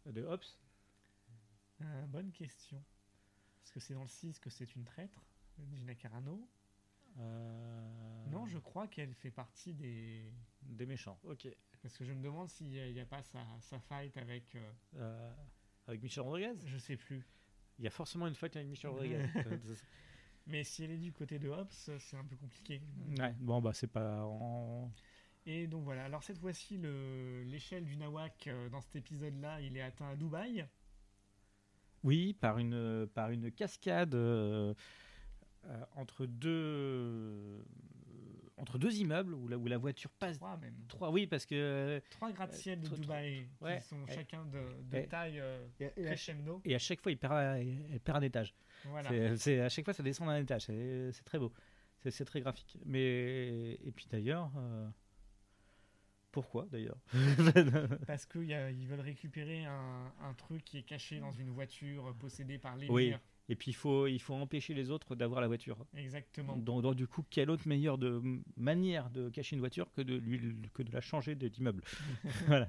[0.05, 0.23] de
[2.07, 2.81] bonne question.
[3.59, 5.21] Parce que c'est dans le 6 que c'est une traître,
[5.75, 6.47] Gina Carano.
[7.19, 10.31] Euh, Non, je crois qu'elle fait partie des.
[10.61, 11.19] des méchants.
[11.23, 11.47] Ok.
[11.81, 14.15] Parce que je me demande s'il n'y a, il y a pas sa, sa fight
[14.17, 14.55] avec.
[14.55, 15.33] euh, Euh,
[15.87, 16.53] avec Michel Rodriguez?
[16.65, 17.25] je sais plus.
[17.79, 19.25] Il y a forcément une fight avec Michel Rodriguez.
[20.47, 22.81] Mais si elle est du côté de Hobbs, c'est un peu compliqué.
[23.19, 23.35] ouais.
[23.39, 24.23] Bon bah c'est pas.
[24.25, 24.91] en-
[25.45, 26.05] Et donc voilà.
[26.05, 30.15] Alors cette fois-ci, le- l'échelle du Nawak euh, dans cet épisode-là, il est atteint à
[30.15, 30.65] Dubaï.
[32.03, 34.15] Oui, par une par une cascade
[35.67, 37.61] euh, euh, entre deux euh,
[38.57, 40.37] entre deux immeubles où la où la voiture passe.
[40.37, 40.73] Trois même.
[40.87, 41.11] Trois.
[41.11, 43.79] Oui, parce que Trois gratte-ciel de Dubaï ouais.
[43.79, 46.61] qui sont Et- chacun de, de et- taille euh, et, et crescendo.
[46.65, 48.53] et à chaque fois il perd un- elle perd un étage.
[48.85, 49.35] Voilà.
[49.37, 50.63] C'est- à chaque fois ça descend d'un étage.
[50.63, 51.53] C'est très beau.
[51.99, 52.77] C'est c'est très graphique.
[52.85, 54.51] Mais et puis d'ailleurs.
[54.57, 54.87] euh,
[56.31, 56.97] Pourquoi d'ailleurs
[58.07, 62.75] Parce qu'ils veulent récupérer un, un truc qui est caché dans une voiture possédée par
[62.75, 62.93] l'émir.
[62.93, 63.15] Oui.
[63.49, 65.85] Et puis il faut, il faut empêcher les autres d'avoir la voiture.
[65.95, 66.57] Exactement.
[66.57, 68.21] Donc, donc, du coup, quelle autre meilleure de,
[68.57, 71.81] manière de cacher une voiture que de, lui, que de la changer d'immeuble
[72.47, 72.67] Voilà,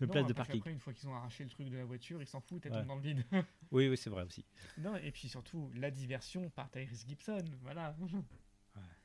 [0.00, 0.56] de Non, place de parking.
[0.56, 2.72] qu'après, une fois qu'ils ont arraché le truc de la voiture, ils s'en foutent, elle
[2.72, 2.78] Ouais.
[2.80, 3.24] tombe dans le vide.
[3.70, 4.44] Oui, oui, c'est vrai aussi.
[4.78, 7.44] non, et puis surtout, la diversion par Tyrese Gibson.
[7.62, 7.94] Voilà.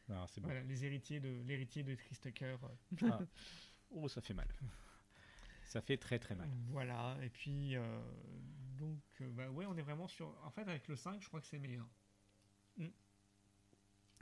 [0.09, 0.47] Non, c'est bon.
[0.47, 2.55] voilà les héritiers de l'héritier de Chris Tucker.
[3.03, 3.19] Ah.
[3.93, 4.47] Oh, ça fait mal.
[5.71, 6.49] Ça fait très très mal.
[6.67, 7.17] Voilà.
[7.21, 8.01] Et puis, euh,
[8.77, 10.37] donc, euh, bah ouais, on est vraiment sur.
[10.43, 11.87] En fait, avec le 5, je crois que c'est meilleur.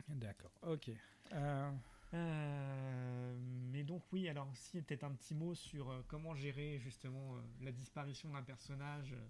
[0.09, 0.91] D'accord, ok.
[1.31, 1.71] Euh,
[2.13, 3.37] Euh,
[3.71, 7.41] mais donc oui, alors si peut-être un petit mot sur euh, comment gérer justement euh,
[7.61, 9.27] la disparition d'un personnage euh,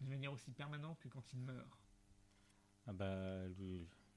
[0.00, 1.66] de manière aussi permanente que quand il meurt.
[2.86, 3.48] Ah bah,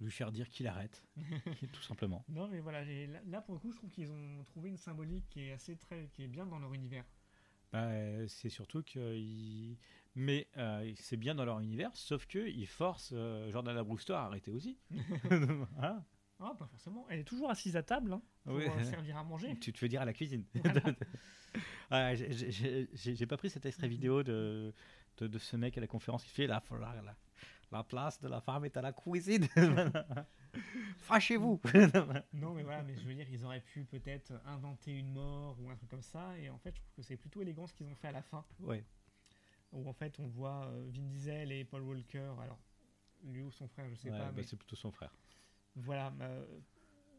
[0.04, 1.04] lui, faire dire qu'il arrête,
[1.74, 2.26] tout simplement.
[2.30, 5.26] Non mais voilà, là, là, pour le coup je trouve qu'ils ont trouvé une symbolique
[5.30, 7.06] qui est assez très, qui est bien dans leur univers.
[7.72, 7.90] Bah,
[8.28, 9.78] c'est surtout que il-
[10.16, 14.24] mais euh, c'est bien dans leur univers, sauf que ils forcent euh, Jordana Brewster à
[14.26, 14.78] arrêter aussi.
[15.30, 16.04] Voilà.
[16.44, 18.64] Ah pas forcément, elle est toujours assise à table hein, pour Oui.
[18.68, 19.56] euh, servir à manger.
[19.60, 20.44] Tu te veux dire à la cuisine.
[20.56, 20.82] Voilà.
[21.92, 24.74] Ah, j'ai- pas pris cet extrait vidéo de,
[25.18, 27.16] de, de ce mec à la conférence qui fait la, la, la,
[27.72, 29.48] la place de la femme est à la cuisine.
[30.98, 31.60] Fâchez-vous.
[32.34, 35.70] Non mais voilà, mais je veux dire ils auraient pu peut-être inventer une mort ou
[35.70, 37.88] un truc comme ça et en fait je trouve que c'est plutôt élégant ce qu'ils
[37.88, 38.46] ont fait à la fin.
[38.62, 38.84] ouais.
[39.72, 42.60] où en fait on voit euh, Vin Diesel et Paul Walker, alors
[43.24, 45.14] lui ou son frère, je sais Ouais, pas, bah, mais c'est plutôt son frère.
[45.76, 46.46] voilà, euh,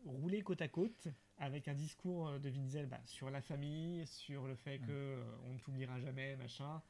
[0.04, 1.08] rouler côte à côte
[1.38, 4.86] avec un discours euh, de Vin Diesel bah, sur la famille, sur le fait Mm.
[4.86, 6.82] que euh, on ne t'oubliera jamais, machin.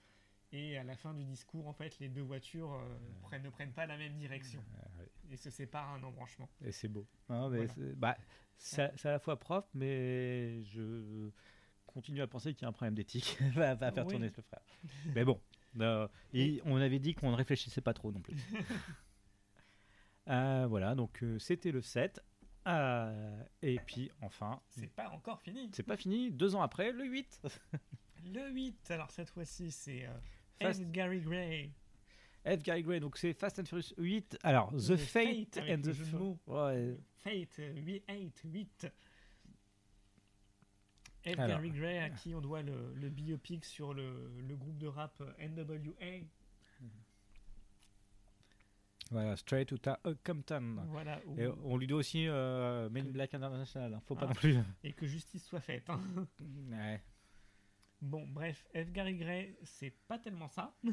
[0.52, 3.72] Et à la fin du discours, en fait, les deux voitures euh, prennent- ne prennent
[3.72, 4.62] pas la même direction
[5.30, 6.48] et se séparent à un embranchement.
[6.64, 7.06] Et c'est beau.
[7.30, 7.68] Hein, Voilà.
[7.74, 8.16] c'est bah,
[9.04, 11.30] à la fois propre, mais je
[11.86, 14.12] continue à penser qu'il y a un problème d'éthique à, à faire Oui.
[14.12, 14.60] tourner ce frère.
[15.14, 15.40] mais bon,
[15.80, 18.36] euh, et on avait dit qu'on ne réfléchissait pas trop non plus.
[20.28, 22.20] Euh, voilà, donc c'était le 7.
[22.68, 25.68] Euh, et puis enfin, C'est pas encore fini.
[25.74, 27.40] c'est pas fini, deux ans après, le 8.
[28.26, 30.06] Le 8, alors cette fois-ci, c'est
[30.60, 30.90] Fast-.
[30.92, 31.70] Gary Gray.
[32.44, 32.62] F.
[32.62, 34.38] Gary Gray, donc c'est Fast and Furious 8.
[34.42, 36.36] Alors, The, The Fate, and the.
[36.48, 38.86] Ouais, Fate, euh, 8, 8, 8.
[41.24, 41.28] F.
[41.38, 41.46] Alors.
[41.46, 45.20] Gary Gray, à qui on doit le, le biopic sur le, le groupe de rap
[45.20, 46.26] euh, NWA.
[49.10, 50.78] voilà, Straight Outta Compton.
[50.88, 54.28] Voilà, où- Et on lui doit aussi euh, Men Black International, hein, faut pas Ah.
[54.28, 54.56] non plus.
[54.82, 55.88] et que justice soit faite.
[55.90, 56.00] hein.
[56.70, 57.00] Ouais.
[58.02, 58.90] Bon, bref, F.
[58.90, 60.74] Gary Gray, c'est pas tellement ça.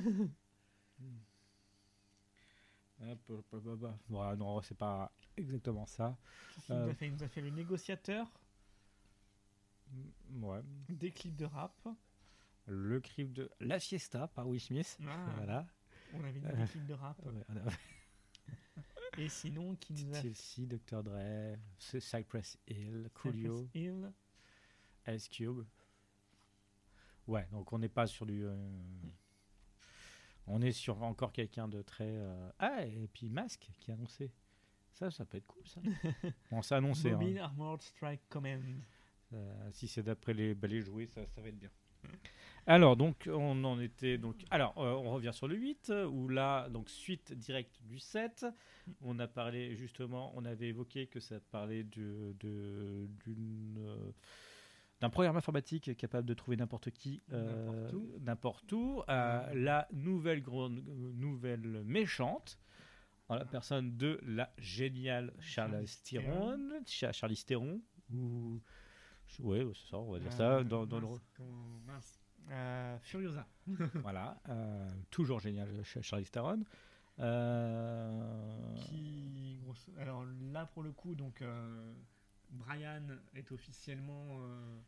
[3.02, 3.95] Hop, hop, hop, hop, hop.
[4.10, 6.18] Voilà, non, c'est pas exactement ça.
[6.69, 6.94] Nous Euh.
[6.94, 8.27] fait Il nous a fait le négociateur,
[9.91, 10.61] Mm, Ouais.
[10.90, 11.73] des clips de rap.
[12.68, 14.99] Le clip de La Fiesta par Will Smith.
[15.07, 15.65] Ah, Voilà.
[16.14, 16.56] On avait dit Euh.
[16.56, 17.18] des clips de rap.
[17.26, 21.02] Ouais, a- Et sinon, qui nous a TLC, Dr.
[21.03, 24.11] Dre, Cypress Hill, Coolio, Cypress Hill.
[25.07, 25.64] Ice Cube.
[27.30, 28.44] Ouais, donc on n'est pas sur du.
[28.46, 28.56] euh,
[30.48, 32.08] On est sur encore quelqu'un de très.
[32.18, 34.32] euh, Ah, et puis Mask qui a annoncé.
[34.94, 35.80] Ça, ça peut être cool, ça.
[36.52, 37.12] on s'est annoncé.
[37.12, 37.44] hein.
[37.44, 38.62] Armored Strike Command.
[39.34, 41.70] Euh, si c'est d'après les balais joués, ça, ça va être bien.
[42.66, 44.18] Alors, donc, on en était.
[44.18, 48.46] Donc, alors, on revient sur le 8, euh, où là, donc, suite directe du 7.
[49.02, 53.78] On a parlé, justement, on avait évoqué que ça parlait de, de- d'une.
[53.80, 54.12] euh,
[55.02, 57.90] d'un programme informatique capable de trouver n'importe qui, euh,
[58.22, 59.02] N'importe où.
[59.08, 62.60] Euh, la nouvelle, grande- nouvelle méchante,
[63.30, 67.82] en la personne de la géniale Charlize Theron, Cha- Charlize Theron,
[68.14, 68.60] ou
[69.40, 70.58] Ouais, c'est ça, on va dire ça.
[70.58, 71.08] Euh, Dans, dans le-
[71.86, 72.20] mince.
[72.52, 73.46] Euh, Furiosa.
[74.04, 76.64] Voilà, euh, toujours génial, Ch- Charlize Theron.
[78.82, 81.42] Qui, grosso- alors là pour le coup, donc
[82.52, 83.06] Brian
[83.36, 84.80] est officiellement euh,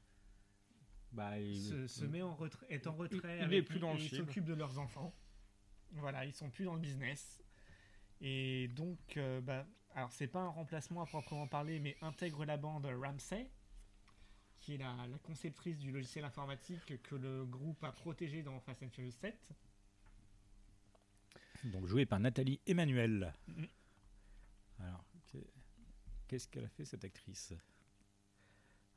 [1.11, 3.39] bah, il- se, se met en retrait, est en retrait.
[3.43, 4.25] il est plus dans le et il film.
[4.25, 5.13] s'occupe de leurs enfants.
[5.93, 7.41] Voilà, ils sont plus dans le business.
[8.21, 12.55] Et donc, euh, bah, alors c'est pas un remplacement à proprement parler, mais intègre la
[12.57, 13.49] bande Ramsey,
[14.59, 18.83] qui est la, la conceptrice du logiciel informatique que le groupe a protégé dans Fast
[18.83, 19.49] and Furious 7.
[21.65, 23.33] Donc joué par Nathalie Emmanuel.
[23.47, 23.67] Mhm.
[24.79, 25.03] Alors,
[26.31, 27.53] qu'est-ce qu'elle a fait cette actrice?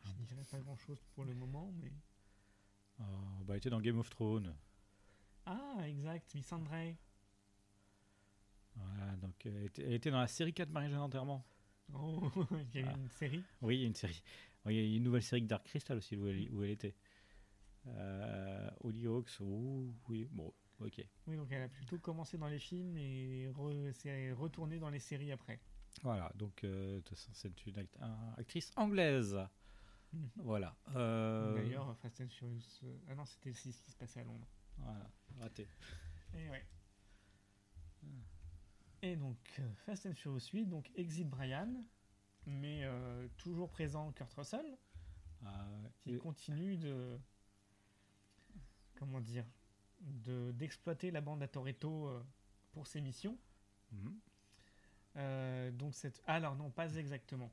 [0.04, 1.90] Je ne dirais pas grand chose pour le moment, mais.
[3.00, 3.02] Oh,
[3.44, 4.54] bah, Elle était dans Game of Thrones.
[5.46, 6.96] Ah, exact, Miss André.
[8.76, 11.44] Voilà, donc elle était, elle était dans la série 4 Marie-Jeanne Enterrement.
[11.92, 12.30] Oh,
[12.74, 12.96] il y a Ah.
[12.96, 13.42] une série?
[13.62, 14.22] Oui, il y a une série.
[14.64, 16.70] Oui, il y a une nouvelle série de Dark Crystal aussi où elle, où elle
[16.70, 16.94] était.
[17.88, 18.70] Euh,
[20.08, 21.04] oui, bon, ok.
[21.26, 25.00] Oui, donc elle a plutôt commencé dans les films et re- s'est retournée dans les
[25.00, 25.60] séries après.
[26.02, 29.38] Voilà, donc euh, c'est une act- un- actrice anglaise.
[30.12, 30.28] Mhm.
[30.36, 30.76] Voilà.
[30.94, 32.80] euh, D'ailleurs, Fast and Furious.
[32.84, 34.46] euh, Ah non, c'était le 6 qui se passait à Londres.
[34.78, 35.10] Voilà,
[35.40, 35.66] raté.
[36.34, 36.64] Et ouais.
[39.02, 41.84] Et donc, euh, Fast and Furious 8, donc exit Brian,
[42.46, 44.66] mais euh, toujours présent Kurt Russell,
[45.44, 45.66] Ah,
[46.02, 47.18] qui et- continue de.
[48.96, 49.44] Comment dire
[50.00, 52.10] de D'exploiter la bande à Toretto
[52.72, 53.38] pour ses missions.
[53.92, 54.18] Mhm.
[55.16, 56.22] Euh, donc cette...
[56.26, 57.50] alors non, pas exactement.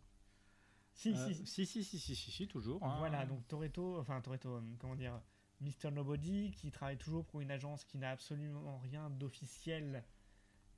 [0.94, 2.84] Si, Euh, si, si, si, si, si, si, si, toujours.
[2.84, 2.96] hein.
[3.00, 5.22] Voilà, donc Toretto, enfin Toretto, euh, comment dire,
[5.62, 5.92] Mr.
[5.92, 10.04] Nobody, qui travaille toujours pour une agence qui n'a absolument rien d'officiel,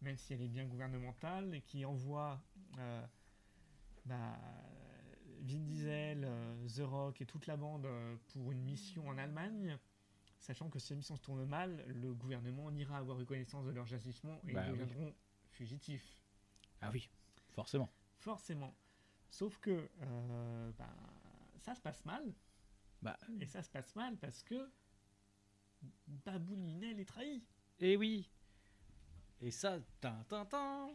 [0.01, 2.43] même si elle est bien gouvernementale, et qui envoie
[2.77, 3.05] euh,
[4.05, 4.37] bah,
[5.41, 6.27] Vin Diesel,
[6.75, 7.87] The Rock et toute la bande
[8.33, 9.77] pour une mission en Allemagne,
[10.39, 13.71] sachant que si la mission se tourne mal, le gouvernement ira avoir eu connaissance de
[13.71, 14.77] leurs agissements et Bah ils oui.
[14.79, 15.13] deviendront
[15.49, 16.22] fugitifs.
[16.85, 17.09] Ah oui,
[17.51, 17.89] forcément.
[18.19, 18.73] Forcément.
[19.29, 20.93] Sauf que euh, bah,
[21.59, 22.33] ça se passe mal.
[23.01, 24.69] Bah, Et ça se passe mal parce que
[26.07, 27.43] Babou Ninel est trahi.
[27.79, 28.29] et oui.
[29.41, 30.89] Et ça, tin, tin, tin.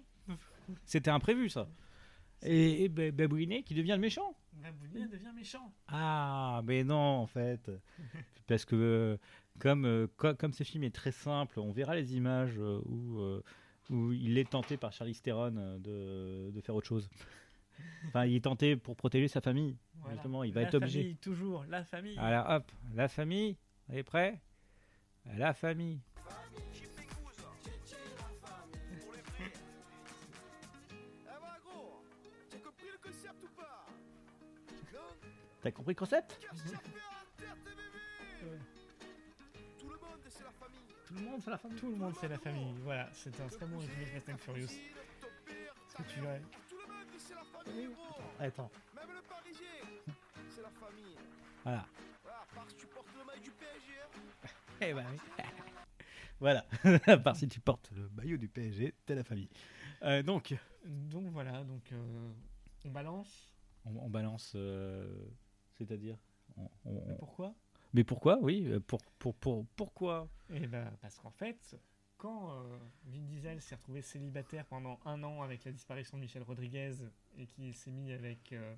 [0.84, 1.68] C'était imprévu, ça.
[2.42, 4.34] Et, et Ba- Babouinet qui devient le méchant.
[4.52, 5.72] Babou Ninel devient méchant.
[5.88, 7.70] Ah, mais non, en fait.
[8.46, 9.16] Parce que euh,
[9.58, 13.20] comme, euh, co- comme ce film est très simple, on verra les images euh, où,
[13.90, 17.08] où il est tenté par Charlie Theron euh, de, de faire autre chose.
[18.08, 19.76] Enfin, il est tenté pour protéger sa famille.
[20.00, 20.14] Voilà.
[20.14, 21.00] Justement, il va la être obligé.
[21.00, 22.18] famille, toujours, la famille.
[22.18, 23.56] Alors hop, la famille,
[23.88, 24.40] vous êtes prêts
[25.36, 26.00] La famille.
[31.26, 32.02] Eh gros
[35.62, 36.38] T'as compris le concept?
[41.08, 41.78] Tout le monde, c'est la famille.
[41.78, 42.74] Tout le monde, c'est la famille.
[42.82, 44.66] Voilà, c'est un très bon résumé de Fast and Furious.
[45.20, 46.38] Ton père, Que tu as.
[46.68, 50.14] Tout le monde, c'est la famille, gros Attends, Même le parisien,
[50.54, 51.16] c'est la famille.
[51.64, 51.86] voilà.
[52.22, 53.92] Voilà, à part si tu portes le maillot du PSG.
[54.04, 54.48] hein.
[54.80, 55.18] Eh ben oui.
[56.40, 56.64] voilà,
[57.06, 59.48] à part si tu portes le maillot du PSG, t'es la famille.
[60.02, 60.54] Euh, donc,
[60.84, 62.30] Donc voilà, donc euh,
[62.84, 63.52] on balance.
[63.86, 65.26] on, on balance, euh,
[65.72, 66.16] c'est-à-dire
[66.56, 67.54] on- on- Pourquoi?
[67.94, 71.76] Mais pourquoi Oui, euh, pour, pour, pour, pourquoi Eh ben, parce qu'en fait,
[72.16, 76.42] quand euh, Vin Diesel s'est retrouvé célibataire pendant un an avec la disparition de Michel
[76.42, 76.92] Rodriguez
[77.36, 78.52] et qu'il s'est mis avec.
[78.52, 78.74] euh,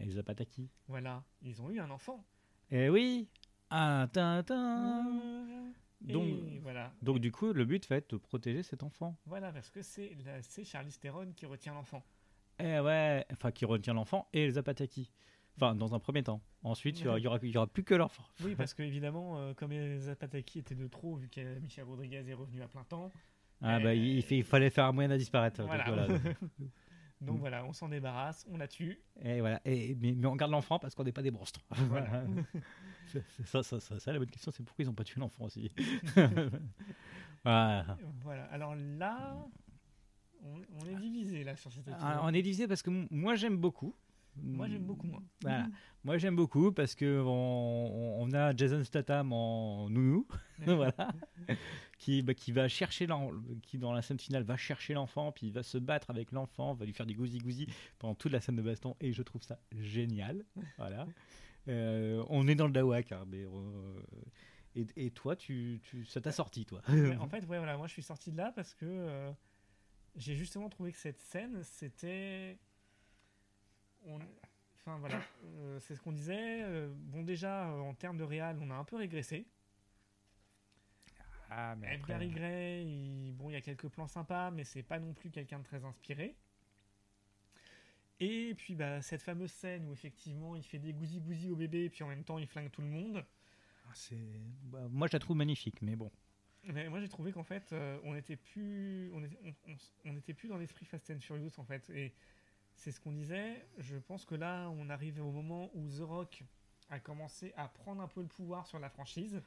[0.00, 0.68] Les Zapataki.
[0.86, 2.24] voilà, ils ont eu un enfant.
[2.70, 3.28] Eh oui
[3.70, 5.72] Ah, tin, tin.
[6.00, 6.92] Donc, Et voilà.
[7.02, 9.16] donc du coup, le but va être de protéger cet enfant.
[9.26, 12.04] Voilà, parce que c'est c'est Charlize Theron qui retient l'enfant.
[12.60, 15.10] Eh ouais, enfin qui retient l'enfant et les Zapataki.
[15.60, 16.40] Enfin, dans un premier temps.
[16.62, 18.22] Ensuite, il y aura, plus que l'enfant.
[18.44, 22.22] Oui, parce que évidemment, euh, comme les Zapataki étaient de trop, vu que Michel Rodriguez
[22.26, 23.10] est revenu à plein temps.
[23.60, 25.60] Ah bah, Euh, il, il fait- il fallait faire un moyen à disparaître.
[27.20, 27.64] donc Voilà.
[27.64, 29.00] on s'en débarrasse, on la tue.
[29.22, 29.60] Et voilà.
[29.64, 31.60] Et, mais, mais on garde l'enfant parce qu'on n'est pas des monstres.
[31.88, 32.22] Voilà.
[33.44, 35.72] Ça, ça, ça, ça, la bonne question, c'est pourquoi ils n'ont pas tué l'enfant aussi.
[37.44, 37.96] voilà.
[38.22, 39.36] Voilà, alors là,
[40.44, 43.56] on, on est divisé là sur cette Ah, on est divisé parce que moi j'aime
[43.56, 43.94] beaucoup.
[44.42, 45.22] Moi j'aime beaucoup moi.
[45.42, 45.68] Voilà.
[46.04, 50.26] Moi j'aime beaucoup parce que on, on a Jason Statham en nounou,
[50.58, 51.12] voilà,
[51.98, 53.06] qui, bah, qui va chercher
[53.62, 56.74] qui dans la scène finale va chercher l'enfant, puis il va se battre avec l'enfant,
[56.74, 57.66] va lui faire du gousi gousi
[57.98, 60.44] pendant toute la scène de baston, et je trouve ça génial.
[60.78, 61.06] Voilà.
[61.68, 64.00] Euh, on est dans le Dawak, hein, mais euh,
[64.74, 66.80] et, et toi, tu, tu ça t'a sorti toi?
[67.20, 69.30] En fait, ouais, voilà, moi je suis sorti de là parce que euh,
[70.16, 72.58] j'ai justement trouvé que cette scène, c'était.
[74.06, 74.20] On-
[74.80, 76.62] Enfin voilà, euh, c'est ce qu'on disait.
[76.62, 79.46] euh, bon, déjà, euh, en termes de réal, on a un peu régressé.
[81.50, 84.98] Ah mais Edgar Gray, il- bon, il y a quelques plans sympas, mais c'est pas
[84.98, 86.36] non plus quelqu'un de très inspiré.
[88.20, 91.84] Et puis bah, cette fameuse scène où effectivement il fait des gousi gousi au bébé,
[91.84, 93.24] et puis en même temps il flingue tout le monde.
[93.94, 94.16] c'est,
[94.64, 96.10] bah, moi je la trouve magnifique, mais bon.
[96.64, 97.72] Mais moi j'ai trouvé qu'en fait
[98.04, 99.76] on était plus on était, on, on-
[100.12, 102.12] on était plus dans l'esprit Fast and Furious en fait et
[102.78, 103.66] c'est ce qu'on disait.
[103.78, 106.44] Je pense que là on arrive au moment où The Rock
[106.90, 109.42] a commencé à prendre un peu le pouvoir sur la franchise.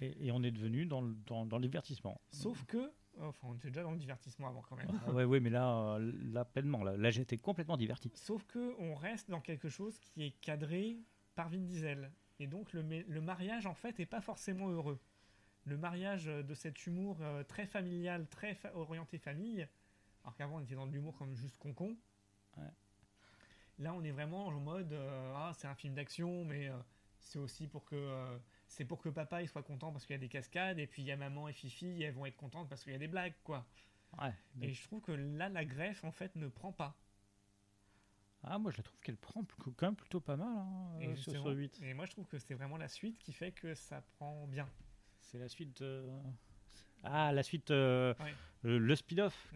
[0.00, 2.20] Et, et on est devenu dans le, dans, dans le divertissement.
[2.30, 4.88] sauf que enfin on était déjà dans le divertissement avant quand même.
[5.06, 8.10] Ah ouais, ouais, mais là, euh, là pleinement, là, là j'étais complètement diverti.
[8.14, 10.98] sauf que on reste dans quelque chose qui est cadré
[11.34, 12.10] par Vin Diesel.
[12.40, 14.98] Et donc le, le mariage en fait est pas forcément heureux.
[15.66, 19.68] Le mariage euh, de cet humour euh, très familial très fa- orienté famille
[20.24, 21.96] alors qu'avant on était dans de l'humour comme juste concon
[22.58, 22.64] Ouais.
[23.78, 26.76] là on est vraiment en mode euh, ah c'est un film d'action mais euh,
[27.18, 28.38] c'est aussi pour que euh,
[28.68, 31.02] c'est pour que papa il soit content parce qu'il y a des cascades et puis
[31.02, 33.08] il y a maman et Fifi elles vont être contentes parce qu'il y a des
[33.08, 33.66] blagues quoi
[34.20, 34.34] Ouais.
[34.60, 36.94] et je trouve que là la greffe en fait ne prend pas
[38.42, 39.42] Ah, moi je la trouve qu'elle prend
[39.76, 41.80] quand même plutôt pas mal hein, Et sur, sur 8.
[41.82, 44.68] Et moi, je trouve que c'est vraiment la suite qui fait que ça prend bien.
[45.20, 46.06] C'est la suite de.
[47.04, 48.34] Ah, la suite, euh, Ouais.
[48.62, 49.52] le, le spin-off.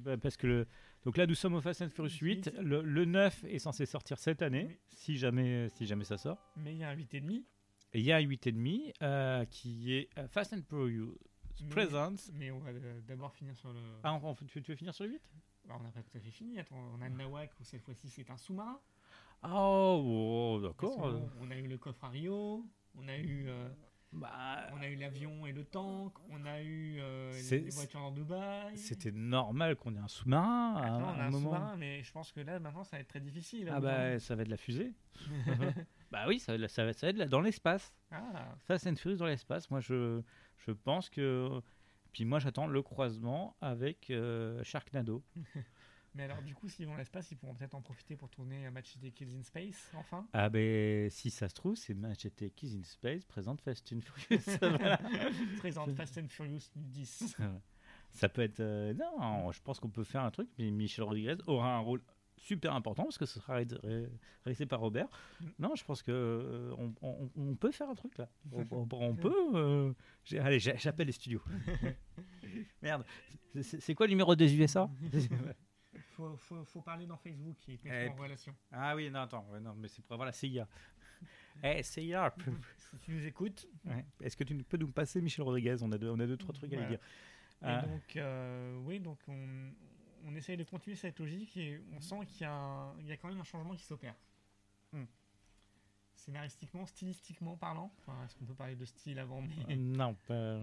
[0.00, 0.66] bah, parce que le,
[1.04, 2.20] donc là, nous sommes au Fast and Furious 8.
[2.46, 2.52] Huit.
[2.60, 4.78] Le, le 9 est censé sortir cette année, Oui.
[4.88, 6.38] si, jamais, si jamais ça sort.
[6.56, 7.42] Mais il y a un 8,5.
[7.92, 11.16] Et il y a un 8,5 euh, qui est euh, Fast and Furious
[11.70, 12.30] Presents.
[12.34, 13.80] Mais on va euh, d'abord finir sur le.
[14.02, 15.22] Ah, on- on- tu, tu veux finir sur le 8
[15.66, 16.58] bah, on n'a pas tout à fait fini.
[16.58, 18.80] Attends, on a Nawak où cette fois-ci c'est un sous-marin.
[19.44, 21.22] Oh, oh, d'accord.
[21.40, 22.64] on a eu le coffre à Rio,
[22.94, 23.68] on a eu, euh,
[24.12, 28.10] Bah, on a eu l'avion et le tank, on a eu euh, les voitures dans
[28.10, 28.76] Dubaï.
[28.76, 31.50] C'était normal qu'on ait un sous-marin à, Attends, on a un un moment.
[31.54, 33.70] sous-marin, mais je pense que là maintenant ça va être très difficile.
[33.72, 34.92] Ah bah ça va être de la fusée.
[36.10, 37.94] bah oui, ça va, ça va, ça va être dans l'espace.
[38.10, 39.70] Ah, Fast and Furious dans l'espace.
[39.70, 40.20] Moi je,
[40.58, 41.60] je pense que.
[42.12, 45.22] Puis moi j'attends le croisement avec euh, Sharknado.
[46.14, 48.70] mais alors du coup, s'ils vont l'espace, ils pourront peut-être en profiter pour tourner un
[48.70, 50.26] match des Kills in Space, enfin.
[50.32, 54.58] Ah ben si ça se trouve, c'est Machete Keys in Space présente Fast and Furious.
[55.58, 57.36] Présente Fast and Furious 10.
[58.12, 58.58] Ça peut être.
[58.58, 62.02] euh, non, je pense qu'on peut faire un truc, mais Michel Rodriguez aura un rôle
[62.36, 64.10] super important parce que ce sera ré- ré-
[64.44, 65.06] réalisé par Robert.
[65.40, 65.46] Mm.
[65.60, 68.28] Non, je pense que euh, on, on- on peut faire un truc là.
[68.50, 69.32] On, peut.
[69.54, 69.92] euh,
[70.40, 71.42] allez, j'a- j'appelle les studios.
[72.82, 73.04] Merde.
[73.62, 74.90] C'est quoi le numéro des USA
[76.20, 78.54] Faut, faut, faut parler dans Facebook et mettre Eh, en relation.
[78.70, 79.46] Ah oui, non, attends.
[79.62, 80.66] non, mais c'est pour avoir la CIA.
[81.62, 82.32] Eh, CIA.
[82.78, 83.66] Si tu nous écoutes.
[83.84, 84.04] ouais.
[84.22, 85.76] Est-ce que tu peux nous passer Michel Rodriguez?
[85.82, 86.98] On a deux, on a deux trois trucs à lui dire.
[86.98, 87.82] Et Ah.
[87.82, 89.70] donc, euh, oui, donc on,
[90.24, 93.12] on essaye de continuer cette logique et on sent qu'il y, a un- il y
[93.12, 94.14] a quand même un changement qui s'opère.
[94.92, 95.04] Hmm.
[96.24, 97.90] Scénaristiquement, stylistiquement parlant.
[98.24, 99.42] Est-ce qu'on peut parler de style avant.
[99.70, 100.58] Euh, Non, pas...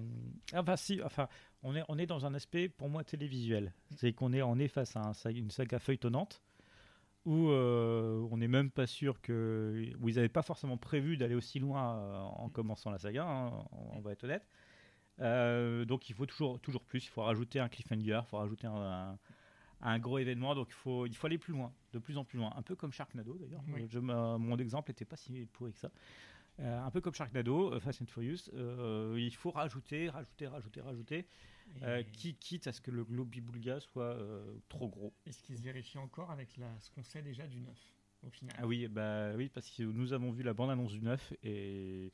[0.54, 1.28] enfin si, enfin,
[1.64, 3.74] on est, on est dans un aspect pour moi télévisuel.
[3.96, 6.44] C'est qu'on est, on est face à une saga feuilletonnante
[7.26, 11.36] où euh, on n'est même pas sûr que, où ils n'avaient pas forcément prévu d'aller
[11.36, 13.26] aussi loin euh, en commençant la saga.
[13.26, 14.48] hein, on, va être honnête.
[15.20, 17.04] Euh, donc il faut toujours, toujours plus.
[17.04, 19.18] Il faut rajouter un cliffhanger, il faut rajouter un-
[19.82, 20.56] un gros événement.
[20.56, 22.54] Donc il faut, il faut aller plus loin, de plus en plus loin.
[22.56, 23.64] Un peu comme Sharknado d'ailleurs.
[23.68, 23.88] Oui.
[24.02, 25.92] Mon exemple n'était pas si pourri que ça.
[26.60, 30.82] Euh, un peu comme Sharknado, euh, Fast and Furious, euh, il faut rajouter, rajouter, rajouter,
[30.82, 31.28] rajouter,
[31.84, 35.14] euh, qui, quitte à ce que le globi-boulga soit euh, trop gros.
[35.28, 37.78] Et ce qui se vérifie encore avec la, ce qu'on sait déjà du 9,
[38.24, 38.56] au final?
[38.58, 42.12] Ah oui, bah oui, parce que nous avons vu la bande-annonce du 9 et,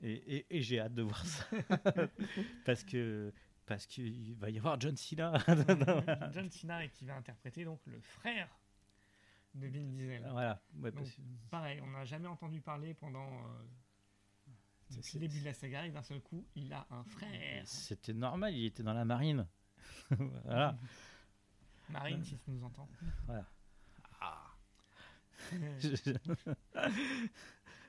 [0.00, 1.44] et, et- et j'ai hâte de voir ça.
[2.64, 3.30] parce que
[3.66, 5.32] parce qu'il va y avoir John Cena.
[6.32, 8.48] John Cena et qui va interpréter donc le frère
[9.54, 10.26] de Vin Diesel.
[10.30, 10.60] voilà.
[10.80, 11.06] ouais, Donc,
[11.50, 13.62] Pareil, on n'a jamais entendu parler pendant euh,
[15.14, 17.62] le début de la saga et d'un seul coup, il a un frère.
[17.66, 19.46] C'était normal, il était dans la marine.
[20.44, 20.76] voilà.
[21.90, 22.88] Marine, si tu nous entends.
[23.26, 23.44] Voilà.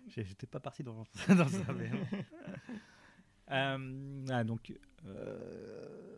[0.07, 1.73] J'ai- J'étais pas parti dans, dans ça.
[1.73, 1.91] mais-
[3.51, 4.73] Euh, ah, donc,
[5.05, 6.17] euh,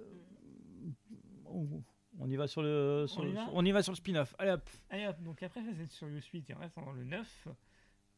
[1.45, 1.83] on,
[2.19, 3.97] on y va sur le, sur On y le- va on y va sur le
[3.97, 4.35] spin-off.
[4.37, 4.69] Allez hop.
[4.89, 7.47] Allez hop, donc après and Furious 8 et en restant dans le 9,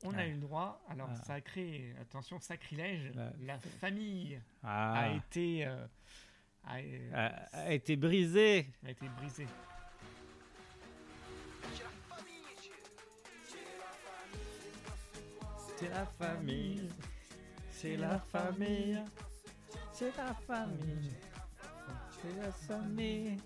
[0.03, 0.27] on a Ah.
[0.27, 1.15] eu le droit, alors Ah.
[1.25, 5.85] ça a créé, attention, sacrilège, La- la famille Ah, a été euh,
[6.65, 6.75] a,
[7.13, 8.67] a, a été brisé.
[8.85, 9.47] a été brisée.
[15.77, 16.89] C'est la famille.
[17.79, 18.97] C'est la famille.
[19.93, 21.11] C'est la famille.
[22.09, 23.37] C'est la famille.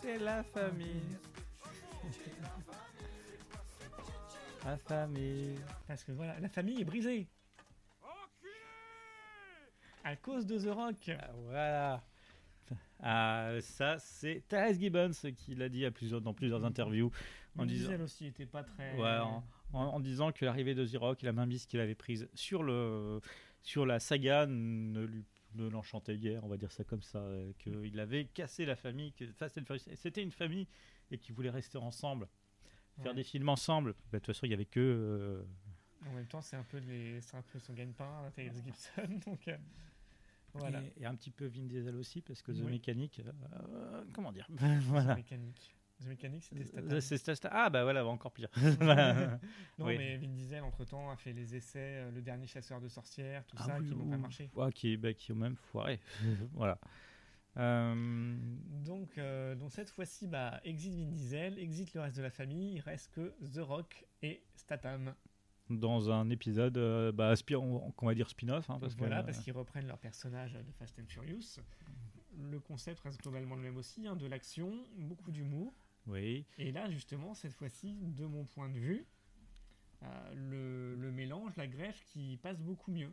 [0.00, 1.18] C'est la famille.
[4.64, 5.60] La famille.
[5.86, 7.28] Parce que voilà, la famille est brisée.
[10.02, 11.08] À cause de The Rock.
[11.10, 12.04] Ah, voilà.
[13.00, 17.12] Ah, ça, c'est Therese Gibbons qui l'a dit à plusieurs, dans plusieurs interviews
[17.56, 18.96] en disant, Diesel aussi était pas très.
[18.96, 21.94] ouais, en, en- en disant que l'arrivée de The Rock et la mainmise qu'il avait
[21.94, 23.20] prise sur, le,
[23.62, 25.24] sur la saga ne lui
[25.54, 29.12] ne l'enchantait guère, on va dire ça comme ça, euh, qu'il avait cassé la famille,
[29.12, 29.24] que
[29.94, 30.66] c'était une famille
[31.10, 32.28] et qu'ils voulaient rester ensemble,
[32.98, 33.14] faire Ouais.
[33.16, 33.92] des films ensemble.
[34.12, 35.42] Bah, De toute façon, il y avait que euh,
[36.06, 39.18] En même temps, c'est un peu les, un peu son gagne-pain, Tyrese Gibson.
[39.26, 39.56] Donc euh,
[40.52, 40.82] voilà.
[40.82, 42.72] et, et un petit peu Vin Diesel aussi parce que The Oui.
[42.72, 45.14] Mechanic, euh, comment dire, The voilà.
[46.02, 46.92] The Mécanique, c'était Statham.
[46.92, 47.50] Euh, c'est Statham.
[47.54, 48.50] Ah bah voilà, encore pire.
[49.78, 49.96] Non, Oui.
[49.98, 53.56] mais Vin Diesel, entre-temps, a fait les essais, euh, le dernier chasseur de sorcières, tout
[53.60, 54.50] Ah ça, oui, qui n'ont pas marché.
[54.54, 55.98] Ouais, qui, bah, qui ont même foiré.
[56.52, 56.78] voilà.
[57.56, 58.36] Euh,
[58.84, 62.74] Donc, euh, donc cette fois-ci, bah, exit Vin Diesel, exit le reste de la famille,
[62.74, 65.14] il reste que The Rock et Statham.
[65.70, 66.76] dans un épisode,
[67.14, 68.68] bah, qu'on va dire spin-off.
[68.68, 71.60] hein, parce que, voilà, parce qu'ils reprennent leur personnage de Fast and Furious.
[72.38, 75.72] Le concept reste globalement le même aussi, hein, de l'action, beaucoup d'humour.
[76.06, 76.46] Oui.
[76.58, 79.06] Et là, justement, cette fois-ci, de mon point de vue,
[80.02, 83.12] euh, le, le mélange, la greffe qui passe beaucoup mieux.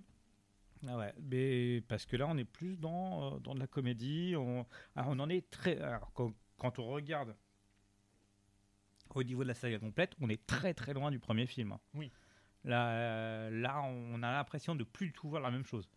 [0.87, 4.35] Ah ouais, mais parce que là, on est plus dans, euh, dans de la comédie.
[4.37, 4.65] On,
[4.95, 5.79] alors, on en est très.
[5.79, 7.35] Alors, quand, quand on regarde
[9.15, 11.77] au niveau de la saga complète, on est très très loin du premier film.
[11.93, 12.11] Oui.
[12.63, 15.89] Là, euh, là, on a l'impression de plus du tout voir la même chose.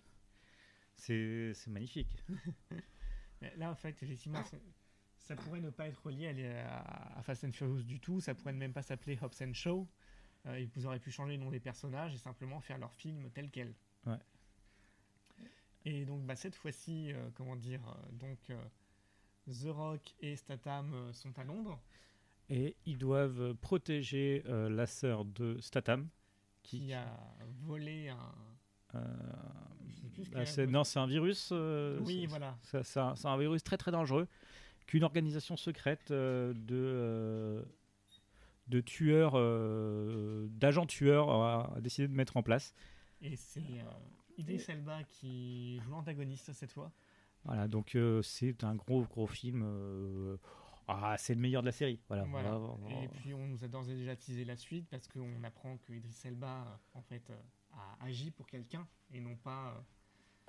[0.97, 2.17] C'est magnifique.
[3.57, 4.43] Là, en fait, effectivement,
[5.27, 8.21] ça pourrait ne pas être lié à, les- à- à Fast and Furious du tout.
[8.21, 9.87] Ça pourrait même pas s'appeler Hobbs and Show.
[10.47, 13.51] Euh, ils auraient pu changer le nom des personnages et simplement faire leur film tel
[13.51, 13.75] quel.
[14.07, 14.19] Ouais.
[15.85, 18.63] Et donc bah, cette fois-ci, euh, comment dire, euh, donc euh,
[19.49, 21.81] The Rock et Statham euh, sont à Londres.
[22.49, 26.09] Et ils doivent protéger euh, la sœur de Statham.
[26.63, 27.07] Qui a
[27.63, 28.35] volé un.
[28.95, 29.05] euh,
[30.35, 31.51] ah, c'est- non, c'est un virus.
[31.53, 32.57] euh, Oui, voilà.
[32.63, 34.27] ça- C'est un, c'est un virus très très dangereux
[34.87, 37.63] qu'une organisation secrète euh, de, euh,
[38.69, 42.75] de tueurs, euh, d'agents tueurs a, décidé de mettre en place.
[43.23, 43.91] Et c'est euh,
[44.39, 46.93] Idris Elba qui joue l'antagoniste cette fois.
[47.45, 49.63] Voilà, donc euh, c'est un gros gros film.
[49.65, 50.37] euh,
[50.89, 52.01] ah, c'est le meilleur de la série.
[52.09, 52.25] Voilà.
[53.03, 55.93] Et puis on nous a d'ores et déjà teasé la suite parce qu'on apprend que
[55.93, 57.23] Idris Elba en fait
[57.73, 59.85] a agi pour quelqu'un et non pas.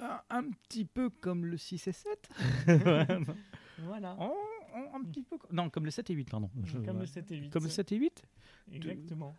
[0.01, 2.29] euh, un, un petit peu comme le 6 et 7.
[3.79, 4.17] Voilà.
[4.93, 5.37] Un petit peu.
[5.51, 6.49] Non, comme le 7 et 8, pardon.
[6.63, 7.07] Je- Comme le ouais.
[7.07, 7.49] 7 et 8.
[7.49, 8.23] Comme le 7 et 8
[8.71, 9.35] Exactement.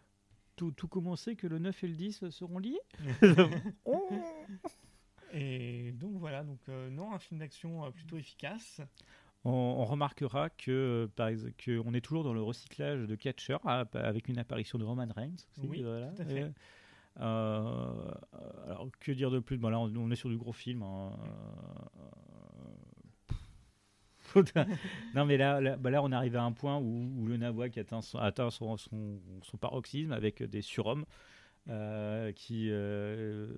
[0.57, 2.81] tout, tout commençait que le 9 et le 10 seront liés
[3.85, 4.09] Oh.
[5.33, 8.81] Et donc voilà, donc euh, non, un film d'action euh, plutôt efficace.
[9.45, 13.15] on, on remarquera que, euh, par exemple, que on est toujours dans le recyclage de
[13.15, 15.35] catcheurs ah, avec une apparition de Roman Reigns.
[15.59, 16.09] aussi, Oui, voilà.
[16.13, 16.41] tout à fait.
[16.41, 16.51] Et,
[17.21, 18.11] euh,
[18.67, 19.59] alors, que dire de plus?
[19.59, 20.83] Bon, Là, on, on est sur du gros film.
[20.83, 21.13] hein.
[21.21, 22.01] Euh,
[25.15, 27.79] non, mais là, là, bah là, on arrive à un point où, où le Nawak
[27.79, 31.05] atteint, son, atteint son, son, son paroxysme avec des surhommes.
[31.71, 33.49] euh, qui, euh,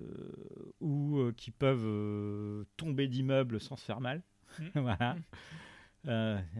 [0.81, 4.21] ou euh, qui peuvent tomber d'immeubles sans se faire mal.
[4.59, 4.65] Mm.
[4.81, 5.17] voilà.
[6.05, 6.11] Il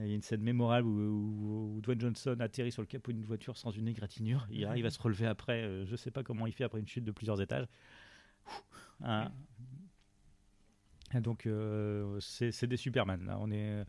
[0.08, 3.24] y a une scène mémorable où, où- où Dwayne Johnson atterrit sur le capot d'une
[3.26, 4.48] voiture sans une égratignure.
[4.52, 5.86] Il arrive à se relever après.
[5.86, 7.68] je sais pas comment il fait après une chute de plusieurs étages.
[11.20, 13.26] Donc euh, c'est des Superman.
[13.26, 13.84] Là, on est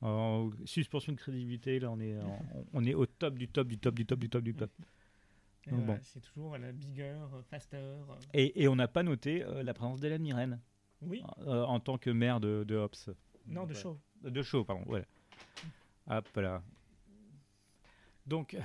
[0.00, 1.78] en suspension de crédibilité.
[1.78, 4.28] Là, on est en- on est au top du top du top du top du
[4.28, 4.70] top du top.
[5.70, 5.98] Bon.
[6.02, 7.02] C'est toujours la bigger,
[7.32, 7.76] euh, faster.
[7.76, 8.02] euh.
[8.32, 10.60] Et, et on n'a pas noté euh, la présence d'Hélène Mirren
[11.02, 13.10] Oui, euh, en tant que maire de, de Hobbs.
[13.46, 13.78] non, de Ouais.
[13.78, 14.00] show.
[14.22, 14.82] De show, pardon.
[14.86, 15.04] Voilà.
[16.08, 16.62] Hop là.
[18.26, 18.56] Donc,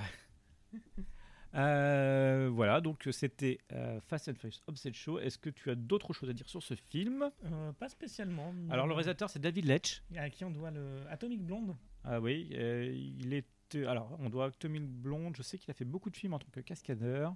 [1.54, 2.80] euh, voilà.
[2.80, 5.18] Donc, c'était euh, Fast and Furious Obsession Show.
[5.20, 7.30] Est-ce que tu as d'autres choses à dire sur ce film?
[7.44, 8.52] Euh, pas spécialement.
[8.70, 10.02] Alors, le réalisateur, c'est David Leitch.
[10.16, 13.46] À qui on doit le Atomic Blonde Ah oui, euh, il est.
[13.86, 15.36] Alors, on doit Atomic Blonde.
[15.36, 17.34] Je sais qu'il a fait beaucoup de films en tant que cascadeur.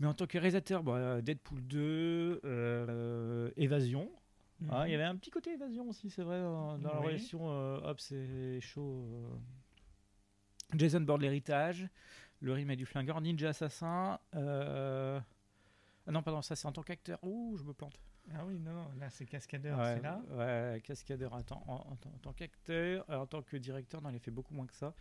[0.00, 4.10] Mais en tant que réalisateur, bon, euh, Deadpool 2, euh, Évasion.
[4.70, 7.40] Ah, il y avait un petit côté évasion aussi, c'est vrai, dans, dans la relation
[7.50, 8.80] euh, et Shaw.
[8.80, 9.28] euh.
[10.74, 11.88] Jason Bourne, l'héritage,
[12.40, 14.18] le remake du flingueur, Ninja Assassin.
[14.34, 15.20] euh,
[16.06, 17.18] Ah non, pardon, ça c'est en tant qu'acteur.
[17.22, 17.98] Ouh, je me plante.
[18.34, 20.20] Ah oui, non, non, là c'est Cascadeur, ouais, c'est là.
[20.32, 24.10] ouais, cascadeur en, en- en tant- en tant qu'acteur, euh, en tant que directeur, non,
[24.10, 24.94] il a fait beaucoup moins que ça.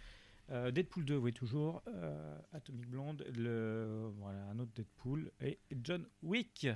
[0.49, 1.81] Euh, Deadpool 2, oui, toujours.
[1.87, 5.29] euh, Atomic Blonde, le, voilà, un autre Deadpool.
[5.41, 6.67] Et John Wick.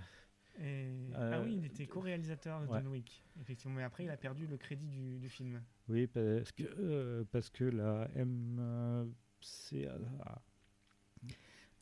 [0.60, 0.90] Et...
[1.16, 2.80] Euh, ah oui, il était co-réalisateur de ouais.
[2.80, 3.76] John Wick, effectivement.
[3.78, 5.64] Mais après, il a perdu le crédit du, du film.
[5.88, 9.88] Oui, parce que, parce que la MC.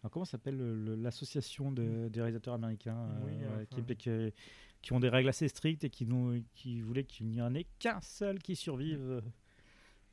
[0.01, 3.83] Alors, comment s'appelle le- le- l'association de- des réalisateurs américains euh, Oui, ouais, enfin.
[3.83, 4.33] qui, qui-
[4.81, 6.07] qui ont des règles assez strictes et qui,
[6.55, 9.21] qui voulaient qu'il n'y en ait qu'un seul qui survive euh,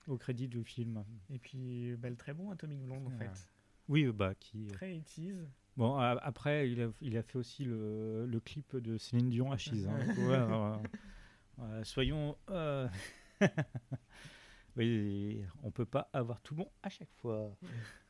[0.08, 1.04] au crédit du film.
[1.30, 3.18] Et puis, bah, le très bon Atomic Blonde, en Ah.
[3.18, 3.48] fait.
[3.88, 4.66] Oui, euh, bah qui.
[4.66, 5.46] Très 80s.
[5.76, 9.52] Bon, a- après, il a, il a fait aussi le, le clip de Céline Dion
[9.52, 9.86] à Chise.
[9.86, 9.96] hein.
[11.58, 12.36] Ouais, euh, soyons.
[12.50, 12.88] euh,
[14.76, 17.56] oui, on peut pas avoir tout bon à chaque fois.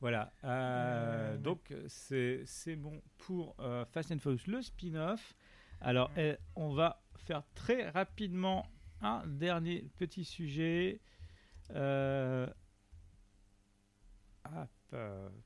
[0.00, 0.32] Voilà.
[0.44, 5.34] euh, Euh, donc, c'est bon pour euh, Fast and Furious, le spin-off.
[5.80, 8.66] Alors, eh, on va faire très rapidement
[9.02, 11.00] un dernier petit sujet.
[11.70, 12.46] Euh,
[14.46, 14.96] hop,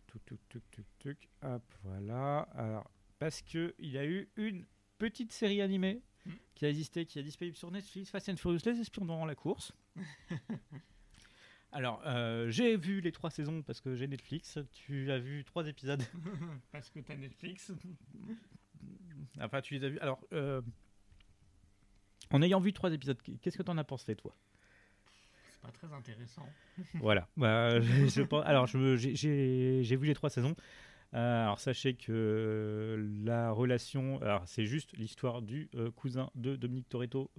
[0.06, 2.40] tuc, tuc, tuc, tuc, hop, voilà.
[2.54, 4.66] Alors, parce que il y a eu une
[4.98, 6.30] petite série animée Mm.
[6.54, 9.34] qui a existé, qui est disponible sur Netflix, Fast and Furious, les espions dans la
[9.34, 9.72] course.
[11.74, 14.58] Alors, euh, j'ai vu les trois saisons parce que j'ai Netflix.
[14.72, 16.00] Tu as vu trois épisodes.
[16.72, 17.72] Parce que t'as Netflix.
[19.40, 19.98] enfin, tu les as vus.
[19.98, 20.62] Alors, euh,
[22.30, 24.32] en ayant vu trois épisodes, qu'est-ce que tu en as pensé, toi?
[25.50, 26.48] C'est pas très intéressant.
[26.94, 27.26] Voilà.
[27.36, 30.54] Bah, je, je pense- alors, j'ai- vu les trois saisons.
[31.14, 37.32] Euh, alors, sachez que la relation, alors c'est juste l'histoire du cousin de Dominique Toretto,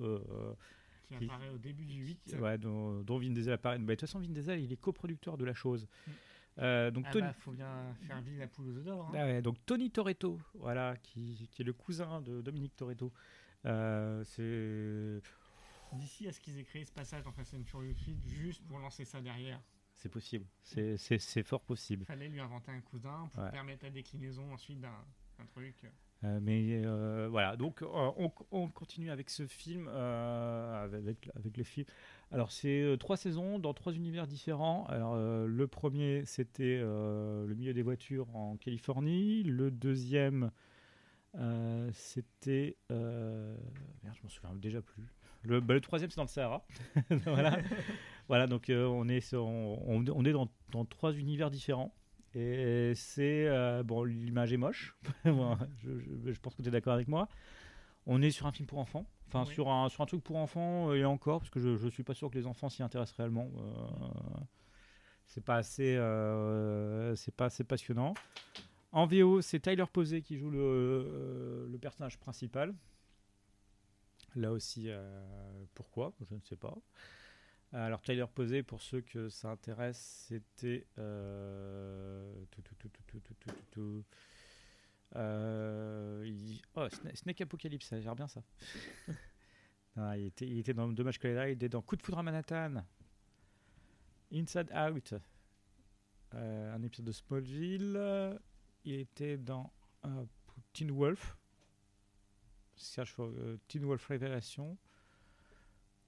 [1.07, 2.35] Qui apparaît au début du 8.
[2.39, 3.77] ouais, dont, dont Vin Diesel apparaît.
[3.77, 5.87] Bah, de toute façon, Vin Diesel, il est coproducteur de la chose.
[6.57, 9.05] Euh, donc, Ah Tony, bah, faut bien faire vivre la poule aux œufs d'or.
[9.07, 9.11] hein.
[9.13, 13.11] Ah ouais, donc Tony Toretto, voilà, qui, qui est le cousin de Dominique Toretto.
[13.65, 15.21] Euh, c'est
[15.97, 18.79] D'ici à ce qu'ils aient créé ce passage dans Fast and Furious 8 juste pour
[18.79, 19.61] lancer ça derrière.
[19.95, 20.45] C'est possible.
[20.61, 22.03] C'est- fort possible.
[22.03, 23.51] Il fallait lui inventer un cousin pour Ouais.
[23.51, 25.75] permettre la déclinaison ensuite d'un truc.
[26.23, 27.85] Euh, mais euh, voilà, donc euh,
[28.17, 31.85] on, on continue avec ce film, avec, avec le film.
[32.31, 34.85] Alors c'est trois saisons dans trois univers différents.
[34.87, 39.43] Alors le premier c'était le milieu des voitures en Californie.
[39.43, 40.51] Le deuxième
[41.91, 45.03] c'était merde, je m'en souviens déjà plus.
[45.43, 46.65] Le, bah, le troisième c'est dans le Sahara.
[47.25, 47.57] voilà,
[48.27, 51.93] voilà donc on est on, on- on est dans, dans trois univers différents.
[52.35, 54.95] Et c'est euh, bon, l'image est moche.
[55.23, 57.27] Bon, je, je- je pense que tu es d'accord avec moi.
[58.05, 59.53] On est sur un film pour enfants, enfin Oui.
[59.53, 62.03] sur un sur un truc pour enfants euh, et encore parce que je je suis
[62.03, 63.49] pas sûr que les enfants s'y intéressent réellement.
[63.57, 64.41] Euh,
[65.27, 68.13] c'est pas assez euh, c'est pas assez passionnant.
[68.91, 72.73] En VO, c'est Tyler Posey qui joue le, le personnage principal.
[74.35, 74.89] Là aussi,
[75.73, 76.13] pourquoi?
[76.29, 76.75] Je ne sais pas.
[77.75, 80.87] Alors Tyler Posé, pour ceux que ça intéresse, c'était
[86.75, 88.41] oh, Snake Apocalypse, ça gère bien ça.
[89.97, 92.83] Ah, il, était, dans Dommage il était dans Coup de foudre à Manhattan,
[94.29, 95.13] Inside Out,
[96.33, 98.37] euh, un épisode de Smallville,
[98.83, 99.71] il était dans
[100.03, 100.25] euh,
[100.73, 101.37] Teen Wolf,
[103.19, 104.77] euh, Teen Wolf Révélation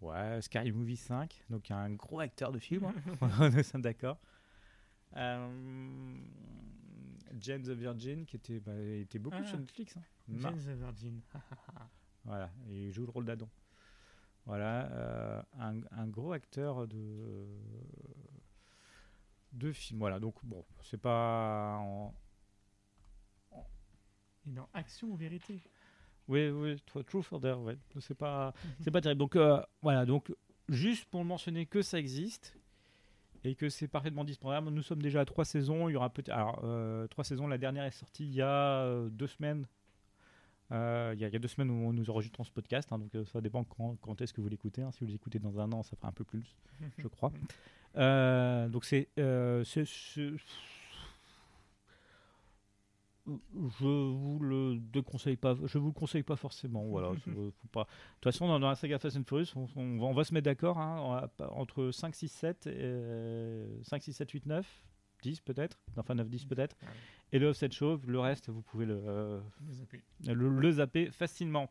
[0.01, 2.93] ouais, Scary Movie 5, donc un gros acteur de film, hein.
[3.53, 4.17] nous sommes d'accord.
[5.15, 6.15] Euh,
[7.39, 9.45] James the Virgin, qui était, bah, il était beaucoup Ah.
[9.45, 9.95] sur Netflix.
[9.97, 10.01] hein.
[10.29, 11.21] James the Virgin.
[12.25, 13.49] voilà, et il joue le rôle d'Adam.
[14.45, 17.45] Voilà, euh, un, un gros acteur de
[19.53, 19.99] de film.
[19.99, 21.77] Voilà, donc bon, c'est pas.
[21.79, 22.13] en-
[24.45, 25.61] Et dans Action ou Vérité?
[26.27, 27.77] Oui, oui, Tr- Truth or Dare, ouais.
[27.99, 29.19] C'est pas, c'est pas terrible.
[29.19, 30.33] Donc euh, voilà, donc
[30.69, 32.57] juste pour mentionner que ça existe
[33.43, 34.69] et que c'est parfaitement disponible.
[34.71, 35.87] Nous sommes déjà à trois saisons.
[35.89, 37.47] Il y aura peut-être, alors euh, trois saisons.
[37.47, 39.65] La dernière est sortie il y a euh, deux semaines.
[40.73, 42.99] Euh, il, y a, il y a deux semaines où nous enregistrons ce podcast, hein,
[42.99, 44.81] donc ça dépend quand, quand est-ce que vous l'écoutez.
[44.81, 44.91] hein.
[44.91, 46.43] Si vous l'écoutez dans un an, ça fera un peu plus,
[46.97, 47.31] je crois.
[47.95, 49.07] Donc c'est-
[53.27, 56.83] je vous le déconseille pas, je vous le conseille pas forcément.
[56.85, 57.83] Voilà, c'est- faut pas.
[57.83, 57.87] De
[58.21, 60.33] toute façon, dans, dans la saga Fast and Furious, on, on va, on va se
[60.33, 64.83] mettre d'accord hein, entre 5, 6, 7, et, 5, 6, 7, 8, 9,
[65.23, 66.75] 10 peut-être, enfin 9, 10 peut-être.
[67.33, 69.39] Et le offset chauve, le reste, vous pouvez le, euh,
[70.25, 71.69] le, le zapper facilement.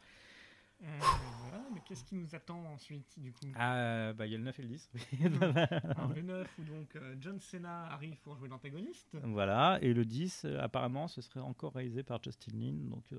[0.82, 0.98] Euh,
[1.40, 4.44] voilà, mais qu'est-ce qui nous attend ensuite du coup Ah, bah il y a le
[4.44, 4.90] 9 et le 10.
[5.24, 9.16] Alors, Le 9 où donc euh, John Cena arrive pour jouer l'antagoniste.
[9.24, 12.74] voilà, et le 10, euh, apparemment, ce serait encore réalisé par Justin Lin.
[12.90, 13.18] Donc, euh,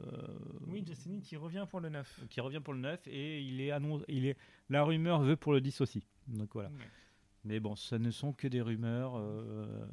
[0.67, 2.25] Oui, Justin Lin qui revient pour le 9.
[2.29, 4.37] qui revient pour le 9 et il est annoncé, il est
[4.69, 6.05] la rumeur veut pour le 10 aussi.
[6.27, 6.69] Donc voilà.
[6.69, 6.75] Ouais.
[7.43, 9.17] Mais bon, ce ne sont que des rumeurs.
[9.17, 9.85] euh,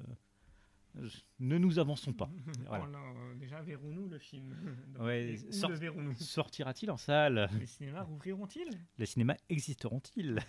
[1.41, 2.31] Ne nous avançons pas.
[2.69, 2.87] Voilà.
[2.89, 4.55] Oh euh, déjà, verrons-nous le film
[4.95, 7.49] Donc, Ouais, sort- le verrons-nous Sortira-t-il en salle?
[7.59, 8.69] Les cinémas rouvriront-ils?
[8.99, 10.39] Les cinémas existeront-ils?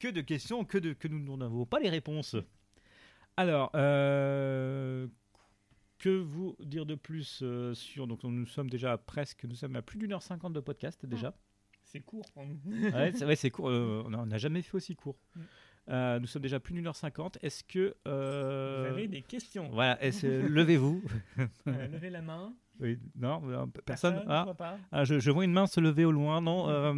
[0.00, 2.36] Que de questions, que, de, que nous n'avons pas les réponses.
[3.36, 5.08] Alors, euh,
[5.98, 8.06] que vous dire de plus euh, sur.
[8.06, 9.44] Donc, nous sommes déjà à presque.
[9.44, 11.36] Nous sommes à plus d'une heure cinquante de podcast déjà.
[11.82, 12.60] C'est court nous.
[12.92, 13.70] ouais, c'est, ouais, court.
[13.70, 15.18] euh, on n'a- on n'a jamais fait aussi court.
[15.90, 17.38] Euh, nous sommes déjà plus d'une heure cinquante.
[17.42, 17.94] Est-ce que.
[18.06, 21.02] euh, Vous avez des questions Voilà, est-ce- levez-vous?
[21.66, 22.52] Euh, Levez la main.
[22.80, 24.22] Oui, non, euh, personne.
[24.28, 24.78] Ah, je vois pas.
[24.92, 26.92] ah, je, je vois une main se lever au loin, non euh,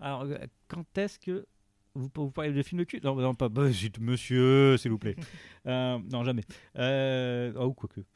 [0.00, 0.38] Alors, euh,
[0.68, 1.46] quand est-ce que
[1.94, 3.00] vous, vous parlez de film de cul?
[3.04, 3.68] Non, non, pas bah,
[4.00, 5.16] monsieur, s'il vous plaît.
[5.66, 6.42] Euh, non, jamais.
[6.76, 8.00] Euh, oh, quoique.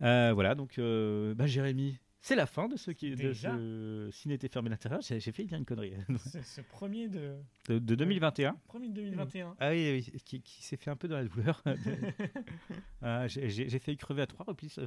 [0.00, 1.98] Euh, voilà, donc, euh, bah, Jérémy,
[2.28, 5.00] c'est la fin de ce qui de ce ciné était fermé l'intérieur.
[5.00, 5.94] J'ai fait bien une connerie.
[6.42, 7.36] Ce premier de,
[7.68, 8.54] de, de 2021.
[8.66, 9.56] premier de 2021.
[9.58, 11.62] Ah oui, oui, qui, qui s'est fait un peu dans la douleur.
[13.02, 14.78] Ah, J'ai failli crever à trois reprises.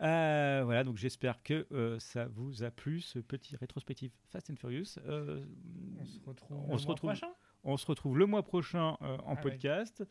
[0.00, 4.56] Euh, voilà, donc j'espère que euh, ça vous a plu, ce petit rétrospectif Fast and
[4.56, 4.98] Furious.
[5.06, 5.44] Euh,
[6.00, 7.32] On se retrouve on le se mois retrouve- prochain?
[7.64, 10.02] on se retrouve le mois prochain euh, en Avec- podcast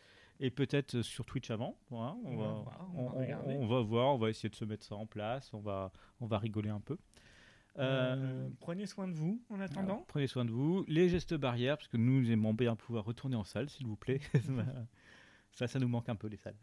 [0.42, 1.78] et peut-être sur Twitch avant.
[1.90, 3.54] Voilà, on, va, voir, on on, va on- regarder.
[3.56, 6.26] on va voir, on va essayer de se mettre ça en place, on va, on
[6.26, 6.98] va rigoler un peu.
[7.80, 9.94] Euh, Euh, prenez soin de vous en attendant.
[9.94, 10.84] alors, prenez soin de vous.
[10.90, 14.20] Les gestes barrières, parce que nous aimons bien pouvoir retourner en salle, s'il vous plaît.
[15.54, 16.58] ça, ça nous manque un peu, les salles.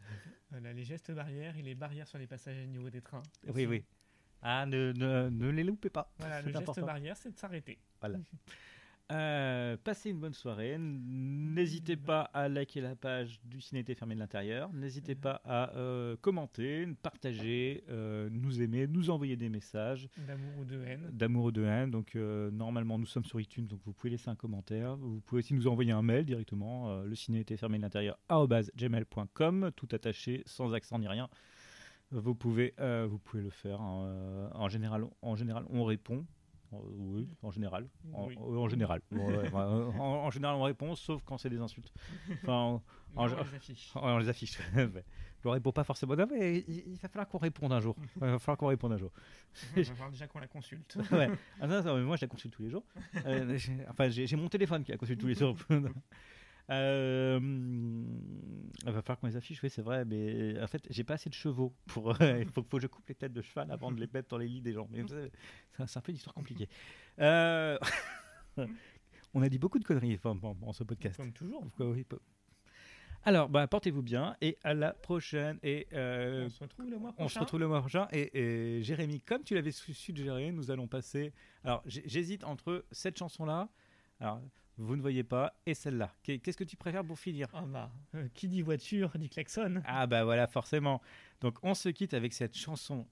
[0.51, 3.23] Voilà, les gestes barrières et les barrières sur les passagers au niveau des trains.
[3.55, 3.83] Oui, oui.
[4.41, 6.13] Ah, ne, ne, ne les loupez pas.
[6.19, 6.85] Voilà, le geste important.
[6.85, 7.79] barrière, c'est de s'arrêter.
[9.11, 10.77] Euh, passez une bonne soirée.
[10.79, 14.71] N'hésitez pas à liker la page du Ciné était fermé de l'intérieur.
[14.71, 20.65] N'hésitez pas à euh, commenter, partager, euh, nous aimer, nous envoyer des messages D'amour ou
[20.65, 21.09] de haine.
[21.11, 21.89] d'amour ou de haine.
[21.89, 24.95] Donc normalement nous sommes sur iTunes, donc vous pouvez laisser un commentaire.
[24.95, 27.01] Vous pouvez aussi nous envoyer un mail directement.
[27.01, 31.29] le ciné était fermé de l'intérieur gmail.com, tout attaché, sans accent ni rien.
[32.11, 32.73] Vous pouvez,
[33.07, 33.81] vous pouvez le faire.
[33.81, 36.25] hein, en général, en général, on répond.
[36.71, 37.87] Oui, en général.
[38.13, 38.35] En, Oui.
[38.39, 39.01] euh, en général.
[39.11, 41.91] Ouais, en, en général, on répond, sauf quand c'est des insultes.
[42.43, 42.81] Enfin,
[43.15, 43.91] on les affiche.
[43.95, 44.59] on les affiche.
[44.75, 46.15] Ne réponds pas forcément.
[46.15, 47.95] Non, mais il, il va falloir qu'on réponde un jour.
[48.17, 49.11] Il va falloir qu'on réponde un jour.
[49.75, 50.97] Il va falloir déjà qu'on la consulte.
[51.11, 51.29] Ouais.
[51.61, 52.83] Ah non, non, mais moi, je la consulte tous les jours.
[53.25, 53.57] Euh,
[53.89, 55.55] enfin, j'ai mon téléphone qui la consulte tous les jours.
[56.69, 61.15] Euh, il va falloir qu'on les affiche, oui, c'est vrai, mais en fait, j'ai pas
[61.15, 62.13] assez de chevaux pour.
[62.21, 64.37] Il faut, faut que je coupe les têtes de cheval avant de les mettre dans
[64.37, 64.87] les lits des gens.
[64.91, 65.03] Mais
[65.87, 66.69] c'est un peu une histoire compliquée.
[67.19, 67.77] Euh,
[69.33, 71.17] on a dit beaucoup de conneries en, en ce podcast.
[71.17, 71.65] Comme toujours.
[71.79, 72.05] Oui,
[73.23, 75.59] Alors, bah, portez-vous bien et à la prochaine.
[75.63, 77.39] Et euh, on se retrouve le mois on se prochain.
[77.41, 78.07] retrouve le mois prochain.
[78.11, 78.39] Et,
[78.77, 81.33] et Jérémy, comme tu l'avais su- suggéré, nous allons passer.
[81.63, 83.69] Alors, j'hésite entre cette chanson-là.
[84.19, 84.41] Alors,
[84.79, 86.13] vous ne voyez pas, et celle-là.
[86.23, 87.47] Qu'est- Qu'est-ce que tu préfères pour finir?
[87.53, 89.81] Ah bah, euh, qui dit voiture dit klaxon.
[89.85, 91.01] Ah, bah voilà, forcément.
[91.41, 93.05] Donc, on se quitte avec cette chanson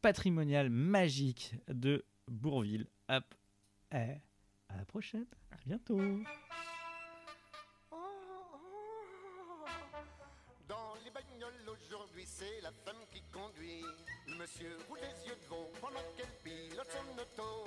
[0.00, 2.86] patrimoniale magique de Bourville.
[3.08, 3.34] Hop.
[3.92, 4.16] Et
[4.68, 5.26] à la prochaine.
[5.50, 6.22] À bientôt.
[11.86, 13.84] Aujourd'hui, c'est la femme qui conduit.
[14.38, 17.66] Monsieur roule les yeux de veau pendant qu'elle pilote son auto.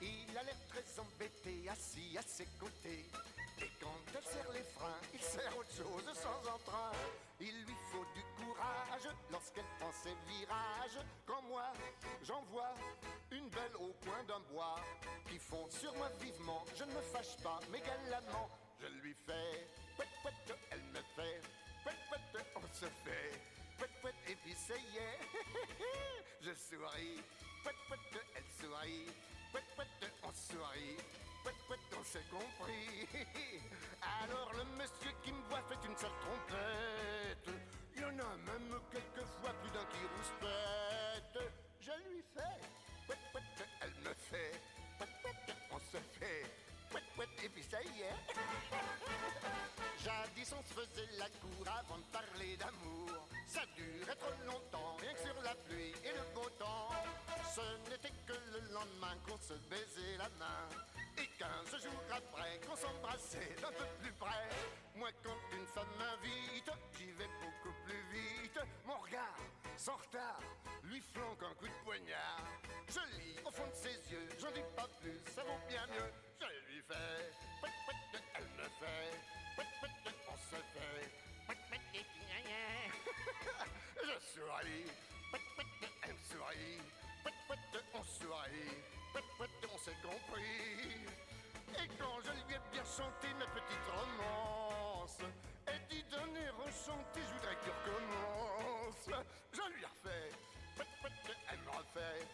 [0.00, 3.06] Il a l'air très embêté, assis à ses côtés.
[3.58, 6.92] Et quand elle serre les freins, il sert autre chose sans entrain.
[7.40, 11.04] Il lui faut du courage lorsqu'elle prend ses virages.
[11.26, 11.72] Quand moi,
[12.22, 12.74] j'en vois
[13.32, 14.76] une belle au coin d'un bois
[15.28, 16.64] qui fond sur moi vivement.
[16.74, 18.50] Je ne me fâche pas, mais galamment,
[18.80, 19.68] je lui fais.
[19.96, 21.40] Pouet, pouet, elle me fait.
[22.54, 23.40] On se fait.
[24.28, 25.20] Et puis ça y est.
[26.42, 27.22] je souris.
[27.64, 29.06] Elle sourit.
[30.22, 30.96] On sourit.
[31.98, 33.08] On s'est compris.
[34.22, 37.54] Alors le monsieur qui me voit fait une sale trompette.
[37.94, 41.52] Il y en a même quelquefois plus d'un qui rouspète.
[41.80, 42.60] Je lui fais.
[43.80, 44.60] Elle me fait.
[45.70, 46.44] On se fait.
[47.44, 49.32] Et puis ça y est.
[50.38, 53.26] On se faisait la cour avant de parler d'amour.
[53.46, 56.92] Ça durait trop longtemps, rien que sur la pluie et le beau temps.
[57.54, 60.68] Ce n'était que le lendemain qu'on se baisait la main.
[61.18, 64.48] Et quinze jours après qu'on s'embrassait d'un peu plus près.
[64.94, 68.60] Moi quand une femme m'invite, j'y vais beaucoup plus vite.
[68.86, 69.40] Mon regard,
[69.76, 70.40] sans retard,
[70.84, 72.44] lui flanque un coup de poignard.
[72.88, 76.12] Je lis au fond de ses yeux, j'en dis pas plus, ça vaut bien mieux.
[76.38, 77.26] Je lui fais
[89.72, 91.06] on s'est compris.
[91.74, 95.18] Et quand je lui ai bien chanté ma petite romance,
[95.68, 99.24] et dit donner rechanté, je voudrais que tu recommences.
[99.52, 100.30] Je lui refais,
[100.76, 102.26] pat pat de elle me refait,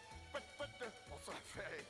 [1.11, 1.85] on se refait,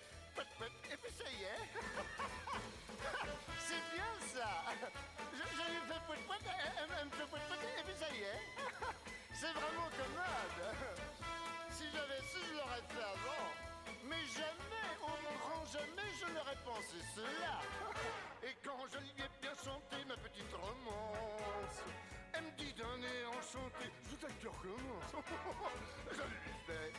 [0.91, 1.65] et puis ça y est.
[3.59, 4.49] C'est bien ça.
[5.31, 6.89] Je, lui fais elle
[7.79, 8.93] et puis ça y est.
[9.33, 10.57] C'est vraiment commode.
[10.61, 11.23] Hein.
[11.71, 13.49] Si j'avais su, je l'aurais fait avant.
[14.05, 17.59] Mais jamais, au oh grand jamais, je n'aurais pensé cela.
[18.43, 21.81] Et quand je lui ai bien chanté ma petite romance,
[22.33, 25.13] elle me dit d'un air enchanté, je vous que recommence.
[26.11, 26.93] Je lui fais